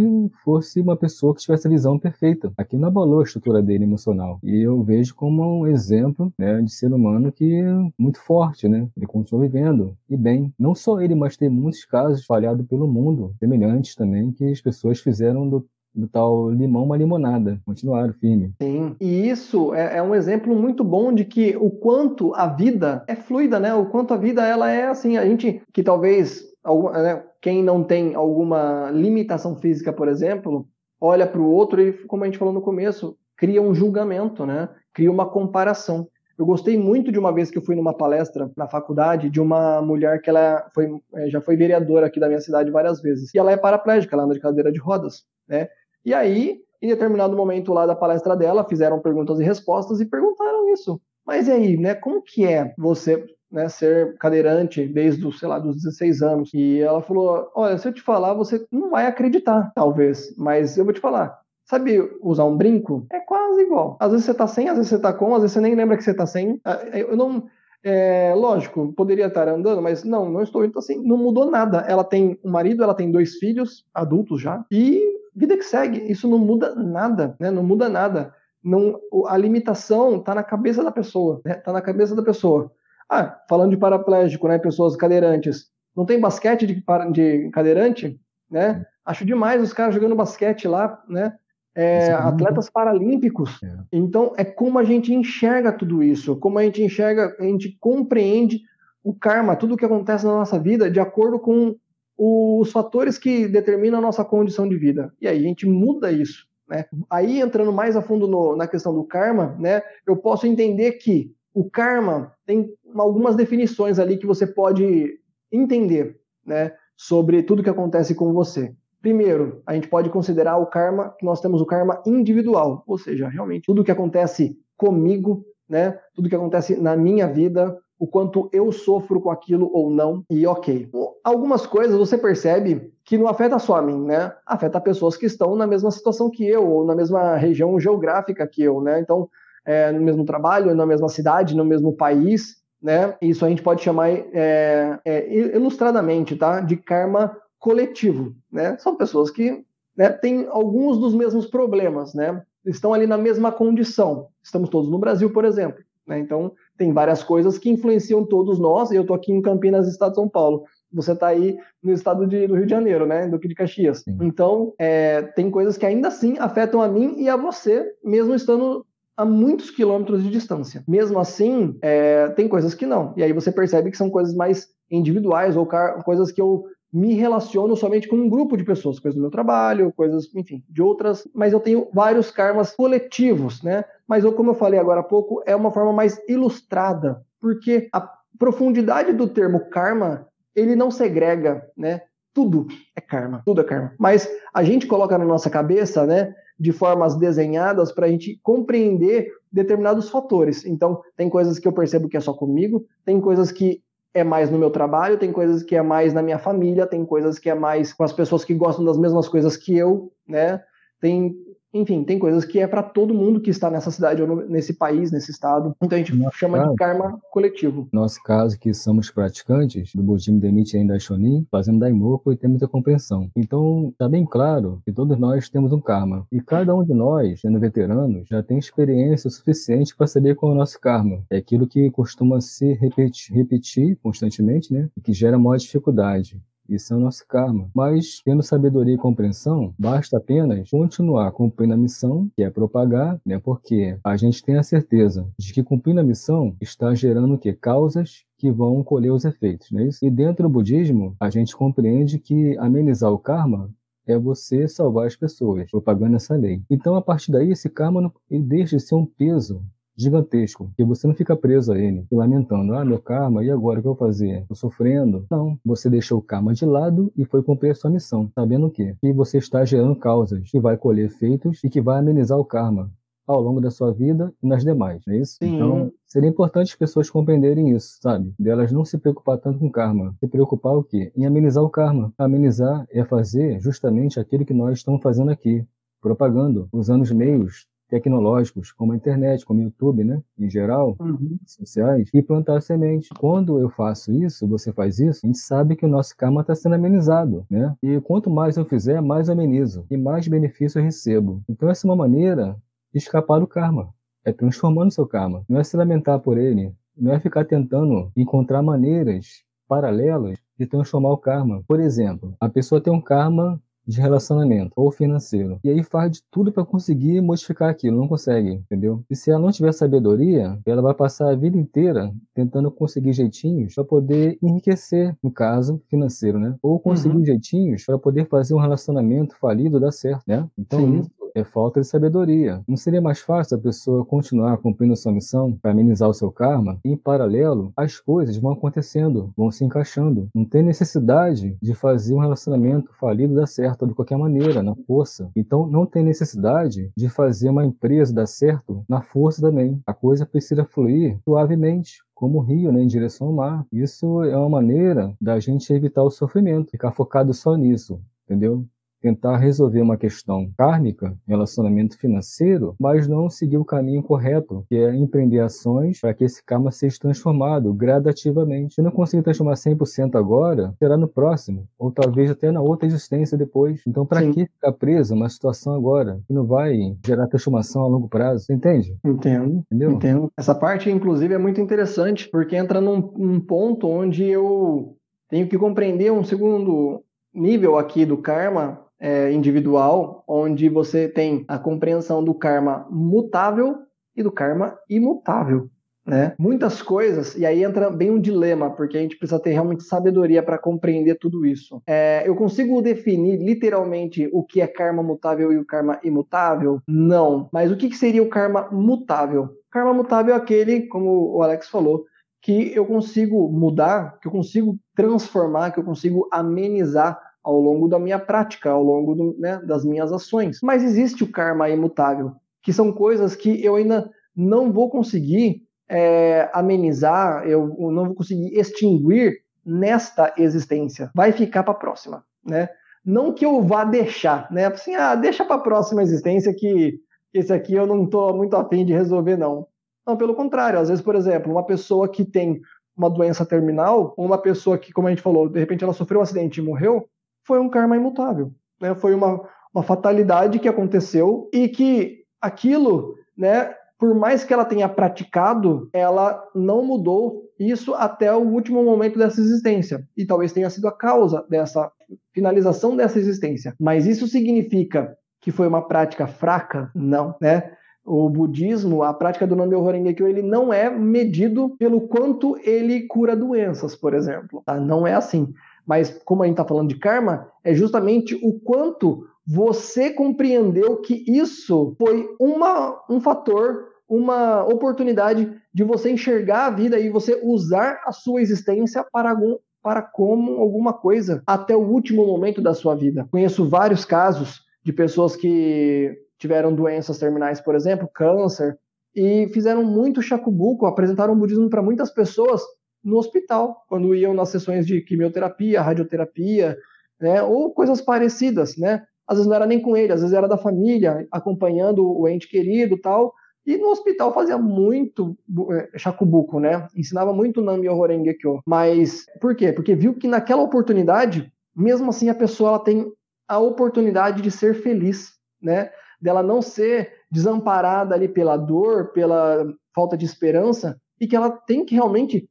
fosse 0.44 0.80
uma 0.80 0.96
pessoa 0.96 1.34
que 1.34 1.40
tivesse 1.40 1.66
a 1.66 1.70
visão 1.70 1.98
perfeita. 1.98 2.52
Aqui 2.56 2.76
não 2.76 2.88
abalou 2.88 3.20
a 3.20 3.24
estrutura 3.24 3.62
dele 3.62 3.84
emocional. 3.84 4.38
E 4.42 4.62
eu 4.62 4.82
vejo 4.82 5.14
como 5.14 5.60
um 5.60 5.66
exemplo 5.66 6.32
né, 6.38 6.60
de 6.60 6.72
ser 6.72 6.92
humano 6.92 7.32
que 7.32 7.54
é 7.54 7.74
muito 7.98 8.20
forte, 8.20 8.68
né? 8.68 8.88
Ele 8.96 9.06
continua 9.06 9.42
vivendo 9.42 9.96
e 10.08 10.16
bem. 10.16 10.52
Não 10.58 10.74
só 10.74 11.00
ele, 11.00 11.14
mas 11.14 11.36
tem 11.36 11.48
muitos 11.48 11.84
casos 11.84 12.20
espalhados 12.20 12.66
pelo 12.66 12.86
mundo, 12.86 13.34
semelhantes 13.38 13.94
também, 13.94 14.32
que 14.32 14.44
as 14.44 14.60
pessoas 14.60 15.00
fizeram 15.00 15.48
do 15.48 15.66
do 15.94 16.08
tal 16.08 16.50
limão 16.50 16.84
uma 16.84 16.96
limonada. 16.96 17.60
Continuaram 17.64 18.12
firme. 18.14 18.52
Sim. 18.60 18.96
E 19.00 19.28
isso 19.28 19.74
é, 19.74 19.98
é, 19.98 20.02
um 20.02 20.14
exemplo 20.14 20.54
muito 20.54 20.82
bom 20.82 21.12
de 21.12 21.24
que 21.24 21.56
o 21.56 21.70
quanto 21.70 22.34
a 22.34 22.46
vida 22.46 23.04
é 23.06 23.14
fluida, 23.14 23.60
né? 23.60 23.74
O 23.74 23.86
quanto 23.86 24.14
a 24.14 24.16
vida 24.16 24.46
ela 24.46 24.70
é 24.70 24.86
assim, 24.86 25.16
a 25.16 25.24
gente 25.26 25.60
que 25.72 25.82
talvez 25.82 26.51
né, 26.64 27.24
quem 27.40 27.62
não 27.62 27.82
tem 27.82 28.14
alguma 28.14 28.90
limitação 28.90 29.56
física, 29.56 29.92
por 29.92 30.08
exemplo, 30.08 30.66
olha 31.00 31.26
para 31.26 31.40
o 31.40 31.50
outro 31.50 31.80
e, 31.80 31.92
como 32.06 32.22
a 32.22 32.26
gente 32.26 32.38
falou 32.38 32.54
no 32.54 32.62
começo, 32.62 33.16
cria 33.36 33.60
um 33.60 33.74
julgamento, 33.74 34.46
né? 34.46 34.68
Cria 34.94 35.10
uma 35.10 35.28
comparação. 35.28 36.06
Eu 36.38 36.46
gostei 36.46 36.78
muito 36.78 37.12
de 37.12 37.18
uma 37.18 37.32
vez 37.32 37.50
que 37.50 37.58
eu 37.58 37.62
fui 37.62 37.74
numa 37.74 37.92
palestra 37.92 38.50
na 38.56 38.68
faculdade 38.68 39.28
de 39.28 39.40
uma 39.40 39.82
mulher 39.82 40.20
que 40.20 40.30
ela 40.30 40.68
foi, 40.74 40.88
é, 41.14 41.28
já 41.28 41.40
foi 41.40 41.56
vereadora 41.56 42.06
aqui 42.06 42.18
da 42.18 42.28
minha 42.28 42.40
cidade 42.40 42.70
várias 42.70 43.02
vezes. 43.02 43.34
E 43.34 43.38
ela 43.38 43.52
é 43.52 43.56
paraplégica, 43.56 44.14
ela 44.14 44.24
anda 44.24 44.34
de 44.34 44.40
cadeira 44.40 44.70
de 44.70 44.78
rodas, 44.78 45.24
né? 45.48 45.68
E 46.04 46.14
aí, 46.14 46.60
em 46.80 46.88
determinado 46.88 47.36
momento 47.36 47.72
lá 47.72 47.86
da 47.86 47.94
palestra 47.94 48.36
dela, 48.36 48.66
fizeram 48.68 49.00
perguntas 49.00 49.38
e 49.40 49.44
respostas 49.44 50.00
e 50.00 50.06
perguntaram 50.06 50.68
isso. 50.72 51.00
Mas 51.26 51.48
e 51.48 51.52
aí, 51.52 51.76
né? 51.76 51.94
Como 51.94 52.22
que 52.22 52.44
é 52.46 52.72
você 52.78 53.24
né, 53.52 53.68
ser 53.68 54.16
cadeirante 54.16 54.86
desde, 54.86 55.30
sei 55.38 55.46
lá, 55.46 55.58
dos 55.58 55.76
16 55.76 56.22
anos. 56.22 56.50
E 56.54 56.80
ela 56.80 57.02
falou: 57.02 57.50
Olha, 57.54 57.76
se 57.76 57.86
eu 57.86 57.92
te 57.92 58.00
falar, 58.00 58.32
você 58.34 58.66
não 58.72 58.90
vai 58.90 59.06
acreditar, 59.06 59.70
talvez, 59.74 60.34
mas 60.36 60.78
eu 60.78 60.84
vou 60.84 60.94
te 60.94 61.00
falar. 61.00 61.38
Sabe 61.64 62.00
usar 62.20 62.44
um 62.44 62.56
brinco? 62.56 63.06
É 63.12 63.20
quase 63.20 63.62
igual. 63.62 63.96
Às 64.00 64.10
vezes 64.10 64.26
você 64.26 64.34
tá 64.34 64.46
sem, 64.46 64.68
às 64.68 64.76
vezes 64.76 64.90
você 64.90 64.98
tá 64.98 65.12
com, 65.12 65.34
às 65.34 65.42
vezes 65.42 65.52
você 65.52 65.60
nem 65.60 65.74
lembra 65.74 65.96
que 65.96 66.02
você 66.02 66.14
tá 66.14 66.26
sem. 66.26 66.60
Ah, 66.64 66.80
eu 66.92 67.16
não. 67.16 67.46
É, 67.84 68.32
lógico, 68.36 68.92
poderia 68.92 69.26
estar 69.26 69.48
andando, 69.48 69.82
mas 69.82 70.04
não, 70.04 70.30
não 70.30 70.40
estou 70.40 70.64
indo 70.64 70.78
assim, 70.78 71.02
não 71.02 71.16
mudou 71.16 71.50
nada. 71.50 71.84
Ela 71.88 72.04
tem 72.04 72.38
um 72.44 72.50
marido, 72.50 72.82
ela 72.82 72.94
tem 72.94 73.10
dois 73.10 73.36
filhos, 73.38 73.84
adultos 73.92 74.40
já, 74.40 74.64
e 74.70 75.02
vida 75.34 75.56
que 75.56 75.64
segue. 75.64 76.10
Isso 76.10 76.28
não 76.28 76.38
muda 76.38 76.74
nada, 76.74 77.36
né? 77.40 77.50
Não 77.50 77.62
muda 77.62 77.88
nada. 77.88 78.34
Não, 78.62 79.00
a 79.26 79.36
limitação 79.36 80.16
está 80.16 80.34
na 80.34 80.44
cabeça 80.44 80.84
da 80.84 80.92
pessoa, 80.92 81.40
né? 81.44 81.54
Tá 81.54 81.72
na 81.72 81.82
cabeça 81.82 82.14
da 82.14 82.22
pessoa. 82.22 82.70
Ah, 83.14 83.42
falando 83.46 83.72
de 83.72 83.76
paraplégico, 83.76 84.48
né? 84.48 84.58
Pessoas 84.58 84.96
cadeirantes. 84.96 85.66
Não 85.94 86.06
tem 86.06 86.18
basquete 86.18 86.66
de, 86.66 86.82
de 87.12 87.50
cadeirante, 87.50 88.18
né? 88.50 88.86
Acho 89.04 89.26
demais 89.26 89.62
os 89.62 89.74
caras 89.74 89.94
jogando 89.94 90.16
basquete 90.16 90.66
lá, 90.66 90.98
né? 91.06 91.34
É, 91.74 92.06
é 92.06 92.12
atletas 92.14 92.70
paralímpicos. 92.70 93.62
É. 93.62 93.76
Então, 93.92 94.32
é 94.38 94.44
como 94.44 94.78
a 94.78 94.84
gente 94.84 95.12
enxerga 95.12 95.70
tudo 95.70 96.02
isso, 96.02 96.36
como 96.36 96.58
a 96.58 96.62
gente 96.62 96.82
enxerga, 96.82 97.36
a 97.38 97.42
gente 97.42 97.76
compreende 97.78 98.62
o 99.04 99.12
karma, 99.12 99.56
tudo 99.56 99.74
o 99.74 99.76
que 99.76 99.84
acontece 99.84 100.24
na 100.24 100.32
nossa 100.32 100.58
vida, 100.58 100.90
de 100.90 100.98
acordo 100.98 101.38
com 101.38 101.76
os 102.16 102.72
fatores 102.72 103.18
que 103.18 103.46
determinam 103.46 103.98
a 103.98 104.02
nossa 104.02 104.24
condição 104.24 104.66
de 104.66 104.76
vida. 104.76 105.12
E 105.20 105.28
aí 105.28 105.38
a 105.38 105.42
gente 105.42 105.66
muda 105.66 106.10
isso. 106.10 106.46
Né? 106.66 106.86
Aí, 107.10 107.42
entrando 107.42 107.74
mais 107.74 107.94
a 107.94 108.00
fundo 108.00 108.26
no, 108.26 108.56
na 108.56 108.66
questão 108.66 108.94
do 108.94 109.04
karma, 109.04 109.54
né, 109.58 109.82
eu 110.06 110.16
posso 110.16 110.46
entender 110.46 110.92
que 110.92 111.34
o 111.54 111.68
karma 111.68 112.32
tem 112.46 112.70
algumas 112.94 113.36
definições 113.36 113.98
ali 113.98 114.16
que 114.16 114.26
você 114.26 114.46
pode 114.46 115.18
entender 115.50 116.18
né, 116.44 116.72
sobre 116.96 117.42
tudo 117.42 117.62
que 117.62 117.70
acontece 117.70 118.14
com 118.14 118.32
você. 118.32 118.74
Primeiro, 119.00 119.62
a 119.66 119.74
gente 119.74 119.88
pode 119.88 120.08
considerar 120.10 120.56
o 120.58 120.66
karma, 120.66 121.14
que 121.18 121.26
nós 121.26 121.40
temos 121.40 121.60
o 121.60 121.66
karma 121.66 122.00
individual, 122.06 122.84
ou 122.86 122.96
seja, 122.96 123.28
realmente 123.28 123.66
tudo 123.66 123.84
que 123.84 123.90
acontece 123.90 124.56
comigo, 124.76 125.44
né, 125.68 125.98
tudo 126.14 126.28
que 126.28 126.36
acontece 126.36 126.80
na 126.80 126.96
minha 126.96 127.26
vida, 127.26 127.76
o 127.98 128.06
quanto 128.06 128.48
eu 128.52 128.72
sofro 128.72 129.20
com 129.20 129.30
aquilo 129.30 129.70
ou 129.72 129.90
não, 129.90 130.24
e 130.28 130.44
ok. 130.44 130.90
Algumas 131.22 131.66
coisas 131.66 131.96
você 131.96 132.18
percebe 132.18 132.92
que 133.04 133.16
não 133.16 133.28
afeta 133.28 133.58
só 133.60 133.76
a 133.76 133.82
mim, 133.82 134.04
né? 134.04 134.32
Afeta 134.44 134.80
pessoas 134.80 135.16
que 135.16 135.26
estão 135.26 135.54
na 135.54 135.68
mesma 135.68 135.88
situação 135.90 136.28
que 136.28 136.44
eu, 136.44 136.68
ou 136.68 136.84
na 136.84 136.96
mesma 136.96 137.36
região 137.36 137.78
geográfica 137.78 138.44
que 138.44 138.60
eu, 138.60 138.80
né? 138.80 138.98
Então, 138.98 139.28
é, 139.64 139.92
no 139.92 140.00
mesmo 140.00 140.24
trabalho, 140.24 140.74
na 140.74 140.86
mesma 140.86 141.08
cidade, 141.08 141.56
no 141.56 141.64
mesmo 141.64 141.92
país, 141.92 142.62
né? 142.82 143.14
Isso 143.22 143.44
a 143.44 143.48
gente 143.48 143.62
pode 143.62 143.82
chamar 143.82 144.10
é, 144.10 144.98
é, 145.04 145.34
ilustradamente, 145.56 146.36
tá? 146.36 146.60
De 146.60 146.76
karma 146.76 147.36
coletivo, 147.58 148.34
né? 148.50 148.76
São 148.78 148.96
pessoas 148.96 149.30
que 149.30 149.64
né, 149.96 150.08
têm 150.10 150.46
alguns 150.48 150.98
dos 150.98 151.14
mesmos 151.14 151.46
problemas, 151.46 152.12
né? 152.14 152.42
Estão 152.66 152.92
ali 152.92 153.06
na 153.06 153.18
mesma 153.18 153.52
condição. 153.52 154.28
Estamos 154.42 154.68
todos 154.68 154.90
no 154.90 154.98
Brasil, 154.98 155.32
por 155.32 155.44
exemplo. 155.44 155.82
Né? 156.06 156.18
Então, 156.18 156.52
tem 156.76 156.92
várias 156.92 157.22
coisas 157.22 157.58
que 157.58 157.70
influenciam 157.70 158.24
todos 158.24 158.58
nós. 158.58 158.90
Eu 158.90 159.02
estou 159.02 159.14
aqui 159.14 159.32
em 159.32 159.42
Campinas, 159.42 159.88
estado 159.88 160.10
de 160.10 160.16
São 160.16 160.28
Paulo. 160.28 160.64
Você 160.92 161.12
está 161.12 161.28
aí 161.28 161.56
no 161.82 161.92
estado 161.92 162.26
de, 162.26 162.46
do 162.46 162.54
Rio 162.54 162.66
de 162.66 162.70
Janeiro, 162.70 163.06
né? 163.06 163.28
Duque 163.28 163.48
de 163.48 163.54
Caxias. 163.54 164.00
Sim. 164.00 164.18
Então, 164.22 164.74
é, 164.78 165.22
tem 165.22 165.50
coisas 165.50 165.78
que 165.78 165.86
ainda 165.86 166.08
assim 166.08 166.36
afetam 166.38 166.82
a 166.82 166.88
mim 166.88 167.14
e 167.18 167.28
a 167.28 167.36
você, 167.36 167.92
mesmo 168.04 168.34
estando 168.34 168.84
a 169.16 169.24
muitos 169.24 169.70
quilômetros 169.70 170.22
de 170.22 170.30
distância. 170.30 170.82
Mesmo 170.86 171.18
assim, 171.18 171.78
é, 171.82 172.28
tem 172.30 172.48
coisas 172.48 172.74
que 172.74 172.86
não. 172.86 173.12
E 173.16 173.22
aí 173.22 173.32
você 173.32 173.52
percebe 173.52 173.90
que 173.90 173.96
são 173.96 174.10
coisas 174.10 174.34
mais 174.34 174.68
individuais 174.90 175.56
ou 175.56 175.66
coisas 176.04 176.30
que 176.30 176.40
eu 176.40 176.64
me 176.92 177.14
relaciono 177.14 177.74
somente 177.74 178.06
com 178.06 178.16
um 178.16 178.28
grupo 178.28 178.56
de 178.56 178.64
pessoas, 178.64 179.00
coisas 179.00 179.16
do 179.16 179.22
meu 179.22 179.30
trabalho, 179.30 179.92
coisas, 179.96 180.28
enfim, 180.34 180.62
de 180.68 180.82
outras, 180.82 181.26
mas 181.34 181.54
eu 181.54 181.60
tenho 181.60 181.88
vários 181.92 182.30
karmas 182.30 182.76
coletivos, 182.76 183.62
né? 183.62 183.84
Mas 184.06 184.24
eu, 184.24 184.32
como 184.34 184.50
eu 184.50 184.54
falei 184.54 184.78
agora 184.78 185.00
há 185.00 185.04
pouco, 185.04 185.42
é 185.46 185.56
uma 185.56 185.70
forma 185.70 185.92
mais 185.92 186.20
ilustrada, 186.28 187.24
porque 187.40 187.88
a 187.94 188.06
profundidade 188.38 189.14
do 189.14 189.26
termo 189.26 189.70
karma, 189.70 190.28
ele 190.54 190.76
não 190.76 190.90
segrega, 190.90 191.66
né? 191.74 192.02
Tudo 192.34 192.66
é 192.96 193.00
karma, 193.00 193.42
tudo 193.44 193.60
é 193.60 193.64
karma. 193.64 193.94
Mas 193.98 194.28
a 194.54 194.62
gente 194.62 194.86
coloca 194.86 195.18
na 195.18 195.24
nossa 195.24 195.50
cabeça, 195.50 196.06
né, 196.06 196.34
de 196.58 196.72
formas 196.72 197.16
desenhadas 197.16 197.92
para 197.92 198.06
a 198.06 198.08
gente 198.08 198.38
compreender 198.42 199.30
determinados 199.50 200.08
fatores. 200.08 200.64
Então, 200.64 201.02
tem 201.16 201.28
coisas 201.28 201.58
que 201.58 201.68
eu 201.68 201.72
percebo 201.72 202.08
que 202.08 202.16
é 202.16 202.20
só 202.20 202.32
comigo, 202.32 202.86
tem 203.04 203.20
coisas 203.20 203.52
que 203.52 203.82
é 204.14 204.22
mais 204.22 204.50
no 204.50 204.58
meu 204.58 204.70
trabalho, 204.70 205.18
tem 205.18 205.32
coisas 205.32 205.62
que 205.62 205.74
é 205.74 205.82
mais 205.82 206.12
na 206.12 206.22
minha 206.22 206.38
família, 206.38 206.86
tem 206.86 207.04
coisas 207.04 207.38
que 207.38 207.48
é 207.50 207.54
mais 207.54 207.92
com 207.92 208.04
as 208.04 208.12
pessoas 208.12 208.44
que 208.44 208.54
gostam 208.54 208.84
das 208.84 208.98
mesmas 208.98 209.28
coisas 209.28 209.56
que 209.56 209.76
eu, 209.76 210.12
né? 210.26 210.62
Tem 211.00 211.34
enfim, 211.74 212.04
tem 212.04 212.18
coisas 212.18 212.44
que 212.44 212.58
é 212.58 212.66
para 212.66 212.82
todo 212.82 213.14
mundo 213.14 213.40
que 213.40 213.50
está 213.50 213.70
nessa 213.70 213.90
cidade 213.90 214.22
ou 214.22 214.48
nesse 214.48 214.74
país, 214.74 215.10
nesse 215.10 215.30
estado. 215.30 215.74
Então 215.82 215.96
a 215.96 215.98
gente 215.98 216.14
Nosso 216.14 216.36
chama 216.36 216.58
caso, 216.58 216.70
de 216.70 216.76
karma 216.76 217.20
coletivo. 217.30 217.88
Nosso 217.92 218.22
caso, 218.22 218.58
que 218.58 218.74
somos 218.74 219.10
praticantes 219.10 219.94
do 219.94 220.02
budismo 220.02 220.38
de 220.38 220.52
Nichiren 220.52 220.86
da 220.86 220.98
Shonin, 220.98 221.46
fazemos 221.50 221.80
daimoku 221.80 222.32
e 222.32 222.36
temos 222.36 222.62
a 222.62 222.68
compreensão. 222.68 223.30
Então 223.36 223.88
está 223.90 224.08
bem 224.08 224.24
claro 224.24 224.82
que 224.84 224.92
todos 224.92 225.18
nós 225.18 225.48
temos 225.48 225.72
um 225.72 225.80
karma. 225.80 226.26
E 226.30 226.40
cada 226.40 226.74
um 226.74 226.84
de 226.84 226.92
nós, 226.92 227.40
sendo 227.40 227.58
veteranos, 227.58 228.28
já 228.28 228.42
tem 228.42 228.58
experiência 228.58 229.30
suficiente 229.30 229.96
para 229.96 230.06
saber 230.06 230.34
qual 230.34 230.52
é 230.52 230.54
o 230.54 230.58
nosso 230.58 230.78
karma. 230.80 231.24
É 231.30 231.38
aquilo 231.38 231.66
que 231.66 231.90
costuma 231.90 232.40
se 232.40 232.74
repetir, 232.74 233.34
repetir 233.34 233.96
constantemente, 234.02 234.72
né? 234.72 234.88
E 234.96 235.00
que 235.00 235.12
gera 235.12 235.38
maior 235.38 235.56
dificuldade. 235.56 236.40
Isso 236.68 236.94
é 236.94 236.96
o 236.96 237.00
nosso 237.00 237.26
karma. 237.26 237.68
Mas, 237.74 238.20
tendo 238.24 238.42
sabedoria 238.42 238.94
e 238.94 238.98
compreensão, 238.98 239.74
basta 239.78 240.16
apenas 240.16 240.70
continuar 240.70 241.30
cumprindo 241.32 241.74
a 241.74 241.76
missão, 241.76 242.30
que 242.34 242.42
é 242.42 242.50
propagar, 242.50 243.20
né? 243.24 243.38
Porque 243.38 243.98
a 244.04 244.16
gente 244.16 244.42
tem 244.42 244.56
a 244.56 244.62
certeza 244.62 245.28
de 245.38 245.52
que 245.52 245.62
cumprindo 245.62 246.00
a 246.00 246.04
missão 246.04 246.56
está 246.60 246.94
gerando 246.94 247.34
o 247.34 247.38
quê? 247.38 247.52
Causas 247.52 248.24
que 248.38 248.50
vão 248.50 248.82
colher 248.82 249.12
os 249.12 249.24
efeitos, 249.24 249.70
não 249.70 249.80
é 249.80 249.86
isso? 249.86 250.04
E 250.04 250.10
dentro 250.10 250.44
do 250.44 250.52
budismo, 250.52 251.14
a 251.20 251.30
gente 251.30 251.56
compreende 251.56 252.18
que 252.18 252.56
amenizar 252.58 253.12
o 253.12 253.18
karma 253.18 253.70
é 254.06 254.18
você 254.18 254.66
salvar 254.66 255.06
as 255.06 255.16
pessoas, 255.16 255.70
propagando 255.70 256.16
essa 256.16 256.34
lei. 256.34 256.62
Então, 256.68 256.96
a 256.96 257.02
partir 257.02 257.30
daí, 257.30 257.52
esse 257.52 257.68
karma 257.68 258.00
não, 258.00 258.12
deixa 258.28 258.76
de 258.76 258.82
ser 258.82 258.96
um 258.96 259.06
peso 259.06 259.64
gigantesco, 259.96 260.70
que 260.76 260.84
você 260.84 261.06
não 261.06 261.14
fica 261.14 261.36
preso 261.36 261.72
a 261.72 261.78
ele, 261.78 262.06
lamentando, 262.10 262.74
ah, 262.74 262.84
meu 262.84 262.98
karma, 262.98 263.44
e 263.44 263.50
agora 263.50 263.78
o 263.78 263.82
que 263.82 263.88
eu 263.88 263.94
vou 263.94 264.08
fazer? 264.08 264.44
Tô 264.48 264.54
sofrendo. 264.54 265.26
Não, 265.30 265.58
você 265.64 265.90
deixou 265.90 266.18
o 266.18 266.22
karma 266.22 266.54
de 266.54 266.64
lado 266.64 267.12
e 267.16 267.24
foi 267.24 267.42
cumprir 267.42 267.70
a 267.70 267.74
sua 267.74 267.90
missão, 267.90 268.30
sabendo 268.34 268.66
o 268.66 268.70
quê? 268.70 268.96
Que 269.00 269.12
você 269.12 269.38
está 269.38 269.64
gerando 269.64 269.96
causas, 269.96 270.50
que 270.50 270.60
vai 270.60 270.76
colher 270.76 271.06
efeitos 271.06 271.62
e 271.62 271.68
que 271.68 271.80
vai 271.80 271.98
amenizar 271.98 272.38
o 272.38 272.44
karma 272.44 272.90
ao 273.26 273.40
longo 273.40 273.60
da 273.60 273.70
sua 273.70 273.92
vida 273.92 274.32
e 274.42 274.46
nas 274.46 274.64
demais, 274.64 275.02
não 275.06 275.14
é 275.14 275.18
isso? 275.18 275.36
Sim. 275.40 275.54
Então, 275.54 275.92
seria 276.06 276.28
importante 276.28 276.72
as 276.72 276.76
pessoas 276.76 277.08
compreenderem 277.08 277.70
isso, 277.70 277.98
sabe? 278.00 278.34
Delas 278.38 278.72
não 278.72 278.84
se 278.84 278.98
preocupar 278.98 279.38
tanto 279.38 279.58
com 279.58 279.70
karma. 279.70 280.14
Se 280.18 280.26
preocupar 280.26 280.74
o 280.76 280.84
quê? 280.84 281.12
Em 281.16 281.24
amenizar 281.24 281.62
o 281.62 281.70
karma. 281.70 282.12
Amenizar 282.18 282.86
é 282.90 283.04
fazer 283.04 283.60
justamente 283.60 284.18
aquilo 284.18 284.44
que 284.44 284.54
nós 284.54 284.78
estamos 284.78 285.02
fazendo 285.02 285.30
aqui, 285.30 285.64
propagando, 286.00 286.68
usando 286.72 287.02
os 287.02 287.12
meios 287.12 287.66
tecnológicos, 287.92 288.72
como 288.72 288.92
a 288.92 288.96
internet, 288.96 289.44
como 289.44 289.60
o 289.60 289.64
YouTube, 289.64 290.02
né, 290.02 290.22
em 290.38 290.48
geral, 290.48 290.96
uhum. 290.98 291.36
sociais, 291.46 292.08
e 292.14 292.22
plantar 292.22 292.62
semente. 292.62 293.10
Quando 293.20 293.60
eu 293.60 293.68
faço 293.68 294.10
isso, 294.10 294.48
você 294.48 294.72
faz 294.72 294.98
isso, 294.98 295.20
a 295.22 295.26
gente 295.26 295.38
sabe 295.38 295.76
que 295.76 295.84
o 295.84 295.88
nosso 295.88 296.16
karma 296.16 296.40
está 296.40 296.54
sendo 296.54 296.74
amenizado, 296.74 297.44
né? 297.50 297.76
E 297.82 298.00
quanto 298.00 298.30
mais 298.30 298.56
eu 298.56 298.64
fizer, 298.64 299.02
mais 299.02 299.28
eu 299.28 299.34
amenizo 299.34 299.84
e 299.90 299.96
mais 299.98 300.26
benefício 300.26 300.78
eu 300.78 300.84
recebo. 300.84 301.42
Então 301.46 301.68
essa 301.68 301.86
é 301.86 301.90
uma 301.90 301.96
maneira 301.96 302.56
de 302.90 302.98
escapar 302.98 303.38
do 303.40 303.46
karma. 303.46 303.90
É 304.24 304.32
transformando 304.32 304.90
seu 304.90 305.06
karma. 305.06 305.44
Não 305.46 305.60
é 305.60 305.64
se 305.64 305.76
lamentar 305.76 306.18
por 306.20 306.38
ele, 306.38 306.72
não 306.96 307.12
é 307.12 307.20
ficar 307.20 307.44
tentando 307.44 308.10
encontrar 308.16 308.62
maneiras 308.62 309.44
paralelas 309.68 310.38
de 310.58 310.66
transformar 310.66 311.10
o 311.10 311.18
karma. 311.18 311.62
Por 311.68 311.78
exemplo, 311.78 312.34
a 312.40 312.48
pessoa 312.48 312.80
tem 312.80 312.92
um 312.92 313.00
karma 313.00 313.60
de 313.86 314.00
relacionamento 314.00 314.72
ou 314.76 314.90
financeiro. 314.90 315.58
E 315.64 315.70
aí 315.70 315.82
faz 315.82 316.12
de 316.12 316.22
tudo 316.30 316.52
para 316.52 316.64
conseguir 316.64 317.20
modificar 317.20 317.70
aquilo, 317.70 317.96
não 317.96 318.08
consegue, 318.08 318.52
entendeu? 318.52 319.04
E 319.10 319.16
se 319.16 319.30
ela 319.30 319.40
não 319.40 319.50
tiver 319.50 319.72
sabedoria, 319.72 320.58
ela 320.64 320.82
vai 320.82 320.94
passar 320.94 321.30
a 321.30 321.36
vida 321.36 321.56
inteira 321.56 322.12
tentando 322.34 322.70
conseguir 322.70 323.12
jeitinhos 323.12 323.74
para 323.74 323.84
poder 323.84 324.38
enriquecer, 324.42 325.16
no 325.22 325.30
caso 325.30 325.80
financeiro, 325.88 326.38
né? 326.38 326.54
Ou 326.62 326.78
conseguir 326.78 327.16
uhum. 327.16 327.24
jeitinhos 327.24 327.84
para 327.84 327.98
poder 327.98 328.28
fazer 328.28 328.54
um 328.54 328.60
relacionamento 328.60 329.36
falido 329.38 329.80
dar 329.80 329.92
certo, 329.92 330.22
né? 330.26 330.48
Então 330.56 330.80
Sim. 330.80 331.00
isso 331.00 331.21
é 331.34 331.44
falta 331.44 331.80
de 331.80 331.86
sabedoria. 331.86 332.62
Não 332.66 332.76
seria 332.76 333.00
mais 333.00 333.20
fácil 333.20 333.56
a 333.56 333.60
pessoa 333.60 334.04
continuar 334.04 334.56
cumprindo 334.58 334.96
sua 334.96 335.12
missão 335.12 335.52
para 335.60 335.70
amenizar 335.70 336.08
o 336.08 336.14
seu 336.14 336.30
karma? 336.30 336.78
E, 336.84 336.90
em 336.90 336.96
paralelo, 336.96 337.72
as 337.76 337.98
coisas 337.98 338.36
vão 338.36 338.52
acontecendo, 338.52 339.32
vão 339.36 339.50
se 339.50 339.64
encaixando. 339.64 340.28
Não 340.34 340.44
tem 340.44 340.62
necessidade 340.62 341.56
de 341.60 341.74
fazer 341.74 342.14
um 342.14 342.20
relacionamento 342.20 342.92
falido 342.98 343.34
dar 343.34 343.46
certo 343.46 343.86
de 343.86 343.94
qualquer 343.94 344.16
maneira, 344.18 344.62
na 344.62 344.74
força. 344.86 345.30
Então, 345.36 345.66
não 345.66 345.86
tem 345.86 346.04
necessidade 346.04 346.90
de 346.96 347.08
fazer 347.08 347.48
uma 347.48 347.64
empresa 347.64 348.14
dar 348.14 348.26
certo 348.26 348.84
na 348.88 349.02
força 349.02 349.40
também. 349.40 349.80
A 349.86 349.94
coisa 349.94 350.26
precisa 350.26 350.64
fluir 350.64 351.18
suavemente, 351.24 351.98
como 352.14 352.38
o 352.38 352.42
rio, 352.42 352.70
né, 352.70 352.82
em 352.82 352.86
direção 352.86 353.28
ao 353.28 353.32
mar. 353.32 353.66
Isso 353.72 354.22
é 354.22 354.36
uma 354.36 354.48
maneira 354.48 355.12
da 355.20 355.40
gente 355.40 355.72
evitar 355.72 356.04
o 356.04 356.10
sofrimento, 356.10 356.70
ficar 356.70 356.92
focado 356.92 357.34
só 357.34 357.56
nisso, 357.56 358.00
entendeu? 358.24 358.64
Tentar 359.02 359.36
resolver 359.36 359.80
uma 359.80 359.96
questão 359.96 360.48
kármica, 360.56 361.14
relacionamento 361.26 361.98
financeiro, 361.98 362.74
mas 362.78 363.08
não 363.08 363.28
seguir 363.28 363.58
o 363.58 363.64
caminho 363.64 364.02
correto, 364.02 364.64
que 364.68 364.76
é 364.76 364.94
empreender 364.94 365.40
ações 365.40 366.00
para 366.00 366.14
que 366.14 366.24
esse 366.24 366.42
karma 366.44 366.70
seja 366.70 366.96
transformado 367.00 367.74
gradativamente. 367.74 368.76
Se 368.76 368.82
não 368.82 368.92
conseguir 368.92 369.24
transformar 369.24 369.54
100% 369.54 370.14
agora, 370.14 370.72
será 370.78 370.96
no 370.96 371.08
próximo, 371.08 371.66
ou 371.78 371.90
talvez 371.90 372.30
até 372.30 372.52
na 372.52 372.60
outra 372.60 372.86
existência 372.86 373.36
depois. 373.36 373.82
Então, 373.86 374.06
para 374.06 374.22
que 374.30 374.46
ficar 374.46 374.72
preso 374.72 375.14
uma 375.14 375.28
situação 375.28 375.74
agora 375.74 376.20
que 376.26 376.32
não 376.32 376.46
vai 376.46 376.96
gerar 377.04 377.26
transformação 377.26 377.82
a 377.82 377.88
longo 377.88 378.08
prazo? 378.08 378.44
Você 378.44 378.54
entende? 378.54 378.96
Entendo. 379.04 379.64
Entendeu? 379.66 379.92
Entendo. 379.92 380.32
Essa 380.38 380.54
parte, 380.54 380.90
inclusive, 380.90 381.34
é 381.34 381.38
muito 381.38 381.60
interessante, 381.60 382.28
porque 382.30 382.54
entra 382.54 382.80
num, 382.80 383.12
num 383.16 383.40
ponto 383.40 383.88
onde 383.88 384.24
eu 384.24 384.96
tenho 385.28 385.48
que 385.48 385.58
compreender 385.58 386.12
um 386.12 386.22
segundo 386.22 387.02
nível 387.34 387.78
aqui 387.78 388.04
do 388.04 388.18
karma 388.18 388.80
é, 389.02 389.32
individual, 389.32 390.22
onde 390.28 390.68
você 390.68 391.08
tem 391.08 391.44
a 391.48 391.58
compreensão 391.58 392.22
do 392.22 392.32
karma 392.32 392.86
mutável 392.88 393.78
e 394.16 394.22
do 394.22 394.30
karma 394.30 394.78
imutável. 394.88 395.68
Né? 396.06 396.34
Muitas 396.38 396.82
coisas, 396.82 397.36
e 397.36 397.46
aí 397.46 397.62
entra 397.62 397.88
bem 397.88 398.10
um 398.10 398.20
dilema, 398.20 398.70
porque 398.70 398.96
a 398.96 399.00
gente 399.00 399.16
precisa 399.16 399.40
ter 399.40 399.50
realmente 399.50 399.84
sabedoria 399.84 400.42
para 400.42 400.58
compreender 400.58 401.16
tudo 401.16 401.46
isso. 401.46 401.80
É, 401.86 402.22
eu 402.26 402.34
consigo 402.34 402.80
definir 402.82 403.38
literalmente 403.38 404.28
o 404.32 404.44
que 404.44 404.60
é 404.60 404.66
karma 404.66 405.02
mutável 405.02 405.52
e 405.52 405.58
o 405.58 405.64
karma 405.64 406.00
imutável? 406.02 406.80
Não. 406.88 407.48
Mas 407.52 407.70
o 407.70 407.76
que, 407.76 407.88
que 407.88 407.96
seria 407.96 408.22
o 408.22 408.28
karma 408.28 408.68
mutável? 408.70 409.50
Karma 409.70 409.94
mutável 409.94 410.34
é 410.34 410.36
aquele, 410.36 410.82
como 410.88 411.36
o 411.36 411.42
Alex 411.42 411.68
falou, 411.68 412.04
que 412.40 412.74
eu 412.74 412.84
consigo 412.84 413.48
mudar, 413.48 414.18
que 414.20 414.26
eu 414.26 414.32
consigo 414.32 414.76
transformar, 414.96 415.70
que 415.70 415.78
eu 415.78 415.84
consigo 415.84 416.28
amenizar 416.32 417.16
ao 417.42 417.58
longo 417.58 417.88
da 417.88 417.98
minha 417.98 418.18
prática, 418.18 418.70
ao 418.70 418.82
longo 418.82 419.14
do, 419.14 419.36
né, 419.38 419.60
das 419.66 419.84
minhas 419.84 420.12
ações. 420.12 420.58
Mas 420.62 420.82
existe 420.82 421.24
o 421.24 421.30
karma 421.30 421.68
imutável, 421.68 422.32
que 422.62 422.72
são 422.72 422.92
coisas 422.92 423.34
que 423.34 423.64
eu 423.64 423.76
ainda 423.76 424.10
não 424.34 424.72
vou 424.72 424.88
conseguir 424.88 425.62
é, 425.88 426.48
amenizar, 426.52 427.46
eu 427.46 427.68
não 427.78 428.06
vou 428.06 428.14
conseguir 428.14 428.58
extinguir 428.58 429.42
nesta 429.64 430.32
existência. 430.38 431.10
Vai 431.14 431.32
ficar 431.32 431.62
para 431.62 431.72
a 431.72 431.76
próxima, 431.76 432.24
né? 432.44 432.68
Não 433.04 433.32
que 433.32 433.44
eu 433.44 433.60
vá 433.62 433.84
deixar, 433.84 434.50
né? 434.50 434.66
Assim, 434.66 434.94
ah, 434.94 435.14
deixa 435.14 435.44
para 435.44 435.56
a 435.56 435.62
próxima 435.62 436.02
existência 436.02 436.54
que 436.54 437.00
esse 437.34 437.52
aqui 437.52 437.74
eu 437.74 437.86
não 437.86 438.04
estou 438.04 438.34
muito 438.34 438.54
afim 438.56 438.84
de 438.84 438.92
resolver, 438.92 439.36
não. 439.36 439.66
Não, 440.06 440.16
pelo 440.16 440.34
contrário. 440.34 440.78
Às 440.78 440.88
vezes, 440.88 441.02
por 441.02 441.14
exemplo, 441.14 441.50
uma 441.50 441.64
pessoa 441.64 442.08
que 442.08 442.24
tem 442.24 442.60
uma 442.96 443.08
doença 443.08 443.44
terminal, 443.44 444.14
ou 444.16 444.26
uma 444.26 444.38
pessoa 444.38 444.78
que, 444.78 444.92
como 444.92 445.08
a 445.08 445.10
gente 445.10 445.22
falou, 445.22 445.48
de 445.48 445.58
repente 445.58 445.82
ela 445.82 445.92
sofreu 445.92 446.20
um 446.20 446.22
acidente 446.22 446.60
e 446.60 446.64
morreu, 446.64 447.08
foi 447.44 447.58
um 447.58 447.68
karma 447.68 447.96
imutável. 447.96 448.52
Né? 448.80 448.94
Foi 448.94 449.14
uma, 449.14 449.40
uma 449.74 449.82
fatalidade 449.82 450.58
que 450.58 450.68
aconteceu 450.68 451.48
e 451.52 451.68
que 451.68 452.22
aquilo, 452.40 453.14
né, 453.36 453.74
por 453.98 454.14
mais 454.14 454.44
que 454.44 454.52
ela 454.52 454.64
tenha 454.64 454.88
praticado, 454.88 455.88
ela 455.92 456.42
não 456.54 456.84
mudou 456.84 457.42
isso 457.58 457.94
até 457.94 458.34
o 458.34 458.40
último 458.40 458.82
momento 458.82 459.18
dessa 459.18 459.40
existência. 459.40 460.04
E 460.16 460.26
talvez 460.26 460.52
tenha 460.52 460.68
sido 460.68 460.88
a 460.88 460.92
causa 460.92 461.46
dessa 461.48 461.90
finalização 462.34 462.96
dessa 462.96 463.18
existência. 463.18 463.74
Mas 463.78 464.06
isso 464.06 464.26
significa 464.26 465.16
que 465.40 465.50
foi 465.50 465.66
uma 465.66 465.86
prática 465.86 466.26
fraca? 466.26 466.90
Não, 466.94 467.36
né? 467.40 467.72
O 468.04 468.28
budismo, 468.28 469.04
a 469.04 469.14
prática 469.14 469.46
do 469.46 469.54
Namyo 469.54 469.80
Horengekyo, 469.80 470.26
ele 470.26 470.42
não 470.42 470.72
é 470.72 470.90
medido 470.90 471.76
pelo 471.78 472.00
quanto 472.08 472.58
ele 472.64 473.06
cura 473.06 473.36
doenças, 473.36 473.94
por 473.94 474.12
exemplo. 474.14 474.62
Tá? 474.66 474.80
Não 474.80 475.06
é 475.06 475.14
assim. 475.14 475.52
Mas 475.86 476.20
como 476.24 476.42
a 476.42 476.46
gente 476.46 476.54
está 476.54 476.64
falando 476.64 476.88
de 476.88 476.98
karma, 476.98 477.48
é 477.64 477.74
justamente 477.74 478.34
o 478.42 478.60
quanto 478.60 479.26
você 479.46 480.10
compreendeu 480.10 481.00
que 481.00 481.24
isso 481.26 481.94
foi 481.98 482.28
uma, 482.40 483.00
um 483.10 483.20
fator, 483.20 483.88
uma 484.08 484.64
oportunidade 484.64 485.52
de 485.74 485.84
você 485.84 486.10
enxergar 486.10 486.66
a 486.66 486.70
vida 486.70 486.98
e 486.98 487.10
você 487.10 487.40
usar 487.42 488.00
a 488.04 488.12
sua 488.12 488.40
existência 488.40 489.04
para 489.12 489.30
algum 489.30 489.56
para 489.82 490.00
como 490.00 490.60
alguma 490.60 490.92
coisa 490.92 491.42
até 491.44 491.74
o 491.74 491.80
último 491.80 492.24
momento 492.24 492.62
da 492.62 492.72
sua 492.72 492.94
vida. 492.94 493.26
Conheço 493.32 493.68
vários 493.68 494.04
casos 494.04 494.60
de 494.84 494.92
pessoas 494.92 495.34
que 495.34 496.16
tiveram 496.38 496.72
doenças 496.72 497.18
terminais, 497.18 497.60
por 497.60 497.74
exemplo, 497.74 498.08
câncer, 498.14 498.78
e 499.14 499.48
fizeram 499.52 499.82
muito 499.84 500.22
chacubuco, 500.22 500.86
apresentaram 500.86 501.34
o 501.34 501.36
budismo 501.36 501.68
para 501.68 501.82
muitas 501.82 502.10
pessoas 502.10 502.62
no 503.04 503.18
hospital, 503.18 503.84
quando 503.88 504.14
iam 504.14 504.34
nas 504.34 504.50
sessões 504.50 504.86
de 504.86 505.00
quimioterapia, 505.00 505.82
radioterapia, 505.82 506.76
né, 507.20 507.42
ou 507.42 507.72
coisas 507.72 508.00
parecidas, 508.00 508.76
né? 508.76 509.04
Às 509.26 509.38
vezes 509.38 509.48
não 509.48 509.56
era 509.56 509.66
nem 509.66 509.80
com 509.80 509.96
ele, 509.96 510.12
às 510.12 510.20
vezes 510.20 510.34
era 510.34 510.48
da 510.48 510.58
família, 510.58 511.26
acompanhando 511.30 512.04
o 512.04 512.28
ente 512.28 512.48
querido 512.48 512.98
tal. 512.98 513.32
E 513.64 513.76
no 513.76 513.88
hospital 513.88 514.34
fazia 514.34 514.58
muito 514.58 515.36
é, 515.70 515.98
chacubuco, 515.98 516.58
né? 516.58 516.88
Ensinava 516.96 517.32
muito 517.32 517.62
Namyo 517.62 517.96
Horengekyo. 517.96 518.60
Mas 518.66 519.24
por 519.40 519.54
quê? 519.54 519.72
Porque 519.72 519.94
viu 519.94 520.14
que 520.14 520.26
naquela 520.26 520.62
oportunidade, 520.62 521.52
mesmo 521.74 522.10
assim 522.10 522.28
a 522.28 522.34
pessoa 522.34 522.70
ela 522.70 522.78
tem 522.80 523.06
a 523.46 523.58
oportunidade 523.58 524.42
de 524.42 524.50
ser 524.50 524.74
feliz, 524.74 525.32
né? 525.60 525.90
Dela 526.20 526.42
não 526.42 526.60
ser 526.60 527.12
desamparada 527.30 528.14
ali 528.14 528.28
pela 528.28 528.56
dor, 528.56 529.12
pela 529.12 529.64
falta 529.94 530.16
de 530.16 530.24
esperança, 530.24 531.00
e 531.20 531.26
que 531.26 531.36
ela 531.36 531.50
tem 531.50 531.84
que 531.84 531.94
realmente 531.94 532.48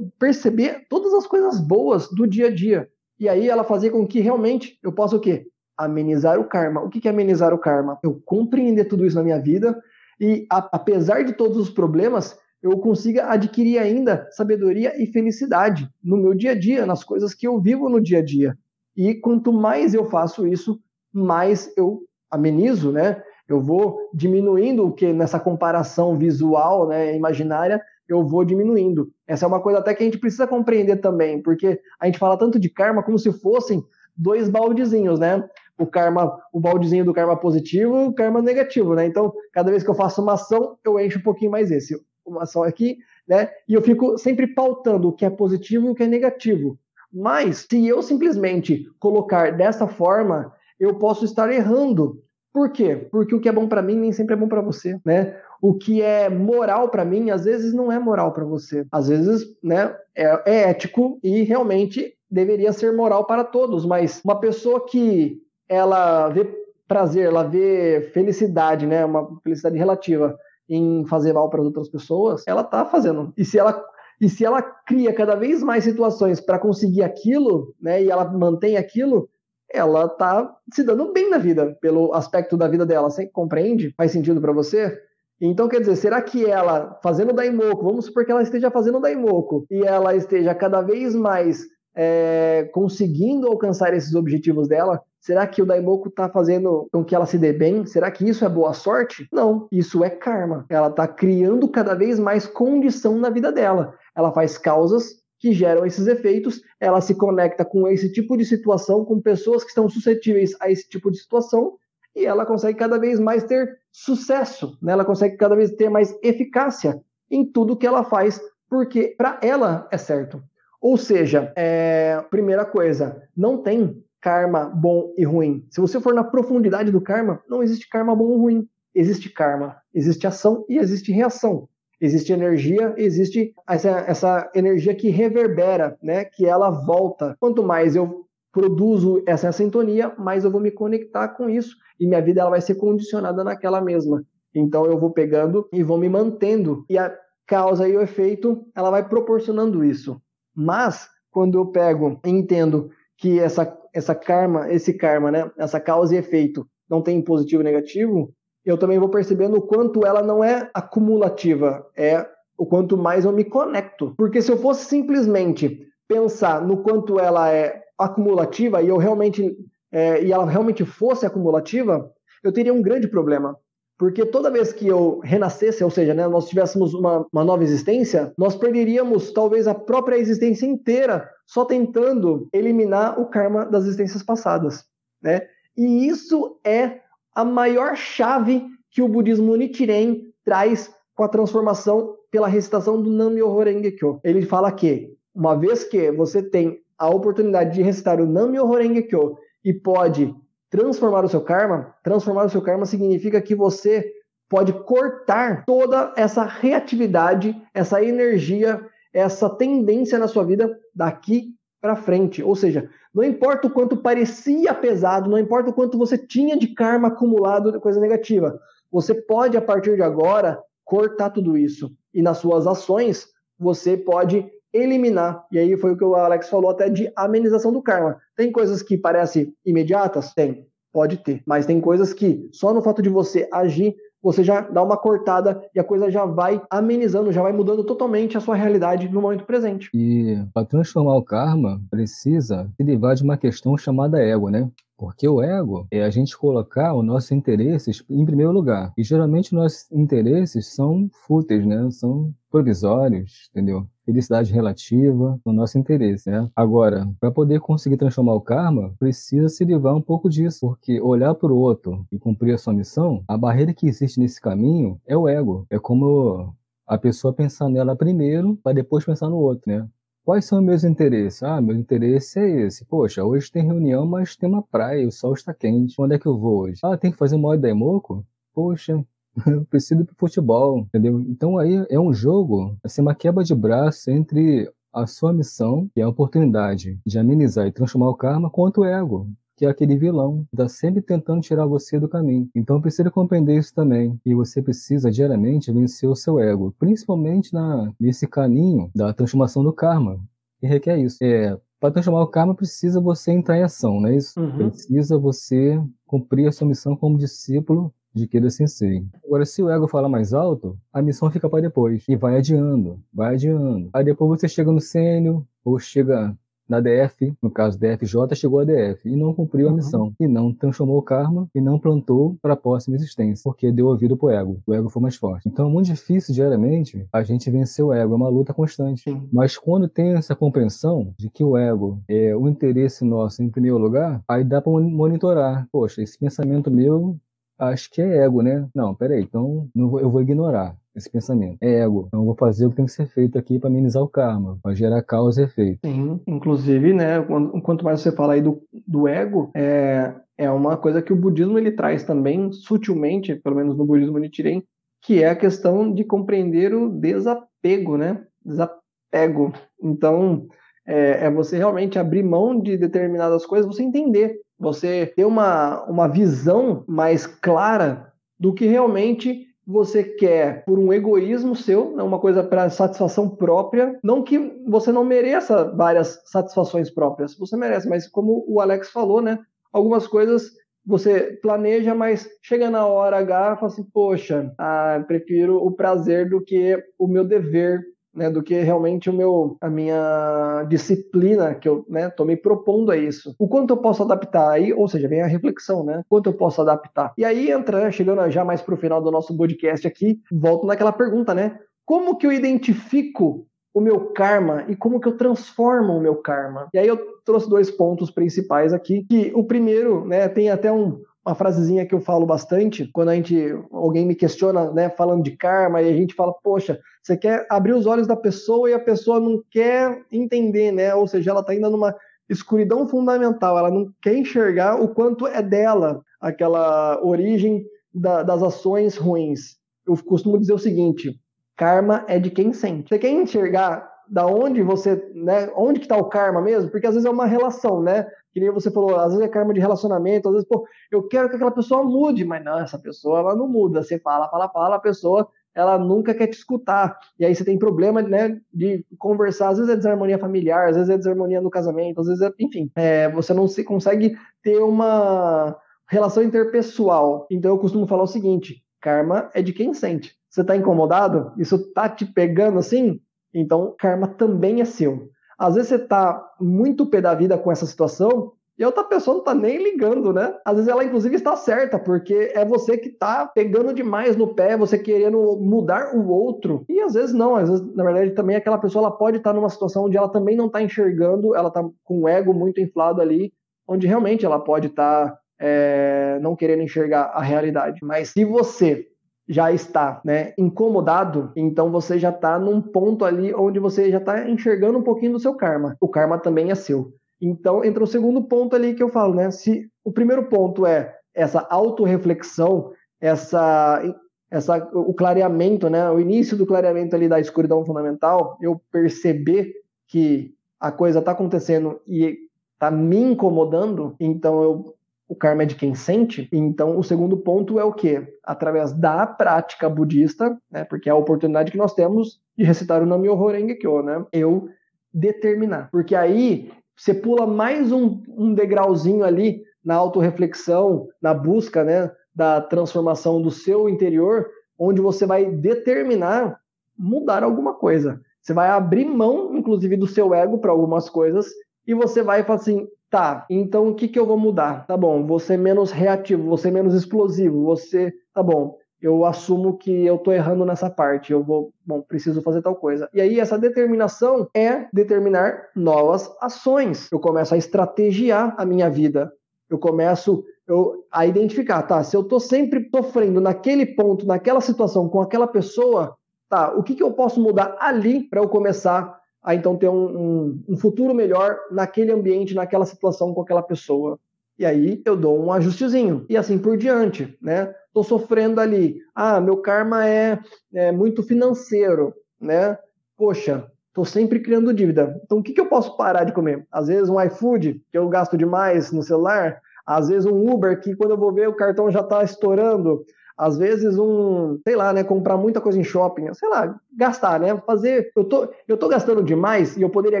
perceber 0.18 0.86
todas 0.88 1.12
as 1.14 1.26
coisas 1.26 1.60
boas 1.60 2.08
do 2.08 2.26
dia 2.26 2.48
a 2.48 2.54
dia. 2.54 2.88
E 3.18 3.28
aí 3.28 3.48
ela 3.48 3.64
fazia 3.64 3.90
com 3.90 4.06
que 4.06 4.20
realmente 4.20 4.78
eu 4.82 4.92
possa 4.92 5.16
o 5.16 5.20
quê? 5.20 5.46
Amenizar 5.76 6.38
o 6.38 6.44
karma. 6.44 6.82
O 6.82 6.88
que 6.88 7.06
é 7.06 7.10
amenizar 7.10 7.52
o 7.52 7.58
karma? 7.58 7.98
Eu 8.02 8.20
compreender 8.24 8.84
tudo 8.84 9.04
isso 9.04 9.16
na 9.16 9.22
minha 9.22 9.40
vida 9.40 9.76
e, 10.20 10.46
a, 10.50 10.68
apesar 10.72 11.24
de 11.24 11.32
todos 11.32 11.56
os 11.56 11.70
problemas, 11.70 12.38
eu 12.62 12.78
consiga 12.78 13.30
adquirir 13.30 13.78
ainda 13.78 14.28
sabedoria 14.30 15.00
e 15.00 15.06
felicidade 15.06 15.88
no 16.02 16.16
meu 16.16 16.34
dia 16.34 16.52
a 16.52 16.58
dia, 16.58 16.86
nas 16.86 17.04
coisas 17.04 17.34
que 17.34 17.46
eu 17.46 17.60
vivo 17.60 17.88
no 17.88 18.00
dia 18.00 18.18
a 18.18 18.24
dia. 18.24 18.56
E 18.96 19.14
quanto 19.14 19.52
mais 19.52 19.92
eu 19.94 20.06
faço 20.06 20.46
isso, 20.46 20.80
mais 21.12 21.72
eu 21.76 22.02
amenizo, 22.30 22.90
né? 22.90 23.22
Eu 23.48 23.60
vou 23.60 24.10
diminuindo 24.12 24.86
o 24.86 24.92
que 24.92 25.12
nessa 25.12 25.38
comparação 25.38 26.18
visual, 26.18 26.88
né, 26.88 27.14
imaginária, 27.14 27.80
eu 28.08 28.26
vou 28.26 28.44
diminuindo. 28.44 29.10
Essa 29.26 29.44
é 29.44 29.48
uma 29.48 29.60
coisa 29.60 29.78
até 29.78 29.94
que 29.94 30.02
a 30.02 30.06
gente 30.06 30.18
precisa 30.18 30.46
compreender 30.46 30.96
também, 30.96 31.42
porque 31.42 31.80
a 32.00 32.06
gente 32.06 32.18
fala 32.18 32.36
tanto 32.36 32.58
de 32.58 32.68
karma 32.68 33.02
como 33.02 33.18
se 33.18 33.32
fossem 33.32 33.84
dois 34.16 34.48
baldezinhos, 34.48 35.18
né? 35.18 35.48
O 35.78 35.86
karma, 35.86 36.40
o 36.52 36.58
baldezinho 36.58 37.04
do 37.04 37.12
karma 37.12 37.36
positivo 37.36 37.96
e 37.96 38.06
o 38.08 38.12
karma 38.12 38.40
negativo, 38.40 38.94
né? 38.94 39.06
Então, 39.06 39.32
cada 39.52 39.70
vez 39.70 39.82
que 39.82 39.90
eu 39.90 39.94
faço 39.94 40.22
uma 40.22 40.34
ação, 40.34 40.78
eu 40.84 40.98
encho 40.98 41.18
um 41.18 41.22
pouquinho 41.22 41.50
mais 41.50 41.70
esse. 41.70 42.00
Uma 42.24 42.44
ação 42.44 42.62
aqui, 42.62 42.96
né? 43.28 43.50
E 43.68 43.74
eu 43.74 43.82
fico 43.82 44.16
sempre 44.16 44.46
pautando 44.46 45.08
o 45.08 45.12
que 45.12 45.24
é 45.24 45.30
positivo 45.30 45.86
e 45.86 45.90
o 45.90 45.94
que 45.94 46.04
é 46.04 46.06
negativo. 46.06 46.78
Mas, 47.12 47.66
se 47.70 47.86
eu 47.86 48.02
simplesmente 48.02 48.88
colocar 48.98 49.56
dessa 49.56 49.86
forma, 49.86 50.52
eu 50.78 50.94
posso 50.94 51.24
estar 51.24 51.50
errando. 51.52 52.22
Por 52.52 52.70
quê? 52.70 53.08
Porque 53.10 53.34
o 53.34 53.40
que 53.40 53.48
é 53.48 53.52
bom 53.52 53.68
para 53.68 53.82
mim 53.82 53.96
nem 53.96 54.12
sempre 54.12 54.34
é 54.34 54.36
bom 54.36 54.48
para 54.48 54.62
você, 54.62 54.98
né? 55.04 55.38
O 55.60 55.74
que 55.74 56.02
é 56.02 56.28
moral 56.28 56.88
para 56.88 57.04
mim, 57.04 57.30
às 57.30 57.44
vezes 57.44 57.72
não 57.72 57.90
é 57.90 57.98
moral 57.98 58.32
para 58.32 58.44
você. 58.44 58.86
Às 58.90 59.08
vezes, 59.08 59.44
né, 59.62 59.94
é, 60.14 60.42
é, 60.46 60.70
ético 60.70 61.18
e 61.22 61.42
realmente 61.42 62.14
deveria 62.30 62.72
ser 62.72 62.92
moral 62.92 63.24
para 63.26 63.44
todos, 63.44 63.86
mas 63.86 64.20
uma 64.24 64.38
pessoa 64.38 64.84
que 64.84 65.40
ela 65.68 66.28
vê 66.28 66.46
prazer, 66.86 67.26
ela 67.26 67.42
vê 67.42 68.10
felicidade, 68.12 68.86
né, 68.86 69.04
uma 69.04 69.28
felicidade 69.42 69.76
relativa 69.76 70.36
em 70.68 71.04
fazer 71.06 71.32
mal 71.32 71.48
para 71.48 71.62
outras 71.62 71.88
pessoas, 71.88 72.42
ela 72.46 72.64
tá 72.64 72.84
fazendo. 72.84 73.32
E 73.36 73.44
se 73.44 73.58
ela 73.58 73.84
e 74.20 74.30
se 74.30 74.44
ela 74.46 74.62
cria 74.62 75.12
cada 75.12 75.34
vez 75.34 75.62
mais 75.62 75.84
situações 75.84 76.40
para 76.40 76.58
conseguir 76.58 77.02
aquilo, 77.02 77.74
né, 77.80 78.02
e 78.02 78.10
ela 78.10 78.24
mantém 78.24 78.78
aquilo, 78.78 79.28
ela 79.70 80.08
tá 80.08 80.56
se 80.72 80.82
dando 80.82 81.12
bem 81.12 81.28
na 81.28 81.38
vida, 81.38 81.76
pelo 81.80 82.14
aspecto 82.14 82.56
da 82.56 82.66
vida 82.66 82.86
dela. 82.86 83.10
Você 83.10 83.26
compreende? 83.26 83.92
Faz 83.94 84.12
sentido 84.12 84.40
para 84.40 84.52
você? 84.52 84.98
Então, 85.40 85.68
quer 85.68 85.80
dizer, 85.80 85.96
será 85.96 86.22
que 86.22 86.44
ela, 86.46 86.98
fazendo 87.02 87.32
Daimoku, 87.32 87.84
vamos 87.84 88.06
supor 88.06 88.24
que 88.24 88.32
ela 88.32 88.42
esteja 88.42 88.70
fazendo 88.70 89.00
Daimoku, 89.00 89.66
e 89.70 89.84
ela 89.84 90.14
esteja 90.14 90.54
cada 90.54 90.80
vez 90.80 91.14
mais 91.14 91.66
é, 91.94 92.68
conseguindo 92.72 93.46
alcançar 93.46 93.94
esses 93.94 94.14
objetivos 94.14 94.68
dela, 94.68 95.00
será 95.20 95.46
que 95.46 95.62
o 95.62 95.66
Daimoku 95.66 96.08
está 96.08 96.28
fazendo 96.28 96.88
com 96.92 97.04
que 97.04 97.14
ela 97.14 97.26
se 97.26 97.38
dê 97.38 97.52
bem? 97.52 97.86
Será 97.86 98.10
que 98.10 98.28
isso 98.28 98.44
é 98.44 98.48
boa 98.48 98.74
sorte? 98.74 99.26
Não, 99.32 99.66
isso 99.72 100.04
é 100.04 100.10
karma. 100.10 100.66
Ela 100.68 100.88
está 100.88 101.08
criando 101.08 101.68
cada 101.68 101.94
vez 101.94 102.18
mais 102.18 102.46
condição 102.46 103.18
na 103.18 103.30
vida 103.30 103.50
dela. 103.50 103.94
Ela 104.14 104.32
faz 104.32 104.58
causas 104.58 105.24
que 105.38 105.52
geram 105.52 105.84
esses 105.84 106.06
efeitos, 106.06 106.62
ela 106.80 107.00
se 107.00 107.14
conecta 107.14 107.64
com 107.64 107.86
esse 107.88 108.10
tipo 108.10 108.36
de 108.36 108.44
situação, 108.44 109.04
com 109.04 109.20
pessoas 109.20 109.62
que 109.62 109.68
estão 109.68 109.88
suscetíveis 109.88 110.52
a 110.60 110.70
esse 110.70 110.88
tipo 110.88 111.10
de 111.10 111.18
situação, 111.18 111.74
e 112.14 112.24
ela 112.24 112.46
consegue 112.46 112.78
cada 112.78 112.98
vez 112.98 113.20
mais 113.20 113.44
ter 113.44 113.68
sucesso, 113.96 114.76
né? 114.82 114.92
ela 114.92 115.06
consegue 115.06 115.38
cada 115.38 115.56
vez 115.56 115.70
ter 115.72 115.88
mais 115.88 116.14
eficácia 116.22 117.00
em 117.30 117.46
tudo 117.50 117.76
que 117.76 117.86
ela 117.86 118.04
faz, 118.04 118.38
porque 118.68 119.14
para 119.16 119.40
ela 119.42 119.88
é 119.90 119.96
certo. 119.96 120.42
Ou 120.82 120.98
seja, 120.98 121.50
é, 121.56 122.22
primeira 122.30 122.66
coisa, 122.66 123.22
não 123.34 123.62
tem 123.62 124.04
karma 124.20 124.66
bom 124.66 125.14
e 125.16 125.24
ruim. 125.24 125.64
Se 125.70 125.80
você 125.80 125.98
for 125.98 126.12
na 126.12 126.22
profundidade 126.22 126.92
do 126.92 127.00
karma, 127.00 127.42
não 127.48 127.62
existe 127.62 127.88
karma 127.88 128.14
bom 128.14 128.24
ou 128.24 128.38
ruim. 128.38 128.68
Existe 128.94 129.30
karma, 129.30 129.76
existe 129.94 130.26
ação 130.26 130.66
e 130.68 130.76
existe 130.76 131.10
reação. 131.10 131.66
Existe 131.98 132.34
energia, 132.34 132.92
existe 132.98 133.54
essa, 133.66 134.04
essa 134.06 134.50
energia 134.54 134.94
que 134.94 135.08
reverbera, 135.08 135.96
né? 136.02 136.26
Que 136.26 136.44
ela 136.44 136.68
volta. 136.68 137.34
Quanto 137.40 137.62
mais 137.62 137.96
eu 137.96 138.25
produzo 138.56 139.22
essa 139.26 139.52
sintonia, 139.52 140.14
mais 140.16 140.42
eu 140.42 140.50
vou 140.50 140.62
me 140.62 140.70
conectar 140.70 141.28
com 141.28 141.50
isso 141.50 141.76
e 142.00 142.06
minha 142.06 142.22
vida 142.22 142.40
ela 142.40 142.48
vai 142.48 142.62
ser 142.62 142.76
condicionada 142.76 143.44
naquela 143.44 143.82
mesma. 143.82 144.24
Então 144.54 144.86
eu 144.86 144.98
vou 144.98 145.10
pegando 145.10 145.68
e 145.70 145.82
vou 145.82 145.98
me 145.98 146.08
mantendo 146.08 146.82
e 146.88 146.96
a 146.96 147.14
causa 147.46 147.86
e 147.86 147.94
o 147.94 148.00
efeito 148.00 148.64
ela 148.74 148.90
vai 148.90 149.06
proporcionando 149.06 149.84
isso. 149.84 150.18
Mas 150.54 151.06
quando 151.30 151.58
eu 151.58 151.66
pego 151.66 152.18
e 152.24 152.30
entendo 152.30 152.88
que 153.18 153.38
essa 153.38 153.76
essa 153.92 154.14
karma, 154.14 154.72
esse 154.72 154.94
karma, 154.94 155.30
né, 155.30 155.50
essa 155.58 155.78
causa 155.78 156.14
e 156.14 156.18
efeito 156.18 156.66
não 156.88 157.02
tem 157.02 157.20
positivo 157.20 157.62
e 157.62 157.64
negativo, 157.64 158.32
eu 158.64 158.78
também 158.78 158.98
vou 158.98 159.10
percebendo 159.10 159.58
o 159.58 159.66
quanto 159.66 160.06
ela 160.06 160.22
não 160.22 160.42
é 160.42 160.70
acumulativa, 160.72 161.86
é 161.94 162.26
o 162.56 162.64
quanto 162.64 162.96
mais 162.96 163.26
eu 163.26 163.32
me 163.32 163.44
conecto. 163.44 164.14
Porque 164.16 164.40
se 164.40 164.50
eu 164.50 164.56
fosse 164.56 164.86
simplesmente 164.86 165.86
pensar 166.08 166.66
no 166.66 166.82
quanto 166.82 167.18
ela 167.18 167.52
é 167.52 167.85
acumulativa 167.98 168.82
e 168.82 168.88
eu 168.88 168.96
realmente 168.96 169.56
é, 169.92 170.22
e 170.22 170.32
ela 170.32 170.44
realmente 170.44 170.84
fosse 170.84 171.24
acumulativa, 171.24 172.10
eu 172.42 172.52
teria 172.52 172.74
um 172.74 172.82
grande 172.82 173.08
problema. 173.08 173.56
Porque 173.98 174.26
toda 174.26 174.50
vez 174.50 174.74
que 174.74 174.86
eu 174.86 175.20
renascesse, 175.20 175.82
ou 175.82 175.88
seja, 175.88 176.12
né, 176.12 176.28
nós 176.28 176.48
tivéssemos 176.48 176.92
uma, 176.92 177.26
uma 177.32 177.42
nova 177.42 177.64
existência, 177.64 178.30
nós 178.36 178.54
perderíamos 178.54 179.32
talvez 179.32 179.66
a 179.66 179.74
própria 179.74 180.16
existência 180.16 180.66
inteira 180.66 181.30
só 181.46 181.64
tentando 181.64 182.46
eliminar 182.52 183.18
o 183.18 183.26
karma 183.26 183.64
das 183.64 183.84
existências 183.84 184.22
passadas. 184.22 184.84
Né? 185.22 185.46
E 185.74 186.06
isso 186.06 186.58
é 186.62 187.00
a 187.34 187.42
maior 187.42 187.96
chave 187.96 188.66
que 188.90 189.00
o 189.00 189.08
budismo 189.08 189.56
Nichiren 189.56 190.24
traz 190.44 190.94
com 191.14 191.24
a 191.24 191.28
transformação 191.28 192.16
pela 192.30 192.48
recitação 192.48 193.00
do 193.00 193.10
Nam-myoho 193.10 193.62
Renge 193.62 193.92
Kyo. 193.92 194.20
Ele 194.22 194.42
fala 194.42 194.70
que, 194.70 195.16
uma 195.34 195.54
vez 195.54 195.84
que 195.84 196.12
você 196.12 196.42
tem 196.42 196.82
a 196.98 197.08
oportunidade 197.08 197.74
de 197.74 197.82
recitar 197.82 198.20
o 198.20 198.26
Nam-myoho 198.26 198.76
Renge 198.76 199.02
Kyo 199.02 199.38
e 199.64 199.72
pode 199.72 200.34
transformar 200.70 201.24
o 201.24 201.28
seu 201.28 201.40
karma, 201.40 201.94
transformar 202.02 202.44
o 202.44 202.50
seu 202.50 202.62
karma 202.62 202.86
significa 202.86 203.40
que 203.40 203.54
você 203.54 204.12
pode 204.48 204.72
cortar 204.84 205.64
toda 205.64 206.12
essa 206.16 206.44
reatividade, 206.44 207.60
essa 207.74 208.02
energia, 208.02 208.80
essa 209.12 209.48
tendência 209.50 210.18
na 210.18 210.28
sua 210.28 210.44
vida 210.44 210.78
daqui 210.94 211.54
para 211.80 211.96
frente. 211.96 212.42
Ou 212.42 212.54
seja, 212.54 212.88
não 213.14 213.24
importa 213.24 213.66
o 213.66 213.70
quanto 213.70 213.96
parecia 213.96 214.74
pesado, 214.74 215.30
não 215.30 215.38
importa 215.38 215.70
o 215.70 215.72
quanto 215.72 215.98
você 215.98 216.18
tinha 216.18 216.56
de 216.56 216.68
karma 216.68 217.08
acumulado 217.08 217.72
de 217.72 217.80
coisa 217.80 218.00
negativa, 218.00 218.58
você 218.90 219.14
pode 219.14 219.56
a 219.56 219.62
partir 219.62 219.96
de 219.96 220.02
agora 220.02 220.58
cortar 220.84 221.30
tudo 221.30 221.56
isso 221.56 221.92
e 222.14 222.22
nas 222.22 222.38
suas 222.38 222.66
ações 222.66 223.28
você 223.58 223.96
pode 223.96 224.46
eliminar. 224.76 225.44
E 225.50 225.58
aí 225.58 225.76
foi 225.76 225.92
o 225.92 225.96
que 225.96 226.04
o 226.04 226.14
Alex 226.14 226.48
falou 226.48 226.70
até 226.70 226.88
de 226.88 227.10
amenização 227.16 227.72
do 227.72 227.82
karma. 227.82 228.18
Tem 228.36 228.52
coisas 228.52 228.82
que 228.82 228.96
parecem 228.96 229.52
imediatas? 229.64 230.32
Tem, 230.34 230.66
pode 230.92 231.18
ter. 231.18 231.42
Mas 231.46 231.66
tem 231.66 231.80
coisas 231.80 232.12
que 232.12 232.48
só 232.52 232.72
no 232.72 232.82
fato 232.82 233.02
de 233.02 233.08
você 233.08 233.48
agir, 233.52 233.94
você 234.22 234.42
já 234.42 234.60
dá 234.60 234.82
uma 234.82 234.96
cortada 234.96 235.62
e 235.74 235.78
a 235.78 235.84
coisa 235.84 236.10
já 236.10 236.24
vai 236.24 236.60
amenizando, 236.70 237.30
já 237.30 237.42
vai 237.42 237.52
mudando 237.52 237.84
totalmente 237.84 238.36
a 238.36 238.40
sua 238.40 238.56
realidade 238.56 239.08
no 239.08 239.20
momento 239.20 239.44
presente. 239.44 239.88
E 239.94 240.36
para 240.52 240.66
transformar 240.66 241.16
o 241.16 241.22
karma, 241.22 241.80
precisa 241.90 242.68
se 242.76 242.82
livrar 242.82 243.14
de 243.14 243.22
uma 243.22 243.36
questão 243.36 243.76
chamada 243.76 244.18
ego, 244.18 244.48
né? 244.48 244.68
Porque 244.98 245.28
o 245.28 245.42
ego 245.42 245.86
é 245.90 246.02
a 246.02 246.10
gente 246.10 246.36
colocar 246.36 246.94
os 246.94 247.04
nossos 247.04 247.30
interesses 247.30 248.02
em 248.08 248.24
primeiro 248.24 248.50
lugar. 248.50 248.92
E 248.96 249.04
geralmente 249.04 249.54
nossos 249.54 249.90
interesses 249.92 250.74
são 250.74 251.08
fúteis, 251.26 251.66
né? 251.66 251.88
São 251.90 252.32
provisórios, 252.50 253.48
entendeu? 253.50 253.86
Felicidade 254.06 254.52
relativa, 254.52 255.38
no 255.44 255.52
nosso 255.52 255.76
interesse, 255.76 256.30
né? 256.30 256.48
Agora, 256.54 257.06
para 257.20 257.30
poder 257.30 257.58
conseguir 257.60 257.96
transformar 257.96 258.34
o 258.34 258.40
karma, 258.40 258.94
precisa 259.00 259.48
se 259.48 259.64
livrar 259.64 259.96
um 259.96 260.00
pouco 260.00 260.30
disso, 260.30 260.68
porque 260.68 261.00
olhar 261.00 261.34
para 261.34 261.52
o 261.52 261.58
outro 261.58 262.06
e 262.10 262.18
cumprir 262.18 262.54
a 262.54 262.58
sua 262.58 262.72
missão, 262.72 263.24
a 263.26 263.36
barreira 263.36 263.74
que 263.74 263.88
existe 263.88 264.20
nesse 264.20 264.40
caminho 264.40 265.00
é 265.06 265.16
o 265.16 265.28
ego. 265.28 265.66
É 265.68 265.78
como 265.78 266.54
a 266.86 266.96
pessoa 266.96 267.34
pensar 267.34 267.68
nela 267.68 267.96
primeiro, 267.96 268.56
para 268.62 268.72
depois 268.72 269.04
pensar 269.04 269.28
no 269.28 269.36
outro, 269.38 269.70
né? 269.70 269.88
Quais 270.24 270.44
são 270.44 270.60
meus 270.62 270.84
interesses? 270.84 271.42
Ah, 271.42 271.60
meu 271.60 271.76
interesse 271.76 272.38
é 272.38 272.66
esse. 272.66 272.84
Poxa, 272.84 273.24
hoje 273.24 273.50
tem 273.50 273.64
reunião, 273.64 274.06
mas 274.06 274.36
tem 274.36 274.48
uma 274.48 274.62
praia, 274.62 275.06
o 275.06 275.12
sol 275.12 275.34
está 275.34 275.54
quente. 275.54 275.94
Onde 276.00 276.14
é 276.16 276.18
que 276.18 276.26
eu 276.26 276.38
vou 276.38 276.62
hoje? 276.62 276.80
Ah, 276.84 276.96
tem 276.96 277.12
que 277.12 277.18
fazer 277.18 277.36
uma 277.36 277.56
da 277.56 277.68
Emoco? 277.68 278.24
Poxa, 278.54 279.04
eu 279.46 279.64
preciso 279.70 280.02
ir 280.02 280.04
pro 280.04 280.14
futebol, 280.16 280.80
entendeu? 280.80 281.20
Então 281.20 281.58
aí 281.58 281.84
é 281.90 281.98
um 281.98 282.12
jogo, 282.12 282.76
assim, 282.82 283.02
uma 283.02 283.14
quebra 283.14 283.42
de 283.42 283.54
braço 283.54 284.10
entre 284.10 284.70
a 284.92 285.06
sua 285.06 285.32
missão, 285.32 285.88
que 285.94 286.00
é 286.00 286.04
a 286.04 286.08
oportunidade 286.08 286.98
de 287.04 287.18
amenizar 287.18 287.66
e 287.66 287.72
transformar 287.72 288.08
o 288.08 288.14
karma, 288.16 288.50
quanto 288.50 288.80
o 288.80 288.84
ego 288.84 289.28
que 289.56 289.64
é 289.64 289.68
aquele 289.68 289.96
vilão, 289.96 290.46
está 290.52 290.68
sempre 290.68 291.00
tentando 291.00 291.40
tirar 291.40 291.64
você 291.64 291.98
do 291.98 292.08
caminho. 292.08 292.48
Então 292.54 292.80
precisa 292.80 293.10
compreender 293.10 293.56
isso 293.56 293.74
também. 293.74 294.20
E 294.24 294.34
você 294.34 294.60
precisa 294.60 295.10
diariamente 295.10 295.72
vencer 295.72 296.08
o 296.08 296.14
seu 296.14 296.38
ego, 296.38 296.74
principalmente 296.78 297.52
na, 297.54 297.90
nesse 297.98 298.26
caminho 298.26 298.90
da 298.94 299.14
transformação 299.14 299.64
do 299.64 299.72
karma, 299.72 300.20
que 300.60 300.66
requer 300.66 300.98
isso. 300.98 301.16
É, 301.22 301.58
para 301.80 301.90
transformar 301.90 302.22
o 302.22 302.26
karma, 302.26 302.54
precisa 302.54 303.00
você 303.00 303.32
entrar 303.32 303.56
em 303.56 303.62
ação, 303.62 303.98
não 303.98 304.10
é 304.10 304.16
isso? 304.16 304.38
Uhum. 304.38 304.70
Precisa 304.70 305.18
você 305.18 305.82
cumprir 306.06 306.46
a 306.46 306.52
sua 306.52 306.68
missão 306.68 306.94
como 306.94 307.16
discípulo 307.16 307.92
de 308.16 308.26
Kira 308.26 308.48
Sensei. 308.48 309.04
Agora, 309.24 309.44
se 309.44 309.62
o 309.62 309.70
ego 309.70 309.86
fala 309.86 310.08
mais 310.08 310.32
alto, 310.32 310.78
a 310.92 311.02
missão 311.02 311.30
fica 311.30 311.48
para 311.48 311.60
depois. 311.60 312.04
E 312.08 312.16
vai 312.16 312.38
adiando, 312.38 312.98
vai 313.12 313.34
adiando. 313.34 313.90
Aí 313.92 314.02
depois 314.02 314.40
você 314.40 314.48
chega 314.48 314.72
no 314.72 314.80
sênior, 314.80 315.42
ou 315.62 315.78
chega 315.78 316.34
na 316.68 316.80
DF, 316.80 317.32
no 317.40 317.50
caso 317.50 317.78
DFJ, 317.78 318.34
chegou 318.34 318.60
a 318.60 318.64
DF 318.64 319.08
e 319.08 319.16
não 319.16 319.32
cumpriu 319.32 319.68
a 319.68 319.70
uhum. 319.70 319.76
missão, 319.76 320.12
e 320.18 320.26
não 320.26 320.52
transformou 320.52 320.98
o 320.98 321.02
karma 321.02 321.48
e 321.54 321.60
não 321.60 321.78
plantou 321.78 322.36
para 322.42 322.54
a 322.54 322.56
próxima 322.56 322.96
existência, 322.96 323.42
porque 323.44 323.70
deu 323.70 323.86
ouvido 323.86 324.16
pro 324.16 324.30
ego. 324.30 324.60
O 324.66 324.74
ego 324.74 324.88
foi 324.88 325.02
mais 325.02 325.16
forte. 325.16 325.48
Então 325.48 325.68
é 325.68 325.70
muito 325.70 325.86
difícil 325.86 326.34
diariamente 326.34 327.06
a 327.12 327.22
gente 327.22 327.50
vencer 327.50 327.84
o 327.84 327.92
ego, 327.92 328.14
é 328.14 328.16
uma 328.16 328.28
luta 328.28 328.52
constante. 328.52 329.02
Sim. 329.02 329.28
Mas 329.32 329.56
quando 329.56 329.88
tem 329.88 330.14
essa 330.14 330.34
compreensão 330.34 331.14
de 331.18 331.30
que 331.30 331.44
o 331.44 331.56
ego 331.56 332.00
é 332.08 332.34
o 332.34 332.48
interesse 332.48 333.04
nosso 333.04 333.42
em 333.42 333.48
primeiro 333.48 333.78
lugar, 333.78 334.22
aí 334.28 334.42
dá 334.42 334.60
para 334.60 334.72
monitorar. 334.72 335.68
Poxa, 335.70 336.02
esse 336.02 336.18
pensamento 336.18 336.70
meu 336.70 337.16
acho 337.58 337.90
que 337.90 338.00
é 338.00 338.24
ego, 338.24 338.42
né? 338.42 338.66
Não, 338.74 338.94
peraí, 338.94 339.22
então 339.22 339.68
eu 339.74 340.10
vou 340.10 340.22
ignorar 340.22 340.76
esse 340.94 341.10
pensamento. 341.10 341.58
É 341.60 341.80
ego. 341.80 342.04
Então 342.08 342.20
eu 342.20 342.26
vou 342.26 342.34
fazer 342.34 342.66
o 342.66 342.70
que 342.70 342.76
tem 342.76 342.86
que 342.86 342.92
ser 342.92 343.06
feito 343.06 343.38
aqui 343.38 343.58
para 343.58 343.68
amenizar 343.68 344.02
o 344.02 344.08
karma, 344.08 344.58
para 344.62 344.74
gerar 344.74 345.02
causa 345.02 345.42
e 345.42 345.44
efeito. 345.44 345.80
Sim, 345.84 346.20
inclusive, 346.26 346.92
né, 346.92 347.20
quanto 347.62 347.84
mais 347.84 348.00
você 348.00 348.10
fala 348.12 348.34
aí 348.34 348.40
do, 348.40 348.62
do 348.86 349.06
ego, 349.06 349.50
é, 349.54 350.14
é 350.38 350.50
uma 350.50 350.76
coisa 350.76 351.02
que 351.02 351.12
o 351.12 351.16
budismo 351.16 351.58
ele 351.58 351.72
traz 351.72 352.04
também 352.04 352.50
sutilmente, 352.52 353.34
pelo 353.34 353.56
menos 353.56 353.76
no 353.76 353.86
budismo 353.86 354.18
Nichiren, 354.18 354.62
que 355.02 355.22
é 355.22 355.28
a 355.28 355.36
questão 355.36 355.92
de 355.92 356.04
compreender 356.04 356.74
o 356.74 356.88
desapego, 356.88 357.96
né? 357.96 358.24
Desapego. 358.44 359.52
Então, 359.80 360.46
é, 360.86 361.26
é 361.26 361.30
você 361.30 361.56
realmente 361.56 361.98
abrir 361.98 362.22
mão 362.22 362.58
de 362.58 362.76
determinadas 362.76 363.44
coisas, 363.44 363.66
você 363.66 363.82
entender, 363.82 364.38
você 364.58 365.12
ter 365.14 365.24
uma, 365.24 365.84
uma 365.84 366.08
visão 366.08 366.84
mais 366.86 367.26
clara 367.26 368.12
do 368.38 368.54
que 368.54 368.66
realmente 368.66 369.46
você 369.66 370.04
quer 370.04 370.64
por 370.64 370.78
um 370.78 370.92
egoísmo 370.92 371.56
seu, 371.56 371.96
né, 371.96 372.02
uma 372.02 372.20
coisa 372.20 372.44
para 372.44 372.70
satisfação 372.70 373.28
própria. 373.28 373.98
Não 374.02 374.22
que 374.22 374.38
você 374.66 374.92
não 374.92 375.04
mereça 375.04 375.64
várias 375.74 376.22
satisfações 376.26 376.88
próprias, 376.90 377.36
você 377.36 377.56
merece, 377.56 377.88
mas 377.88 378.06
como 378.06 378.44
o 378.46 378.60
Alex 378.60 378.90
falou, 378.90 379.20
né? 379.20 379.38
Algumas 379.72 380.06
coisas 380.06 380.52
você 380.86 381.36
planeja, 381.42 381.94
mas 381.96 382.28
chega 382.40 382.70
na 382.70 382.86
hora 382.86 383.18
H 383.18 383.54
e 383.54 383.56
fala 383.56 383.66
assim, 383.66 383.82
poxa, 383.92 384.54
ah, 384.56 385.02
prefiro 385.06 385.56
o 385.56 385.72
prazer 385.72 386.30
do 386.30 386.40
que 386.40 386.80
o 386.96 387.08
meu 387.08 387.24
dever 387.24 387.84
né, 388.16 388.30
do 388.30 388.42
que 388.42 388.54
realmente 388.60 389.10
o 389.10 389.12
meu, 389.12 389.56
a 389.60 389.68
minha 389.68 390.64
disciplina 390.68 391.54
que 391.54 391.68
eu 391.68 391.84
né, 391.88 392.08
tô 392.08 392.24
me 392.24 392.36
propondo 392.36 392.90
a 392.90 392.96
isso. 392.96 393.34
O 393.38 393.46
quanto 393.46 393.74
eu 393.74 393.76
posso 393.76 394.02
adaptar 394.02 394.50
aí, 394.50 394.72
ou 394.72 394.88
seja, 394.88 395.06
vem 395.06 395.20
a 395.20 395.26
reflexão, 395.26 395.84
né? 395.84 396.02
Quanto 396.08 396.30
eu 396.30 396.34
posso 396.34 396.62
adaptar. 396.62 397.12
E 397.18 397.24
aí 397.24 397.50
entra, 397.50 397.84
né, 397.84 397.92
chegando 397.92 398.28
já 398.30 398.44
mais 398.44 398.62
pro 398.62 398.76
final 398.76 399.02
do 399.02 399.10
nosso 399.10 399.36
podcast 399.36 399.86
aqui, 399.86 400.20
volto 400.32 400.66
naquela 400.66 400.92
pergunta, 400.92 401.34
né? 401.34 401.58
Como 401.84 402.16
que 402.16 402.26
eu 402.26 402.32
identifico 402.32 403.46
o 403.74 403.80
meu 403.80 404.12
karma 404.12 404.64
e 404.68 404.74
como 404.74 404.98
que 404.98 405.06
eu 405.06 405.18
transformo 405.18 405.92
o 405.92 406.00
meu 406.00 406.16
karma? 406.16 406.68
E 406.72 406.78
aí 406.78 406.88
eu 406.88 406.98
trouxe 407.24 407.48
dois 407.48 407.70
pontos 407.70 408.10
principais 408.10 408.72
aqui, 408.72 409.04
que 409.04 409.30
o 409.34 409.44
primeiro, 409.44 410.06
né, 410.06 410.28
tem 410.28 410.48
até 410.48 410.72
um, 410.72 411.02
uma 411.26 411.34
frasezinha 411.34 411.84
que 411.84 411.94
eu 411.94 412.00
falo 412.00 412.24
bastante 412.24 412.88
quando 412.92 413.08
a 413.08 413.14
gente 413.16 413.36
alguém 413.72 414.06
me 414.06 414.14
questiona, 414.14 414.70
né, 414.70 414.88
falando 414.88 415.24
de 415.24 415.32
karma 415.32 415.82
e 415.82 415.88
a 415.88 415.92
gente 415.92 416.14
fala, 416.14 416.32
poxa, 416.32 416.78
você 417.02 417.16
quer 417.16 417.44
abrir 417.50 417.72
os 417.72 417.84
olhos 417.84 418.06
da 418.06 418.14
pessoa 418.14 418.70
e 418.70 418.72
a 418.72 418.78
pessoa 418.78 419.18
não 419.18 419.42
quer 419.50 420.04
entender, 420.12 420.70
né? 420.70 420.94
Ou 420.94 421.08
seja, 421.08 421.32
ela 421.32 421.40
está 421.40 421.52
ainda 421.52 421.68
numa 421.68 421.94
escuridão 422.28 422.86
fundamental, 422.86 423.58
ela 423.58 423.70
não 423.70 423.90
quer 424.00 424.16
enxergar 424.16 424.80
o 424.80 424.88
quanto 424.88 425.26
é 425.26 425.42
dela 425.42 426.00
aquela 426.20 427.04
origem 427.04 427.64
da, 427.92 428.22
das 428.22 428.42
ações 428.42 428.96
ruins. 428.96 429.56
Eu 429.84 429.96
costumo 430.04 430.38
dizer 430.38 430.52
o 430.52 430.58
seguinte: 430.58 431.12
karma 431.56 432.04
é 432.06 432.20
de 432.20 432.30
quem 432.30 432.52
sente. 432.52 432.88
Você 432.88 433.00
quer 433.00 433.10
enxergar 433.10 433.88
da 434.08 434.26
onde 434.26 434.62
você, 434.62 435.10
né, 435.14 435.50
onde 435.56 435.80
que 435.80 435.88
tá 435.88 435.96
o 435.96 436.08
karma 436.08 436.40
mesmo? 436.40 436.70
Porque 436.70 436.86
às 436.86 436.94
vezes 436.94 437.06
é 437.06 437.10
uma 437.10 437.26
relação, 437.26 437.82
né? 437.82 438.06
Que 438.32 438.40
nem 438.40 438.50
você 438.50 438.70
falou, 438.70 438.96
às 438.96 439.12
vezes 439.12 439.20
é 439.20 439.28
karma 439.28 439.54
de 439.54 439.60
relacionamento, 439.60 440.28
às 440.28 440.34
vezes, 440.34 440.48
pô, 440.48 440.66
eu 440.90 441.06
quero 441.08 441.28
que 441.28 441.36
aquela 441.36 441.50
pessoa 441.50 441.82
mude, 441.82 442.24
mas 442.24 442.44
não, 442.44 442.58
essa 442.58 442.78
pessoa 442.78 443.20
ela 443.20 443.36
não 443.36 443.48
muda. 443.48 443.82
Você 443.82 443.98
fala, 443.98 444.28
fala, 444.28 444.48
fala, 444.48 444.76
a 444.76 444.80
pessoa 444.80 445.28
ela 445.54 445.78
nunca 445.78 446.14
quer 446.14 446.26
te 446.26 446.36
escutar. 446.36 446.98
E 447.18 447.24
aí 447.24 447.34
você 447.34 447.44
tem 447.44 447.58
problema 447.58 448.02
né, 448.02 448.38
de 448.52 448.84
conversar. 448.98 449.48
Às 449.48 449.56
vezes 449.56 449.72
é 449.72 449.76
desarmonia 449.76 450.18
familiar, 450.18 450.68
às 450.68 450.76
vezes 450.76 450.90
é 450.90 450.98
desarmonia 450.98 451.40
no 451.40 451.50
casamento, 451.50 452.00
às 452.00 452.06
vezes 452.06 452.22
é, 452.22 452.30
enfim, 452.38 452.70
é, 452.76 453.10
você 453.10 453.32
não 453.32 453.48
se 453.48 453.64
consegue 453.64 454.14
ter 454.42 454.58
uma 454.58 455.56
relação 455.88 456.22
interpessoal. 456.22 457.26
Então 457.30 457.52
eu 457.52 457.58
costumo 457.58 457.86
falar 457.86 458.02
o 458.02 458.08
seguinte: 458.08 458.62
karma 458.82 459.30
é 459.32 459.40
de 459.40 459.54
quem 459.54 459.72
sente. 459.72 460.14
Você 460.28 460.42
está 460.42 460.54
incomodado? 460.54 461.32
Isso 461.38 461.72
tá 461.72 461.88
te 461.88 462.04
pegando 462.04 462.58
assim? 462.58 463.00
Então 463.34 463.74
karma 463.78 464.08
também 464.08 464.60
é 464.60 464.64
seu. 464.64 465.10
Às 465.38 465.54
vezes 465.54 465.68
você 465.68 465.76
está 465.76 466.32
muito 466.40 466.86
pé 466.86 467.00
da 467.00 467.14
vida 467.14 467.36
com 467.36 467.52
essa 467.52 467.66
situação 467.66 468.32
e 468.58 468.64
a 468.64 468.68
outra 468.68 468.84
pessoa 468.84 469.18
não 469.18 469.22
tá 469.22 469.34
nem 469.34 469.62
ligando, 469.62 470.14
né? 470.14 470.34
Às 470.42 470.54
vezes 470.54 470.68
ela, 470.68 470.82
inclusive, 470.82 471.14
está 471.14 471.36
certa, 471.36 471.78
porque 471.78 472.32
é 472.34 472.42
você 472.42 472.78
que 472.78 472.88
tá 472.88 473.26
pegando 473.26 473.74
demais 473.74 474.16
no 474.16 474.34
pé, 474.34 474.56
você 474.56 474.78
querendo 474.78 475.36
mudar 475.38 475.94
o 475.94 476.08
outro. 476.08 476.64
E 476.66 476.80
às 476.80 476.94
vezes 476.94 477.14
não, 477.14 477.36
às 477.36 477.50
vezes, 477.50 477.74
na 477.74 477.84
verdade, 477.84 478.12
também 478.12 478.34
aquela 478.34 478.56
pessoa 478.56 478.86
ela 478.86 478.96
pode 478.96 479.18
estar 479.18 479.30
tá 479.30 479.36
numa 479.36 479.50
situação 479.50 479.84
onde 479.84 479.96
ela 479.98 480.08
também 480.08 480.36
não 480.36 480.48
tá 480.48 480.62
enxergando, 480.62 481.34
ela 481.34 481.50
tá 481.50 481.62
com 481.84 482.02
o 482.02 482.08
ego 482.08 482.32
muito 482.32 482.58
inflado 482.58 483.02
ali, 483.02 483.30
onde 483.68 483.86
realmente 483.86 484.24
ela 484.24 484.38
pode 484.38 484.68
estar 484.68 485.10
tá, 485.10 485.18
é, 485.38 486.18
não 486.22 486.34
querendo 486.34 486.62
enxergar 486.62 487.10
a 487.12 487.20
realidade. 487.20 487.80
Mas 487.82 488.08
se 488.08 488.24
você 488.24 488.86
já 489.28 489.52
está 489.52 490.00
né, 490.04 490.32
incomodado, 490.38 491.32
então 491.34 491.70
você 491.70 491.98
já 491.98 492.10
está 492.10 492.38
num 492.38 492.60
ponto 492.60 493.04
ali 493.04 493.34
onde 493.34 493.58
você 493.58 493.90
já 493.90 493.98
está 493.98 494.28
enxergando 494.28 494.78
um 494.78 494.82
pouquinho 494.82 495.12
do 495.12 495.20
seu 495.20 495.34
karma. 495.34 495.76
O 495.80 495.88
karma 495.88 496.18
também 496.18 496.50
é 496.50 496.54
seu. 496.54 496.92
Então, 497.20 497.64
entra 497.64 497.82
o 497.82 497.86
segundo 497.86 498.22
ponto 498.22 498.54
ali 498.54 498.74
que 498.74 498.82
eu 498.82 498.88
falo, 498.88 499.14
né? 499.14 499.30
Se 499.30 499.68
o 499.84 499.90
primeiro 499.90 500.24
ponto 500.24 500.66
é 500.66 500.94
essa 501.14 501.46
autorreflexão, 501.50 502.72
essa, 503.00 503.82
essa, 504.30 504.58
o 504.72 504.92
clareamento, 504.94 505.68
né? 505.68 505.90
O 505.90 505.98
início 505.98 506.36
do 506.36 506.46
clareamento 506.46 506.94
ali 506.94 507.08
da 507.08 507.18
escuridão 507.18 507.64
fundamental, 507.64 508.36
eu 508.40 508.60
perceber 508.70 509.52
que 509.88 510.34
a 510.60 510.70
coisa 510.70 510.98
está 510.98 511.12
acontecendo 511.12 511.80
e 511.86 512.18
está 512.52 512.70
me 512.70 512.98
incomodando, 512.98 513.94
então 514.00 514.42
eu, 514.42 514.74
o 515.08 515.14
karma 515.14 515.44
é 515.44 515.46
de 515.46 515.54
quem 515.54 515.74
sente. 515.74 516.28
Então, 516.32 516.78
o 516.78 516.82
segundo 516.82 517.16
ponto 517.16 517.58
é 517.60 517.64
o 517.64 517.72
quê? 517.72 518.06
Através 518.24 518.72
da 518.72 519.06
prática 519.06 519.68
budista, 519.68 520.36
né? 520.50 520.64
Porque 520.64 520.88
é 520.88 520.92
a 520.92 520.96
oportunidade 520.96 521.52
que 521.52 521.58
nós 521.58 521.74
temos 521.74 522.20
de 522.36 522.44
recitar 522.44 522.82
o 522.82 522.86
Nam-myoho 522.86 523.28
Renge 523.28 523.54
Kyo, 523.54 523.82
né? 523.82 524.04
Eu 524.12 524.48
determinar. 524.92 525.68
Porque 525.70 525.94
aí 525.94 526.50
você 526.76 526.92
pula 526.92 527.26
mais 527.26 527.72
um, 527.72 528.02
um 528.08 528.34
degrauzinho 528.34 529.04
ali 529.04 529.42
na 529.64 529.74
autorreflexão, 529.74 530.88
na 531.00 531.14
busca 531.14 531.64
né, 531.64 531.90
da 532.14 532.40
transformação 532.40 533.20
do 533.20 533.30
seu 533.30 533.68
interior, 533.68 534.26
onde 534.58 534.80
você 534.80 535.06
vai 535.06 535.26
determinar 535.26 536.38
mudar 536.78 537.22
alguma 537.22 537.54
coisa. 537.54 538.00
Você 538.20 538.34
vai 538.34 538.50
abrir 538.50 538.84
mão, 538.84 539.36
inclusive, 539.36 539.76
do 539.76 539.86
seu 539.86 540.12
ego 540.12 540.38
para 540.38 540.50
algumas 540.50 540.90
coisas 540.90 541.26
e 541.66 541.74
você 541.74 542.02
vai 542.02 542.22
falar 542.22 542.38
assim: 542.38 542.68
tá, 542.90 543.26
então 543.30 543.68
o 543.68 543.74
que, 543.74 543.88
que 543.88 543.98
eu 543.98 544.06
vou 544.06 544.18
mudar? 544.18 544.66
Tá 544.66 544.76
bom, 544.76 545.06
você 545.06 545.36
menos 545.36 545.70
reativo, 545.70 546.28
você 546.28 546.50
menos 546.50 546.74
explosivo, 546.74 547.44
você. 547.44 547.92
Tá 548.14 548.22
bom, 548.22 548.56
eu 548.80 549.04
assumo 549.04 549.56
que 549.56 549.84
eu 549.84 549.98
tô 549.98 550.12
errando 550.12 550.44
nessa 550.44 550.70
parte, 550.70 551.12
eu 551.12 551.22
vou, 551.22 551.52
bom, 551.64 551.80
preciso 551.82 552.22
fazer 552.22 552.42
tal 552.42 552.54
coisa. 552.54 552.88
E 552.92 553.00
aí 553.00 553.18
essa 553.18 553.38
determinação 553.38 554.28
é 554.34 554.68
determinar 554.72 555.48
novas 555.54 556.14
ações. 556.20 556.90
Eu 556.92 557.00
começo 557.00 557.34
a 557.34 557.38
estrategiar 557.38 558.34
a 558.38 558.44
minha 558.44 558.70
vida. 558.70 559.12
Eu 559.48 559.58
começo 559.58 560.24
eu, 560.46 560.84
a 560.92 561.06
identificar, 561.06 561.62
tá? 561.62 561.82
Se 561.82 561.96
eu 561.96 562.04
tô 562.04 562.20
sempre 562.20 562.68
sofrendo 562.74 563.20
naquele 563.20 563.66
ponto, 563.66 564.06
naquela 564.06 564.40
situação, 564.40 564.88
com 564.88 565.00
aquela 565.00 565.26
pessoa, 565.26 565.96
tá? 566.28 566.52
O 566.54 566.62
que, 566.62 566.74
que 566.74 566.82
eu 566.82 566.92
posso 566.92 567.20
mudar 567.20 567.56
ali 567.58 568.08
para 568.08 568.20
eu 568.20 568.28
começar 568.28 568.95
a 569.26 569.34
então 569.34 569.56
ter 569.56 569.68
um, 569.68 569.98
um, 569.98 570.44
um 570.50 570.56
futuro 570.56 570.94
melhor 570.94 571.36
naquele 571.50 571.90
ambiente, 571.90 572.32
naquela 572.32 572.64
situação 572.64 573.12
com 573.12 573.20
aquela 573.20 573.42
pessoa? 573.42 573.98
E 574.38 574.46
aí 574.46 574.80
eu 574.84 574.96
dou 574.96 575.20
um 575.20 575.32
ajustezinho. 575.32 576.06
E 576.08 576.16
assim 576.16 576.38
por 576.38 576.56
diante, 576.56 577.18
né? 577.20 577.52
Tô 577.74 577.82
sofrendo 577.82 578.40
ali. 578.40 578.78
Ah, 578.94 579.20
meu 579.20 579.38
karma 579.38 579.84
é, 579.88 580.20
é 580.54 580.70
muito 580.70 581.02
financeiro, 581.02 581.92
né? 582.20 582.56
Poxa, 582.96 583.50
tô 583.74 583.84
sempre 583.84 584.20
criando 584.20 584.54
dívida. 584.54 584.96
Então 585.04 585.18
o 585.18 585.22
que, 585.22 585.32
que 585.32 585.40
eu 585.40 585.48
posso 585.48 585.76
parar 585.76 586.04
de 586.04 586.12
comer? 586.12 586.46
Às 586.52 586.68
vezes 586.68 586.88
um 586.88 587.00
iFood, 587.00 587.60
que 587.72 587.76
eu 587.76 587.88
gasto 587.88 588.16
demais 588.16 588.70
no 588.70 588.82
celular. 588.82 589.40
Às 589.66 589.88
vezes 589.88 590.06
um 590.06 590.32
Uber, 590.32 590.60
que 590.60 590.76
quando 590.76 590.92
eu 590.92 590.98
vou 590.98 591.12
ver 591.12 591.28
o 591.28 591.34
cartão 591.34 591.68
já 591.68 591.80
está 591.80 592.04
estourando 592.04 592.84
às 593.16 593.38
vezes 593.38 593.78
um, 593.78 594.38
sei 594.46 594.56
lá, 594.56 594.72
né, 594.72 594.84
comprar 594.84 595.16
muita 595.16 595.40
coisa 595.40 595.58
em 595.58 595.64
shopping, 595.64 596.12
sei 596.14 596.28
lá, 596.28 596.58
gastar, 596.76 597.18
né, 597.20 597.36
fazer, 597.46 597.90
eu 597.96 598.04
tô, 598.04 598.28
eu 598.46 598.56
tô 598.56 598.68
gastando 598.68 599.02
demais 599.02 599.56
e 599.56 599.62
eu 599.62 599.70
poderia 599.70 600.00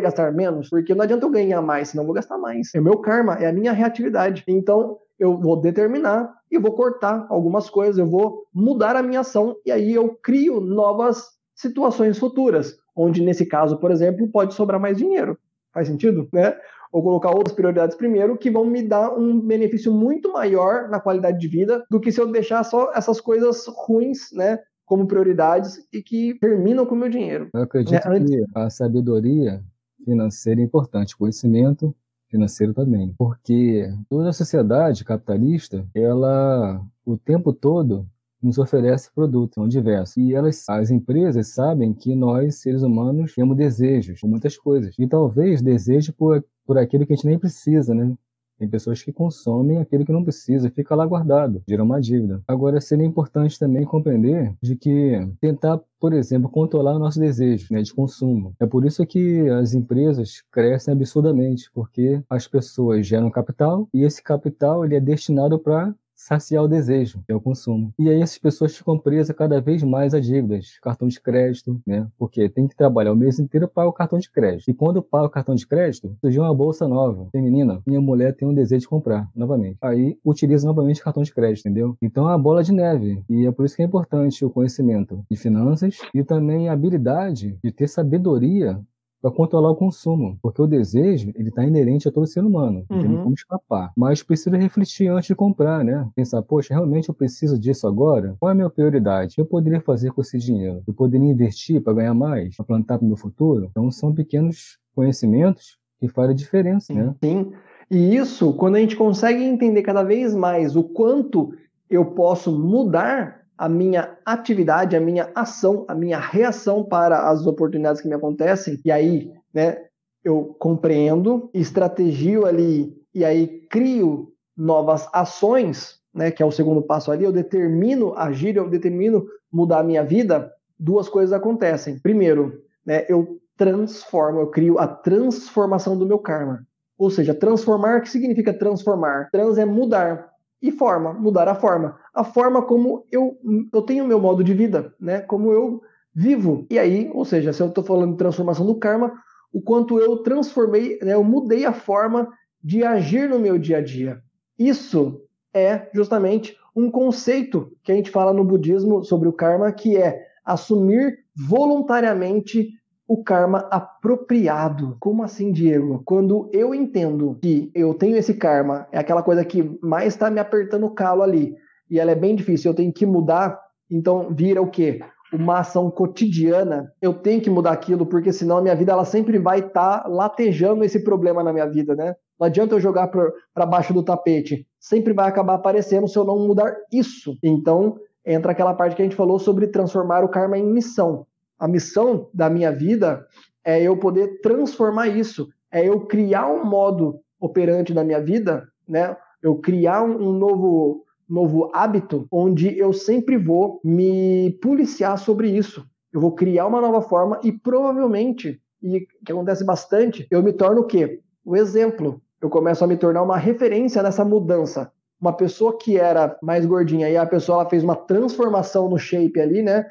gastar 0.00 0.32
menos, 0.32 0.68
porque 0.68 0.94
não 0.94 1.02
adianta 1.02 1.24
eu 1.24 1.30
ganhar 1.30 1.62
mais, 1.62 1.88
senão 1.88 2.02
eu 2.02 2.06
vou 2.06 2.14
gastar 2.14 2.38
mais. 2.38 2.74
É 2.74 2.80
meu 2.80 2.98
karma, 2.98 3.34
é 3.34 3.46
a 3.46 3.52
minha 3.52 3.72
reatividade. 3.72 4.44
Então, 4.46 4.98
eu 5.18 5.38
vou 5.38 5.60
determinar 5.60 6.32
e 6.50 6.58
vou 6.58 6.72
cortar 6.72 7.26
algumas 7.30 7.70
coisas, 7.70 7.98
eu 7.98 8.06
vou 8.06 8.44
mudar 8.52 8.96
a 8.96 9.02
minha 9.02 9.20
ação 9.20 9.56
e 9.64 9.72
aí 9.72 9.94
eu 9.94 10.10
crio 10.22 10.60
novas 10.60 11.24
situações 11.54 12.18
futuras, 12.18 12.78
onde 12.94 13.22
nesse 13.22 13.46
caso, 13.46 13.78
por 13.78 13.90
exemplo, 13.90 14.28
pode 14.28 14.54
sobrar 14.54 14.80
mais 14.80 14.96
dinheiro. 14.96 15.38
Faz 15.72 15.88
sentido, 15.88 16.28
né? 16.32 16.56
Ou 16.96 17.02
colocar 17.02 17.28
outras 17.28 17.54
prioridades 17.54 17.94
primeiro 17.94 18.38
que 18.38 18.50
vão 18.50 18.64
me 18.64 18.82
dar 18.82 19.14
um 19.14 19.38
benefício 19.38 19.92
muito 19.92 20.32
maior 20.32 20.88
na 20.88 20.98
qualidade 20.98 21.38
de 21.38 21.46
vida 21.46 21.84
do 21.90 22.00
que 22.00 22.10
se 22.10 22.18
eu 22.18 22.32
deixar 22.32 22.64
só 22.64 22.90
essas 22.94 23.20
coisas 23.20 23.66
ruins, 23.66 24.32
né, 24.32 24.60
como 24.86 25.06
prioridades 25.06 25.86
e 25.92 26.02
que 26.02 26.38
terminam 26.40 26.86
com 26.86 26.94
o 26.94 26.98
meu 26.98 27.10
dinheiro. 27.10 27.50
Eu 27.52 27.60
acredito 27.60 28.08
é, 28.08 28.20
que 28.20 28.44
a 28.54 28.70
sabedoria 28.70 29.62
financeira 30.06 30.58
é 30.58 30.64
importante, 30.64 31.14
conhecimento 31.14 31.94
financeiro 32.30 32.72
também, 32.72 33.14
porque 33.18 33.92
toda 34.08 34.30
a 34.30 34.32
sociedade 34.32 35.04
capitalista, 35.04 35.86
ela 35.94 36.80
o 37.04 37.18
tempo 37.18 37.52
todo 37.52 38.06
nos 38.46 38.58
oferece 38.58 39.10
produtos, 39.14 39.54
são 39.54 39.68
diversos. 39.68 40.16
E 40.16 40.34
elas, 40.34 40.64
as 40.68 40.90
empresas 40.90 41.48
sabem 41.48 41.92
que 41.92 42.14
nós, 42.14 42.56
seres 42.56 42.82
humanos, 42.82 43.34
temos 43.34 43.56
desejos 43.56 44.20
por 44.20 44.28
muitas 44.28 44.56
coisas. 44.56 44.94
E 44.98 45.06
talvez 45.06 45.60
desejo 45.60 46.12
por, 46.12 46.44
por 46.64 46.78
aquilo 46.78 47.06
que 47.06 47.12
a 47.12 47.16
gente 47.16 47.26
nem 47.26 47.38
precisa, 47.38 47.94
né? 47.94 48.14
Tem 48.58 48.68
pessoas 48.68 49.02
que 49.02 49.12
consomem 49.12 49.78
aquilo 49.78 50.04
que 50.04 50.12
não 50.12 50.24
precisa, 50.24 50.70
fica 50.70 50.94
lá 50.94 51.04
guardado, 51.04 51.62
gera 51.68 51.82
uma 51.82 52.00
dívida. 52.00 52.42
Agora, 52.48 52.80
seria 52.80 53.04
importante 53.04 53.58
também 53.58 53.84
compreender 53.84 54.54
de 54.62 54.74
que 54.76 55.28
tentar, 55.40 55.78
por 56.00 56.14
exemplo, 56.14 56.48
controlar 56.48 56.96
o 56.96 56.98
nosso 56.98 57.20
desejo 57.20 57.66
né, 57.70 57.82
de 57.82 57.92
consumo. 57.92 58.54
É 58.58 58.66
por 58.66 58.86
isso 58.86 59.04
que 59.04 59.46
as 59.50 59.74
empresas 59.74 60.42
crescem 60.50 60.94
absurdamente, 60.94 61.70
porque 61.74 62.22
as 62.30 62.48
pessoas 62.48 63.06
geram 63.06 63.30
capital 63.30 63.88
e 63.92 64.04
esse 64.04 64.22
capital 64.22 64.84
ele 64.84 64.94
é 64.94 65.00
destinado 65.00 65.58
para 65.58 65.94
saciar 66.26 66.64
o 66.64 66.68
desejo, 66.68 67.22
que 67.24 67.32
é 67.32 67.34
o 67.34 67.40
consumo. 67.40 67.92
E 67.98 68.08
aí 68.08 68.20
essas 68.20 68.38
pessoas 68.38 68.76
ficam 68.76 68.98
presas 68.98 69.34
cada 69.36 69.60
vez 69.60 69.82
mais 69.82 70.12
a 70.12 70.18
dívidas, 70.18 70.78
cartão 70.82 71.06
de 71.06 71.20
crédito, 71.20 71.80
né? 71.86 72.08
Porque 72.18 72.48
tem 72.48 72.66
que 72.66 72.74
trabalhar 72.74 73.12
o 73.12 73.16
mês 73.16 73.38
inteiro 73.38 73.68
para 73.68 73.88
o 73.88 73.92
cartão 73.92 74.18
de 74.18 74.30
crédito. 74.30 74.68
E 74.68 74.74
quando 74.74 75.00
paga 75.02 75.26
o 75.26 75.30
cartão 75.30 75.54
de 75.54 75.66
crédito, 75.66 76.16
surgiu 76.20 76.42
uma 76.42 76.54
bolsa 76.54 76.88
nova, 76.88 77.28
feminina, 77.30 77.80
minha 77.86 78.00
mulher 78.00 78.34
tem 78.34 78.48
um 78.48 78.54
desejo 78.54 78.80
de 78.80 78.88
comprar 78.88 79.28
novamente. 79.34 79.78
Aí 79.80 80.18
utiliza 80.24 80.66
novamente 80.66 81.00
o 81.00 81.04
cartão 81.04 81.22
de 81.22 81.32
crédito, 81.32 81.60
entendeu? 81.60 81.96
Então 82.02 82.24
é 82.24 82.32
uma 82.32 82.38
bola 82.38 82.62
de 82.62 82.72
neve. 82.72 83.22
E 83.30 83.46
é 83.46 83.52
por 83.52 83.64
isso 83.64 83.76
que 83.76 83.82
é 83.82 83.84
importante 83.84 84.44
o 84.44 84.50
conhecimento 84.50 85.24
de 85.30 85.36
finanças 85.36 85.98
e 86.12 86.24
também 86.24 86.68
a 86.68 86.72
habilidade 86.72 87.56
de 87.62 87.70
ter 87.70 87.88
sabedoria 87.88 88.80
para 89.20 89.30
controlar 89.30 89.70
o 89.70 89.76
consumo, 89.76 90.38
porque 90.42 90.60
o 90.60 90.66
desejo 90.66 91.32
ele 91.34 91.48
está 91.48 91.64
inerente 91.64 92.08
a 92.08 92.12
todo 92.12 92.26
ser 92.26 92.44
humano, 92.44 92.84
não 92.88 93.00
tem 93.00 93.10
uhum. 93.10 93.22
como 93.22 93.34
escapar. 93.34 93.92
Mas 93.96 94.22
precisa 94.22 94.56
refletir 94.56 95.08
antes 95.08 95.26
de 95.26 95.34
comprar, 95.34 95.84
né? 95.84 96.08
Pensar, 96.14 96.42
poxa, 96.42 96.74
realmente 96.74 97.08
eu 97.08 97.14
preciso 97.14 97.58
disso 97.58 97.86
agora? 97.86 98.36
Qual 98.38 98.50
é 98.50 98.52
a 98.52 98.54
minha 98.54 98.70
prioridade? 98.70 99.32
O 99.32 99.34
que 99.36 99.40
eu 99.40 99.46
poderia 99.46 99.80
fazer 99.80 100.12
com 100.12 100.20
esse 100.20 100.38
dinheiro? 100.38 100.82
Eu 100.86 100.94
poderia 100.94 101.28
investir 101.28 101.82
para 101.82 101.94
ganhar 101.94 102.14
mais, 102.14 102.56
para 102.56 102.64
plantar 102.64 102.98
para 102.98 103.04
o 103.04 103.08
meu 103.08 103.16
futuro? 103.16 103.68
Então 103.70 103.90
são 103.90 104.14
pequenos 104.14 104.78
conhecimentos 104.94 105.78
que 105.98 106.08
fazem 106.08 106.32
a 106.32 106.36
diferença, 106.36 106.92
né? 106.92 107.14
Sim. 107.22 107.52
E 107.90 108.16
isso, 108.16 108.52
quando 108.54 108.76
a 108.76 108.80
gente 108.80 108.96
consegue 108.96 109.42
entender 109.42 109.82
cada 109.82 110.02
vez 110.02 110.34
mais 110.34 110.76
o 110.76 110.82
quanto 110.82 111.52
eu 111.88 112.04
posso 112.04 112.50
mudar 112.52 113.45
a 113.56 113.68
minha 113.68 114.16
atividade, 114.24 114.96
a 114.96 115.00
minha 115.00 115.30
ação, 115.34 115.84
a 115.88 115.94
minha 115.94 116.18
reação 116.18 116.84
para 116.84 117.28
as 117.28 117.46
oportunidades 117.46 118.00
que 118.00 118.08
me 118.08 118.14
acontecem. 118.14 118.80
E 118.84 118.90
aí, 118.90 119.32
né, 119.52 119.78
eu 120.24 120.56
compreendo, 120.58 121.50
estrategio 121.54 122.44
ali 122.44 122.94
e 123.14 123.24
aí 123.24 123.46
crio 123.70 124.32
novas 124.56 125.08
ações, 125.12 126.00
né, 126.12 126.30
que 126.30 126.42
é 126.42 126.46
o 126.46 126.50
segundo 126.50 126.82
passo 126.82 127.10
ali, 127.12 127.24
eu 127.24 127.32
determino 127.32 128.14
agir, 128.16 128.56
eu 128.56 128.68
determino 128.68 129.26
mudar 129.52 129.80
a 129.80 129.84
minha 129.84 130.04
vida, 130.04 130.52
duas 130.78 131.08
coisas 131.08 131.32
acontecem. 131.32 131.98
Primeiro, 131.98 132.62
né, 132.84 133.04
eu 133.08 133.38
transformo, 133.56 134.40
eu 134.40 134.46
crio 134.48 134.78
a 134.78 134.86
transformação 134.86 135.96
do 135.96 136.06
meu 136.06 136.18
karma. 136.18 136.66
Ou 136.98 137.10
seja, 137.10 137.34
transformar, 137.34 137.98
o 137.98 138.02
que 138.02 138.08
significa 138.08 138.52
transformar? 138.52 139.28
Trans 139.30 139.58
é 139.58 139.64
mudar. 139.64 140.30
E 140.62 140.72
forma, 140.72 141.12
mudar 141.12 141.48
a 141.48 141.54
forma. 141.54 141.98
A 142.14 142.24
forma 142.24 142.62
como 142.62 143.04
eu, 143.12 143.38
eu 143.72 143.82
tenho 143.82 144.04
o 144.04 144.08
meu 144.08 144.20
modo 144.20 144.42
de 144.42 144.54
vida, 144.54 144.94
né? 144.98 145.20
Como 145.20 145.52
eu 145.52 145.82
vivo. 146.14 146.66
E 146.70 146.78
aí, 146.78 147.10
ou 147.12 147.24
seja, 147.24 147.52
se 147.52 147.62
eu 147.62 147.68
estou 147.68 147.84
falando 147.84 148.12
de 148.12 148.18
transformação 148.18 148.64
do 148.64 148.74
karma, 148.76 149.12
o 149.52 149.60
quanto 149.60 150.00
eu 150.00 150.18
transformei, 150.18 150.98
né, 151.02 151.12
eu 151.14 151.22
mudei 151.22 151.64
a 151.64 151.72
forma 151.72 152.28
de 152.62 152.82
agir 152.82 153.28
no 153.28 153.38
meu 153.38 153.58
dia 153.58 153.78
a 153.78 153.80
dia. 153.82 154.22
Isso 154.58 155.22
é 155.52 155.88
justamente 155.94 156.56
um 156.74 156.90
conceito 156.90 157.72
que 157.82 157.92
a 157.92 157.94
gente 157.94 158.10
fala 158.10 158.32
no 158.32 158.44
budismo 158.44 159.04
sobre 159.04 159.28
o 159.28 159.32
karma, 159.32 159.72
que 159.72 159.96
é 159.96 160.26
assumir 160.44 161.18
voluntariamente 161.34 162.70
o 163.08 163.22
karma 163.22 163.68
apropriado. 163.70 164.96
Como 164.98 165.22
assim, 165.22 165.52
Diego? 165.52 166.02
Quando 166.04 166.50
eu 166.52 166.74
entendo 166.74 167.38
que 167.40 167.70
eu 167.74 167.94
tenho 167.94 168.16
esse 168.16 168.34
karma, 168.34 168.86
é 168.90 168.98
aquela 168.98 169.22
coisa 169.22 169.44
que 169.44 169.78
mais 169.80 170.14
está 170.14 170.30
me 170.30 170.40
apertando 170.40 170.86
o 170.86 170.94
calo 170.94 171.22
ali, 171.22 171.54
e 171.88 172.00
ela 172.00 172.10
é 172.10 172.16
bem 172.16 172.34
difícil, 172.34 172.70
eu 172.70 172.74
tenho 172.74 172.92
que 172.92 173.06
mudar, 173.06 173.60
então 173.90 174.34
vira 174.34 174.60
o 174.60 174.68
quê? 174.68 175.00
Uma 175.32 175.60
ação 175.60 175.90
cotidiana, 175.90 176.92
eu 177.00 177.14
tenho 177.14 177.40
que 177.40 177.50
mudar 177.50 177.72
aquilo, 177.72 178.06
porque 178.06 178.32
senão 178.32 178.58
a 178.58 178.62
minha 178.62 178.74
vida 178.74 178.92
ela 178.92 179.04
sempre 179.04 179.38
vai 179.38 179.60
estar 179.60 180.02
tá 180.02 180.08
latejando 180.08 180.84
esse 180.84 181.04
problema 181.04 181.44
na 181.44 181.52
minha 181.52 181.66
vida, 181.66 181.94
né? 181.94 182.14
Não 182.38 182.46
adianta 182.46 182.74
eu 182.74 182.80
jogar 182.80 183.08
para 183.08 183.66
baixo 183.66 183.94
do 183.94 184.02
tapete, 184.02 184.66
sempre 184.80 185.12
vai 185.12 185.28
acabar 185.28 185.54
aparecendo 185.54 186.08
se 186.08 186.18
eu 186.18 186.24
não 186.24 186.46
mudar 186.46 186.74
isso. 186.92 187.36
Então, 187.42 187.96
entra 188.26 188.52
aquela 188.52 188.74
parte 188.74 188.94
que 188.94 189.02
a 189.02 189.04
gente 189.04 189.16
falou 189.16 189.38
sobre 189.38 189.68
transformar 189.68 190.24
o 190.24 190.28
karma 190.28 190.58
em 190.58 190.66
missão 190.66 191.26
a 191.58 191.66
missão 191.66 192.28
da 192.32 192.48
minha 192.50 192.72
vida 192.72 193.26
é 193.64 193.82
eu 193.82 193.96
poder 193.96 194.40
transformar 194.40 195.08
isso, 195.08 195.48
é 195.72 195.88
eu 195.88 196.00
criar 196.06 196.46
um 196.46 196.64
modo 196.64 197.20
operante 197.40 197.92
da 197.92 198.04
minha 198.04 198.20
vida, 198.20 198.66
né? 198.88 199.16
Eu 199.42 199.56
criar 199.56 200.02
um, 200.02 200.32
novo 200.32 201.04
novo 201.28 201.70
hábito 201.74 202.26
onde 202.30 202.78
eu 202.78 202.92
sempre 202.92 203.36
vou 203.36 203.80
me 203.84 204.56
policiar 204.62 205.18
sobre 205.18 205.50
isso. 205.50 205.84
Eu 206.12 206.20
vou 206.20 206.32
criar 206.32 206.66
uma 206.66 206.80
nova 206.80 207.02
forma 207.02 207.40
e 207.42 207.50
provavelmente, 207.52 208.60
e 208.80 209.06
que 209.24 209.32
acontece 209.32 209.64
bastante, 209.64 210.26
eu 210.30 210.42
me 210.42 210.52
torno 210.52 210.82
o 210.82 210.86
quê? 210.86 211.20
O 211.44 211.56
exemplo. 211.56 212.22
Eu 212.40 212.48
começo 212.48 212.84
a 212.84 212.86
me 212.86 212.96
tornar 212.96 213.22
uma 213.22 213.36
referência 213.36 214.02
nessa 214.02 214.24
mudança. 214.24 214.92
Uma 215.20 215.32
pessoa 215.32 215.76
que 215.76 215.98
era 215.98 216.38
mais 216.42 216.64
gordinha 216.64 217.08
e 217.08 217.16
a 217.16 217.26
pessoa 217.26 217.60
ela 217.60 217.70
fez 217.70 217.82
uma 217.82 217.96
transformação 217.96 218.88
no 218.88 218.98
shape 218.98 219.40
ali, 219.40 219.62
né? 219.62 219.86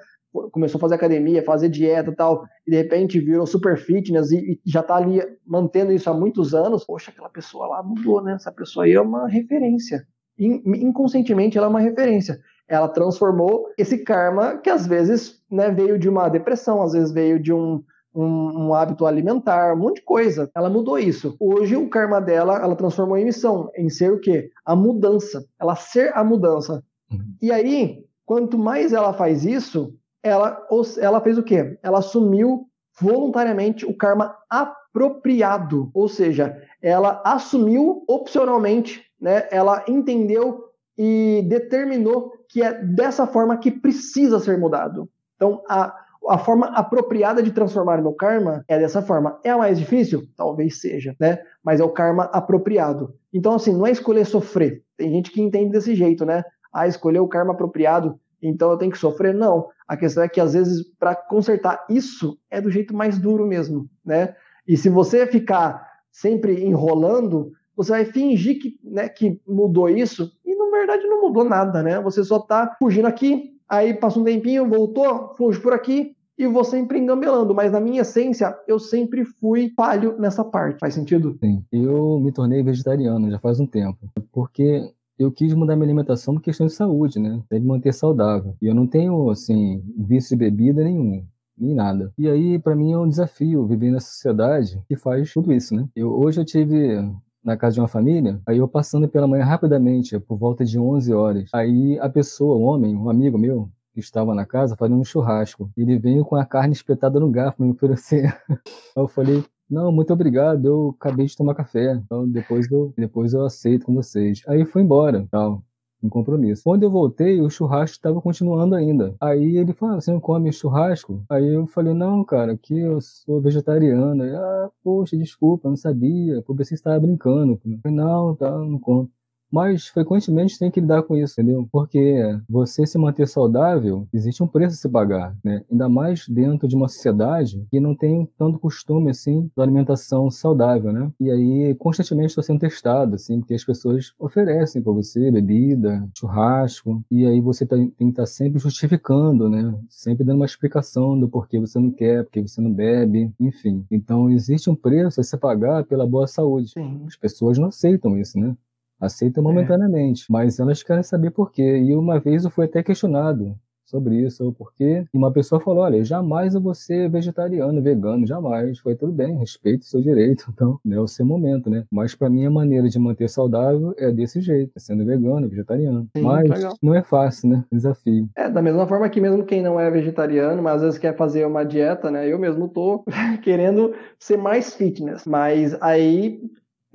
Começou 0.51 0.77
a 0.77 0.81
fazer 0.81 0.95
academia, 0.95 1.43
fazer 1.43 1.69
dieta 1.69 2.11
e 2.11 2.15
tal, 2.15 2.45
e 2.65 2.71
de 2.71 2.77
repente 2.77 3.19
virou 3.19 3.45
super 3.45 3.77
fitness 3.77 4.31
e, 4.31 4.37
e, 4.37 4.59
já 4.65 4.83
tá 4.83 4.95
ali 4.95 5.21
mantendo 5.45 5.91
isso 5.91 6.09
há 6.09 6.13
muitos 6.13 6.53
anos, 6.53 6.85
poxa, 6.85 7.11
aquela 7.11 7.29
pessoa 7.29 7.67
lá 7.67 7.83
mudou, 7.83 8.21
né? 8.21 8.33
Essa 8.33 8.51
pessoa 8.51 8.85
aí 8.85 8.93
é 8.93 9.01
uma 9.01 9.27
referência. 9.27 10.05
Inconscientemente 10.37 11.57
ela 11.57 11.67
é 11.67 11.69
uma 11.69 11.79
referência. 11.79 12.39
Ela 12.67 12.89
transformou 12.89 13.67
esse 13.77 13.99
karma 13.99 14.57
que 14.57 14.69
às 14.69 14.85
vezes 14.85 15.39
né, 15.49 15.69
veio 15.71 15.97
de 15.97 16.09
uma 16.09 16.27
depressão, 16.27 16.81
às 16.81 16.93
vezes 16.93 17.11
veio 17.11 17.39
de 17.39 17.53
um, 17.53 17.81
um, 18.13 18.67
um, 18.67 18.73
hábito 18.73 19.05
alimentar, 19.05 19.73
um 19.73 19.79
monte 19.79 19.97
de 19.97 20.05
coisa. 20.05 20.49
Ela 20.55 20.69
mudou 20.69 20.97
isso. 20.97 21.35
Hoje 21.39 21.75
o 21.75 21.89
karma 21.89 22.19
dela, 22.19 22.57
ela 22.57 22.75
transformou 22.75 23.17
em 23.17 23.25
missão, 23.25 23.69
em 23.75 23.89
ser 23.89 24.11
o 24.11 24.19
quê? 24.19 24.49
A 24.65 24.75
mudança. 24.75 25.45
Ela 25.59 25.75
ser 25.75 26.11
a 26.15 26.23
mudança. 26.23 26.83
Uhum. 27.11 27.35
E 27.41 27.51
aí, 27.51 28.03
quanto 28.25 28.57
mais 28.57 28.93
ela 28.93 29.13
faz 29.13 29.45
isso, 29.45 29.93
ela, 30.25 30.65
ela 30.99 31.21
fez 31.21 31.37
o 31.37 31.43
quê? 31.43 31.77
Ela 31.83 31.99
assumiu 31.99 32.65
voluntariamente 32.99 33.85
o 33.85 33.95
karma 33.95 34.35
apropriado, 34.49 35.91
ou 35.93 36.07
seja, 36.07 36.57
ela 36.81 37.21
assumiu 37.23 38.03
opcionalmente, 38.07 39.03
né? 39.21 39.47
Ela 39.51 39.85
entendeu 39.87 40.63
e 40.97 41.45
determinou 41.47 42.31
que 42.49 42.63
é 42.63 42.73
dessa 42.73 43.27
forma 43.27 43.57
que 43.57 43.69
precisa 43.69 44.39
ser 44.39 44.57
mudado. 44.57 45.07
Então, 45.35 45.61
a, 45.69 45.93
a 46.29 46.37
forma 46.39 46.67
apropriada 46.67 47.43
de 47.43 47.51
transformar 47.51 48.01
meu 48.01 48.13
karma 48.13 48.63
é 48.67 48.79
dessa 48.79 49.01
forma. 49.03 49.39
É 49.43 49.51
a 49.51 49.57
mais 49.57 49.77
difícil? 49.77 50.23
Talvez 50.35 50.79
seja, 50.79 51.15
né? 51.19 51.39
Mas 51.63 51.79
é 51.79 51.83
o 51.83 51.89
karma 51.89 52.23
apropriado. 52.33 53.13
Então, 53.31 53.53
assim, 53.53 53.75
não 53.75 53.85
é 53.85 53.91
escolher 53.91 54.25
sofrer. 54.25 54.81
Tem 54.97 55.11
gente 55.11 55.29
que 55.29 55.41
entende 55.41 55.71
desse 55.71 55.93
jeito, 55.93 56.25
né? 56.25 56.43
Ah, 56.73 56.87
escolher 56.87 57.19
o 57.19 57.27
karma 57.27 57.53
apropriado 57.53 58.19
então 58.47 58.71
eu 58.71 58.77
tenho 58.77 58.91
que 58.91 58.97
sofrer? 58.97 59.33
Não. 59.33 59.67
A 59.87 59.95
questão 59.95 60.23
é 60.23 60.29
que 60.29 60.41
às 60.41 60.53
vezes 60.53 60.83
para 60.99 61.15
consertar 61.15 61.85
isso 61.89 62.37
é 62.49 62.59
do 62.59 62.71
jeito 62.71 62.95
mais 62.95 63.19
duro 63.19 63.45
mesmo, 63.45 63.89
né? 64.03 64.35
E 64.67 64.75
se 64.75 64.89
você 64.89 65.27
ficar 65.27 65.85
sempre 66.11 66.63
enrolando, 66.63 67.51
você 67.75 67.91
vai 67.91 68.05
fingir 68.05 68.59
que, 68.59 68.79
né, 68.83 69.09
que 69.09 69.39
mudou 69.47 69.89
isso 69.89 70.31
e 70.45 70.55
na 70.55 70.69
verdade 70.71 71.05
não 71.05 71.21
mudou 71.21 71.43
nada, 71.43 71.83
né? 71.83 71.99
Você 72.01 72.23
só 72.23 72.37
está 72.37 72.75
fugindo 72.79 73.05
aqui, 73.05 73.51
aí 73.69 73.93
passa 73.93 74.19
um 74.19 74.23
tempinho, 74.23 74.67
voltou, 74.67 75.35
fuge 75.37 75.59
por 75.59 75.73
aqui 75.73 76.15
e 76.37 76.47
vou 76.47 76.63
sempre 76.63 76.99
engambelando, 76.99 77.53
mas 77.53 77.71
na 77.71 77.79
minha 77.79 78.01
essência 78.01 78.57
eu 78.67 78.77
sempre 78.77 79.23
fui 79.23 79.71
falho 79.75 80.17
nessa 80.19 80.43
parte. 80.43 80.79
Faz 80.79 80.93
sentido? 80.93 81.37
Sim. 81.39 81.63
Eu 81.71 82.19
me 82.19 82.31
tornei 82.31 82.61
vegetariano 82.61 83.29
já 83.29 83.39
faz 83.39 83.59
um 83.59 83.67
tempo, 83.67 84.09
porque 84.31 84.81
eu 85.17 85.31
quis 85.31 85.53
mudar 85.53 85.75
minha 85.75 85.85
alimentação 85.85 86.33
por 86.33 86.41
questão 86.41 86.67
de 86.67 86.73
saúde, 86.73 87.19
né? 87.19 87.41
Tem 87.49 87.61
que 87.61 87.67
manter 87.67 87.93
saudável. 87.93 88.55
E 88.61 88.67
eu 88.67 88.75
não 88.75 88.87
tenho, 88.87 89.29
assim, 89.29 89.83
vício 89.97 90.37
de 90.37 90.45
bebida 90.45 90.83
nenhum 90.83 91.25
nem 91.57 91.73
nada. 91.73 92.11
E 92.17 92.27
aí, 92.27 92.59
para 92.59 92.75
mim, 92.75 92.91
é 92.91 92.97
um 92.97 93.07
desafio 93.07 93.65
viver 93.65 93.91
nessa 93.91 94.07
sociedade 94.07 94.81
que 94.87 94.95
faz 94.95 95.31
tudo 95.31 95.53
isso, 95.53 95.75
né? 95.75 95.87
Eu, 95.95 96.11
hoje 96.11 96.41
eu 96.41 96.45
tive 96.45 97.01
na 97.43 97.55
casa 97.55 97.75
de 97.75 97.79
uma 97.79 97.87
família, 97.87 98.41
aí 98.45 98.57
eu 98.57 98.67
passando 98.67 99.07
pela 99.07 99.27
manhã 99.27 99.45
rapidamente, 99.45 100.19
por 100.19 100.37
volta 100.37 100.65
de 100.65 100.79
11 100.79 101.13
horas. 101.13 101.49
Aí 101.53 101.97
a 101.99 102.09
pessoa, 102.09 102.57
um 102.57 102.63
homem, 102.63 102.95
um 102.95 103.09
amigo 103.09 103.37
meu, 103.37 103.69
que 103.93 103.99
estava 103.99 104.35
na 104.35 104.45
casa, 104.45 104.75
fazendo 104.75 104.99
um 104.99 105.05
churrasco. 105.05 105.71
Ele 105.77 105.97
veio 105.97 106.25
com 106.25 106.35
a 106.35 106.45
carne 106.45 106.73
espetada 106.73 107.19
no 107.19 107.29
garfo 107.29 107.63
me 107.63 107.71
oferecer. 107.71 108.35
eu 108.97 109.07
falei, 109.07 109.43
não, 109.69 109.91
muito 109.91 110.13
obrigado, 110.13 110.65
eu 110.65 110.95
acabei 110.99 111.25
de 111.25 111.35
tomar 111.35 111.55
café, 111.55 111.93
então 111.93 112.27
depois 112.27 112.69
eu, 112.71 112.93
depois 112.97 113.33
eu 113.33 113.43
aceito 113.45 113.85
com 113.85 113.93
vocês. 113.95 114.41
Aí 114.47 114.65
foi 114.65 114.81
embora, 114.83 115.27
tal, 115.31 115.63
um 116.03 116.09
compromisso. 116.09 116.63
Quando 116.63 116.83
eu 116.83 116.91
voltei, 116.91 117.41
o 117.41 117.49
churrasco 117.49 117.95
estava 117.95 118.21
continuando 118.21 118.75
ainda. 118.75 119.15
Aí 119.19 119.57
ele 119.57 119.73
falou, 119.73 119.95
ah, 119.95 120.01
você 120.01 120.11
não 120.11 120.19
come 120.19 120.51
churrasco? 120.51 121.23
Aí 121.29 121.47
eu 121.53 121.65
falei, 121.67 121.93
não, 121.93 122.23
cara, 122.23 122.57
que 122.57 122.77
eu 122.77 123.01
sou 123.01 123.41
vegetariano. 123.41 124.23
Aí, 124.23 124.35
ah, 124.35 124.69
poxa, 124.83 125.17
desculpa, 125.17 125.69
não 125.69 125.75
sabia, 125.75 126.41
por 126.43 126.55
você 126.55 126.75
estava 126.75 126.99
brincando. 126.99 127.59
Eu 127.65 127.79
falei, 127.81 127.97
não, 127.97 128.35
tá, 128.35 128.51
não 128.51 128.79
conto 128.79 129.11
mas 129.55 129.87
frequentemente 129.87 130.59
tem 130.59 130.69
que 130.69 130.81
lidar 130.81 131.03
com 131.03 131.15
isso, 131.15 131.39
entendeu? 131.39 131.65
Porque 131.71 132.37
você 132.49 132.85
se 132.85 132.97
manter 132.97 133.25
saudável, 133.25 134.05
existe 134.13 134.43
um 134.43 134.47
preço 134.47 134.73
a 134.73 134.77
se 134.77 134.89
pagar, 134.89 135.33
né? 135.41 135.63
Ainda 135.71 135.87
mais 135.87 136.27
dentro 136.27 136.67
de 136.67 136.75
uma 136.75 136.89
sociedade 136.89 137.65
que 137.71 137.79
não 137.79 137.95
tem 137.95 138.27
tanto 138.37 138.59
costume, 138.59 139.11
assim, 139.11 139.49
da 139.55 139.63
alimentação 139.63 140.29
saudável, 140.29 140.91
né? 140.91 141.09
E 141.21 141.31
aí, 141.31 141.73
constantemente 141.75 142.31
estou 142.31 142.43
sendo 142.43 142.59
testado, 142.59 143.15
assim, 143.15 143.39
porque 143.39 143.53
as 143.53 143.63
pessoas 143.63 144.13
oferecem 144.19 144.81
para 144.81 144.91
você 144.91 145.31
bebida, 145.31 146.05
churrasco, 146.17 147.01
e 147.09 147.25
aí 147.25 147.39
você 147.39 147.65
tem 147.65 147.91
que 147.91 148.03
estar 148.03 148.23
tá 148.23 148.25
sempre 148.25 148.59
justificando, 148.59 149.49
né? 149.49 149.73
Sempre 149.87 150.25
dando 150.25 150.35
uma 150.35 150.45
explicação 150.45 151.17
do 151.17 151.29
porquê 151.29 151.61
você 151.61 151.79
não 151.79 151.91
quer, 151.91 152.25
porque 152.25 152.41
você 152.41 152.59
não 152.59 152.73
bebe, 152.73 153.31
enfim. 153.39 153.85
Então, 153.89 154.29
existe 154.29 154.69
um 154.69 154.75
preço 154.75 155.21
a 155.21 155.23
se 155.23 155.37
pagar 155.37 155.85
pela 155.85 156.05
boa 156.05 156.27
saúde. 156.27 156.71
Sim. 156.71 157.03
As 157.07 157.15
pessoas 157.15 157.57
não 157.57 157.69
aceitam 157.69 158.17
isso, 158.17 158.37
né? 158.37 158.53
Aceita 158.99 159.39
é. 159.39 159.43
momentaneamente, 159.43 160.23
é. 160.23 160.25
mas 160.29 160.59
elas 160.59 160.83
querem 160.83 161.03
saber 161.03 161.31
por 161.31 161.51
quê. 161.51 161.77
E 161.77 161.95
uma 161.95 162.19
vez 162.19 162.45
eu 162.45 162.51
fui 162.51 162.65
até 162.65 162.81
questionado 162.83 163.55
sobre 163.85 164.15
isso, 164.15 164.47
o 164.47 164.53
porquê. 164.53 165.05
E 165.13 165.17
uma 165.17 165.31
pessoa 165.31 165.61
falou: 165.61 165.83
olha, 165.83 166.03
jamais 166.03 166.55
eu 166.55 166.61
vou 166.61 166.73
ser 166.73 167.09
vegetariano, 167.09 167.81
vegano, 167.81 168.25
jamais. 168.25 168.79
Foi 168.79 168.95
tudo 168.95 169.13
bem, 169.13 169.37
respeito 169.37 169.83
o 169.83 169.85
seu 169.85 170.01
direito, 170.01 170.45
então, 170.53 170.79
é 170.89 170.99
o 170.99 171.07
seu 171.07 171.25
momento, 171.25 171.69
né? 171.69 171.85
Mas 171.91 172.15
para 172.15 172.29
mim 172.29 172.45
a 172.45 172.51
maneira 172.51 172.89
de 172.89 172.99
manter 172.99 173.29
saudável 173.29 173.93
é 173.97 174.11
desse 174.11 174.41
jeito, 174.41 174.71
é 174.75 174.79
sendo 174.79 175.05
vegano, 175.05 175.47
vegetariano. 175.47 176.07
Sim, 176.15 176.23
mas 176.23 176.49
legal. 176.49 176.73
não 176.81 176.93
é 176.93 177.03
fácil, 177.03 177.49
né? 177.49 177.63
Desafio. 177.71 178.27
É, 178.35 178.49
da 178.49 178.61
mesma 178.61 178.87
forma 178.87 179.09
que 179.09 179.21
mesmo 179.21 179.45
quem 179.45 179.61
não 179.61 179.79
é 179.79 179.89
vegetariano, 179.89 180.61
mas 180.61 180.77
às 180.77 180.81
vezes 180.81 180.99
quer 180.99 181.15
fazer 181.15 181.45
uma 181.45 181.63
dieta, 181.63 182.09
né? 182.09 182.27
Eu 182.27 182.39
mesmo 182.39 182.67
tô 182.67 183.03
querendo 183.43 183.93
ser 184.19 184.37
mais 184.37 184.73
fitness, 184.73 185.25
mas 185.25 185.77
aí 185.81 186.41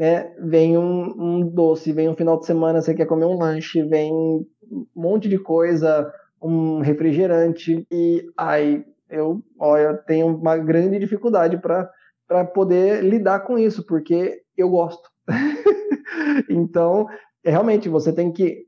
né? 0.00 0.32
Vem 0.38 0.78
um, 0.78 1.14
um, 1.18 1.46
doce, 1.46 1.92
vem 1.92 2.08
um 2.08 2.16
final 2.16 2.38
de 2.38 2.46
semana, 2.46 2.80
você 2.80 2.94
quer 2.94 3.04
comer 3.04 3.26
um 3.26 3.38
lanche, 3.38 3.82
vem 3.82 4.10
um 4.10 4.86
monte 4.96 5.28
de 5.28 5.38
coisa, 5.38 6.10
um 6.40 6.80
refrigerante, 6.80 7.86
e 7.90 8.26
aí 8.34 8.82
eu, 9.10 9.42
olha, 9.58 9.92
tenho 9.92 10.28
uma 10.28 10.56
grande 10.56 10.98
dificuldade 10.98 11.58
para 11.58 11.90
para 12.26 12.44
poder 12.44 13.02
lidar 13.02 13.40
com 13.40 13.58
isso, 13.58 13.84
porque 13.84 14.40
eu 14.56 14.70
gosto. 14.70 15.10
então, 16.48 17.08
realmente, 17.44 17.88
você 17.88 18.12
tem 18.12 18.30
que 18.30 18.66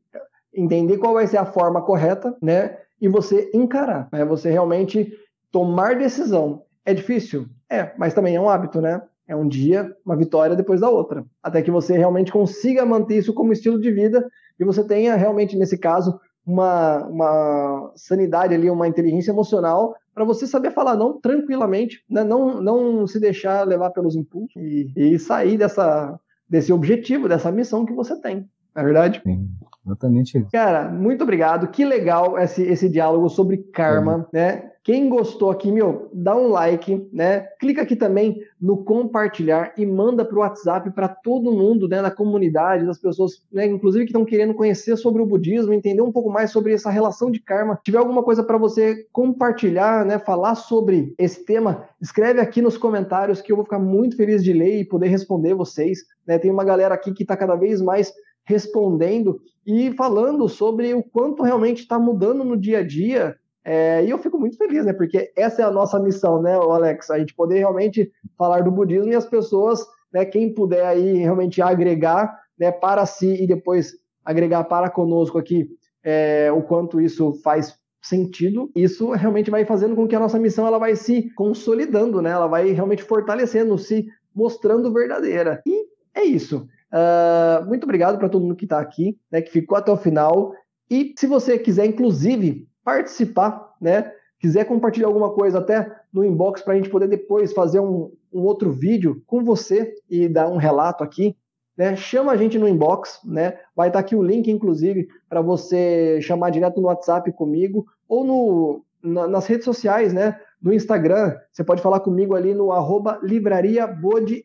entender 0.53 0.99
qual 0.99 1.15
vai 1.15 1.29
ser 1.29 1.37
a 1.37 1.47
forma 1.47 1.81
correta, 1.81 2.37
né? 2.43 2.77
E 3.01 3.07
você 3.07 3.49
encarar, 3.55 4.09
né? 4.13 4.25
Você 4.25 4.51
realmente 4.51 5.17
tomar 5.53 5.97
decisão. 5.97 6.65
É 6.85 6.93
difícil? 6.93 7.47
É, 7.71 7.93
mas 7.97 8.13
também 8.13 8.35
é 8.35 8.41
um 8.41 8.49
hábito, 8.49 8.81
né? 8.81 9.01
É 9.27 9.37
um 9.37 9.47
dia, 9.47 9.95
uma 10.05 10.17
vitória 10.17 10.57
depois 10.57 10.81
da 10.81 10.91
outra. 10.91 11.25
Até 11.43 11.63
que 11.63 11.71
você 11.71 11.97
realmente 11.97 12.33
consiga 12.33 12.85
manter 12.85 13.19
isso 13.19 13.33
como 13.33 13.53
estilo 13.53 13.81
de 13.81 13.91
vida 13.91 14.29
e 14.59 14.65
você 14.65 14.85
tenha 14.85 15.15
realmente, 15.15 15.57
nesse 15.57 15.79
caso, 15.79 16.19
uma, 16.45 17.07
uma 17.07 17.93
sanidade 17.95 18.55
ali, 18.55 18.69
uma 18.69 18.89
inteligência 18.89 19.31
emocional 19.31 19.95
para 20.15 20.25
você 20.25 20.47
saber 20.47 20.73
falar 20.73 20.97
não 20.97 21.21
tranquilamente, 21.21 22.05
né? 22.11 22.23
não, 22.23 22.61
não 22.61 23.07
se 23.07 23.19
deixar 23.19 23.67
levar 23.67 23.91
pelos 23.91 24.15
impulsos 24.15 24.55
e, 24.57 24.93
e 24.95 25.19
sair 25.19 25.57
dessa, 25.57 26.19
desse 26.49 26.73
objetivo, 26.73 27.29
dessa 27.29 27.51
missão 27.51 27.87
que 27.87 27.95
você 27.95 28.21
tem. 28.21 28.49
Não 28.75 28.83
é 28.83 28.85
verdade? 28.85 29.23
Sim. 29.25 29.49
Exatamente 29.85 30.47
Cara, 30.53 30.89
muito 30.89 31.23
obrigado. 31.23 31.69
Que 31.69 31.85
legal 31.85 32.39
esse, 32.39 32.63
esse 32.63 32.89
diálogo 32.89 33.29
sobre 33.29 33.59
karma, 33.59 34.29
é. 34.33 34.37
né? 34.37 34.73
Quem 34.85 35.09
gostou 35.09 35.49
aqui, 35.49 35.71
meu, 35.71 36.11
dá 36.13 36.35
um 36.37 36.49
like, 36.49 37.09
né? 37.13 37.47
Clica 37.61 37.83
aqui 37.83 37.95
também 37.95 38.43
no 38.61 38.79
compartilhar 38.79 39.73
e 39.79 39.87
manda 39.87 40.25
para 40.25 40.37
o 40.37 40.41
WhatsApp 40.41 40.91
para 40.91 41.07
todo 41.07 41.53
mundo, 41.53 41.87
né, 41.87 42.03
na 42.03 42.11
comunidade, 42.11 42.85
das 42.85 42.99
pessoas, 42.99 43.45
né, 43.53 43.65
inclusive 43.65 44.05
que 44.05 44.11
estão 44.11 44.25
querendo 44.25 44.55
conhecer 44.55 44.97
sobre 44.97 45.23
o 45.23 45.27
budismo, 45.27 45.73
entender 45.73 46.03
um 46.03 46.11
pouco 46.11 46.31
mais 46.31 46.51
sobre 46.51 46.75
essa 46.75 46.91
relação 46.91 47.31
de 47.31 47.39
karma. 47.39 47.77
Se 47.77 47.85
tiver 47.85 47.99
alguma 47.99 48.25
coisa 48.25 48.43
para 48.43 48.59
você 48.59 49.07
compartilhar, 49.13 50.05
né, 50.05 50.19
falar 50.19 50.57
sobre 50.57 51.15
esse 51.17 51.45
tema, 51.45 51.85
escreve 52.01 52.41
aqui 52.41 52.61
nos 52.61 52.77
comentários 52.77 53.41
que 53.41 53.53
eu 53.53 53.57
vou 53.57 53.65
ficar 53.65 53.79
muito 53.79 54.17
feliz 54.17 54.43
de 54.43 54.53
ler 54.53 54.81
e 54.81 54.85
poder 54.85 55.07
responder 55.07 55.55
vocês. 55.55 56.01
Né? 56.27 56.39
Tem 56.39 56.51
uma 56.51 56.65
galera 56.65 56.93
aqui 56.93 57.13
que 57.13 57.23
está 57.23 57.37
cada 57.37 57.55
vez 57.55 57.81
mais 57.81 58.13
respondendo 58.45 59.41
e 59.67 59.93
falando 59.93 60.49
sobre 60.49 60.93
o 60.95 61.03
quanto 61.03 61.43
realmente 61.43 61.83
está 61.83 61.99
mudando 61.99 62.45
no 62.45 62.57
dia 62.57 62.79
a 62.79 62.87
dia. 62.87 63.37
É, 63.65 64.05
e 64.05 64.11
eu 64.11 64.19
fico 64.19 64.39
muito 64.39 64.57
feliz, 64.57 64.85
né? 64.85 64.93
Porque 64.93 65.33
essa 65.37 65.63
é 65.63 65.65
a 65.65 65.71
nossa 65.71 65.99
missão, 66.01 66.43
né, 66.43 66.55
Alex? 66.55 67.11
A 67.11 67.19
gente 67.19 67.35
poder 67.35 67.59
realmente 67.59 68.11
falar 68.37 68.63
do 68.63 68.73
budismo 68.73 69.13
e 69.13 69.15
as 69.15 69.27
pessoas, 69.27 69.87
né, 70.13 70.25
quem 70.25 70.53
puder 70.53 70.85
aí 70.85 71.19
realmente 71.19 71.63
agregar, 71.63 72.37
né, 72.59 72.73
para 72.73 73.07
si 73.07 73.43
e 73.43 73.47
depois 73.47 73.93
agregar 74.25 74.65
para 74.65 74.91
conosco 74.91 75.39
aqui 75.39 75.69
é, 76.03 76.51
o 76.53 76.63
quanto 76.63 77.01
isso 77.01 77.35
faz 77.43 77.77
sentido, 78.01 78.71
isso 78.75 79.11
realmente 79.13 79.51
vai 79.51 79.65
fazendo 79.65 79.95
com 79.95 80.09
que 80.09 80.17
a 80.17 80.21
nossa 80.21 80.39
missão 80.39 80.67
ela 80.67 80.79
vai 80.79 80.97
se 80.97 81.31
consolidando, 81.35 82.21
né? 82.21 82.31
Ela 82.31 82.49
vai 82.49 82.73
realmente 82.73 83.05
fortalecendo, 83.05 83.79
se 83.79 84.07
mostrando 84.35 84.93
verdadeira. 84.93 85.63
E 85.65 85.87
é 86.13 86.25
isso. 86.25 86.67
Uh, 86.93 87.65
muito 87.67 87.85
obrigado 87.85 88.19
para 88.19 88.29
todo 88.29 88.43
mundo 88.43 88.55
que 88.55 88.67
está 88.67 88.79
aqui, 88.79 89.19
né, 89.31 89.41
que 89.41 89.51
ficou 89.51 89.79
até 89.79 89.91
o 89.91 89.97
final. 89.97 90.53
E 90.91 91.15
se 91.17 91.27
você 91.27 91.59
quiser, 91.59 91.87
inclusive, 91.87 92.69
participar, 92.85 93.73
né, 93.81 94.13
quiser 94.39 94.67
compartilhar 94.67 95.07
alguma 95.07 95.31
coisa 95.31 95.59
até 95.59 95.91
no 96.13 96.23
inbox 96.23 96.61
para 96.61 96.75
a 96.75 96.77
gente 96.77 96.91
poder 96.91 97.09
depois 97.09 97.55
fazer 97.55 97.81
um, 97.81 98.13
um, 98.33 98.43
outro 98.43 98.71
vídeo 98.71 99.23
com 99.27 99.43
você 99.43 99.95
e 100.11 100.29
dar 100.29 100.49
um 100.49 100.59
relato 100.59 101.03
aqui, 101.03 101.35
né, 101.79 101.97
chama 101.97 102.33
a 102.33 102.37
gente 102.37 102.59
no 102.59 102.69
inbox, 102.69 103.21
né, 103.25 103.59
vai 103.75 103.89
estar 103.89 104.01
tá 104.01 104.05
aqui 104.05 104.15
o 104.15 104.23
link, 104.23 104.51
inclusive, 104.51 105.09
para 105.31 105.41
você 105.41 106.21
chamar 106.21 106.51
direto 106.51 106.79
no 106.79 106.89
WhatsApp 106.89 107.33
comigo 107.33 107.87
ou 108.07 108.23
no, 108.23 108.85
na, 109.03 109.27
nas 109.27 109.47
redes 109.47 109.65
sociais, 109.65 110.13
né, 110.13 110.39
no 110.61 110.75
Instagram, 110.75 111.37
você 111.51 111.65
pode 111.65 111.81
falar 111.81 112.01
comigo 112.01 112.37
ali 112.37 112.55
no 112.55 112.71
arroba 112.71 113.19
livraria 113.23 113.89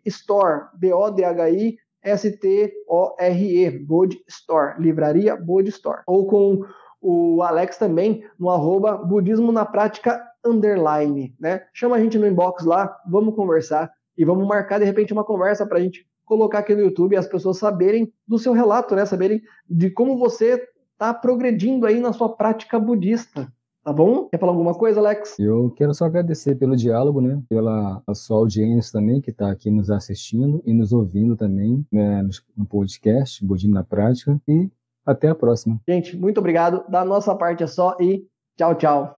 Store, 0.05 0.67
B-O-D-H-I 0.75 1.77
S-T-O-R-E, 2.07 3.69
Bode 3.79 4.17
Store, 4.27 4.81
Livraria 4.81 5.35
Bode 5.35 5.69
Store. 5.69 6.01
Ou 6.07 6.25
com 6.27 6.63
o 7.01 7.41
Alex 7.41 7.77
também 7.77 8.23
no 8.39 8.49
arroba 8.49 8.97
budismo 8.97 9.51
na 9.51 9.65
prática 9.65 10.21
underline, 10.45 11.35
né? 11.39 11.63
Chama 11.73 11.95
a 11.95 11.99
gente 11.99 12.17
no 12.17 12.27
inbox 12.27 12.63
lá, 12.63 12.97
vamos 13.09 13.35
conversar 13.35 13.91
e 14.17 14.25
vamos 14.25 14.47
marcar 14.47 14.79
de 14.79 14.85
repente 14.85 15.13
uma 15.13 15.23
conversa 15.23 15.65
para 15.65 15.77
a 15.77 15.81
gente 15.81 16.07
colocar 16.25 16.59
aqui 16.59 16.73
no 16.73 16.81
YouTube 16.81 17.13
e 17.13 17.17
as 17.17 17.27
pessoas 17.27 17.57
saberem 17.57 18.11
do 18.27 18.37
seu 18.37 18.53
relato, 18.53 18.95
né? 18.95 19.05
Saberem 19.05 19.41
de 19.69 19.89
como 19.89 20.17
você 20.17 20.67
está 20.93 21.13
progredindo 21.13 21.85
aí 21.85 21.99
na 21.99 22.11
sua 22.11 22.35
prática 22.35 22.79
budista. 22.79 23.51
Tá 23.87 23.93
bom? 23.93 24.27
Quer 24.27 24.37
falar 24.37 24.51
alguma 24.51 24.73
coisa, 24.73 24.99
Alex? 24.99 25.39
Eu 25.39 25.71
quero 25.71 25.93
só 25.93 26.03
agradecer 26.03 26.55
pelo 26.55 26.75
diálogo, 26.75 27.21
né? 27.21 27.41
Pela 27.47 28.03
sua 28.13 28.39
audiência 28.39 28.91
também, 28.91 29.21
que 29.21 29.29
está 29.29 29.49
aqui 29.49 29.71
nos 29.71 29.89
assistindo 29.89 30.61
e 30.65 30.73
nos 30.73 30.91
ouvindo 30.91 31.37
também 31.37 31.87
né, 31.89 32.21
no 32.57 32.65
podcast 32.65 33.45
Budismo 33.45 33.75
na 33.75 33.85
Prática. 33.85 34.37
E 34.45 34.69
até 35.05 35.29
a 35.29 35.35
próxima. 35.35 35.79
Gente, 35.87 36.17
muito 36.17 36.37
obrigado. 36.37 36.83
Da 36.89 37.05
nossa 37.05 37.33
parte 37.33 37.63
é 37.63 37.67
só 37.67 37.95
e 37.97 38.27
tchau, 38.57 38.75
tchau. 38.75 39.16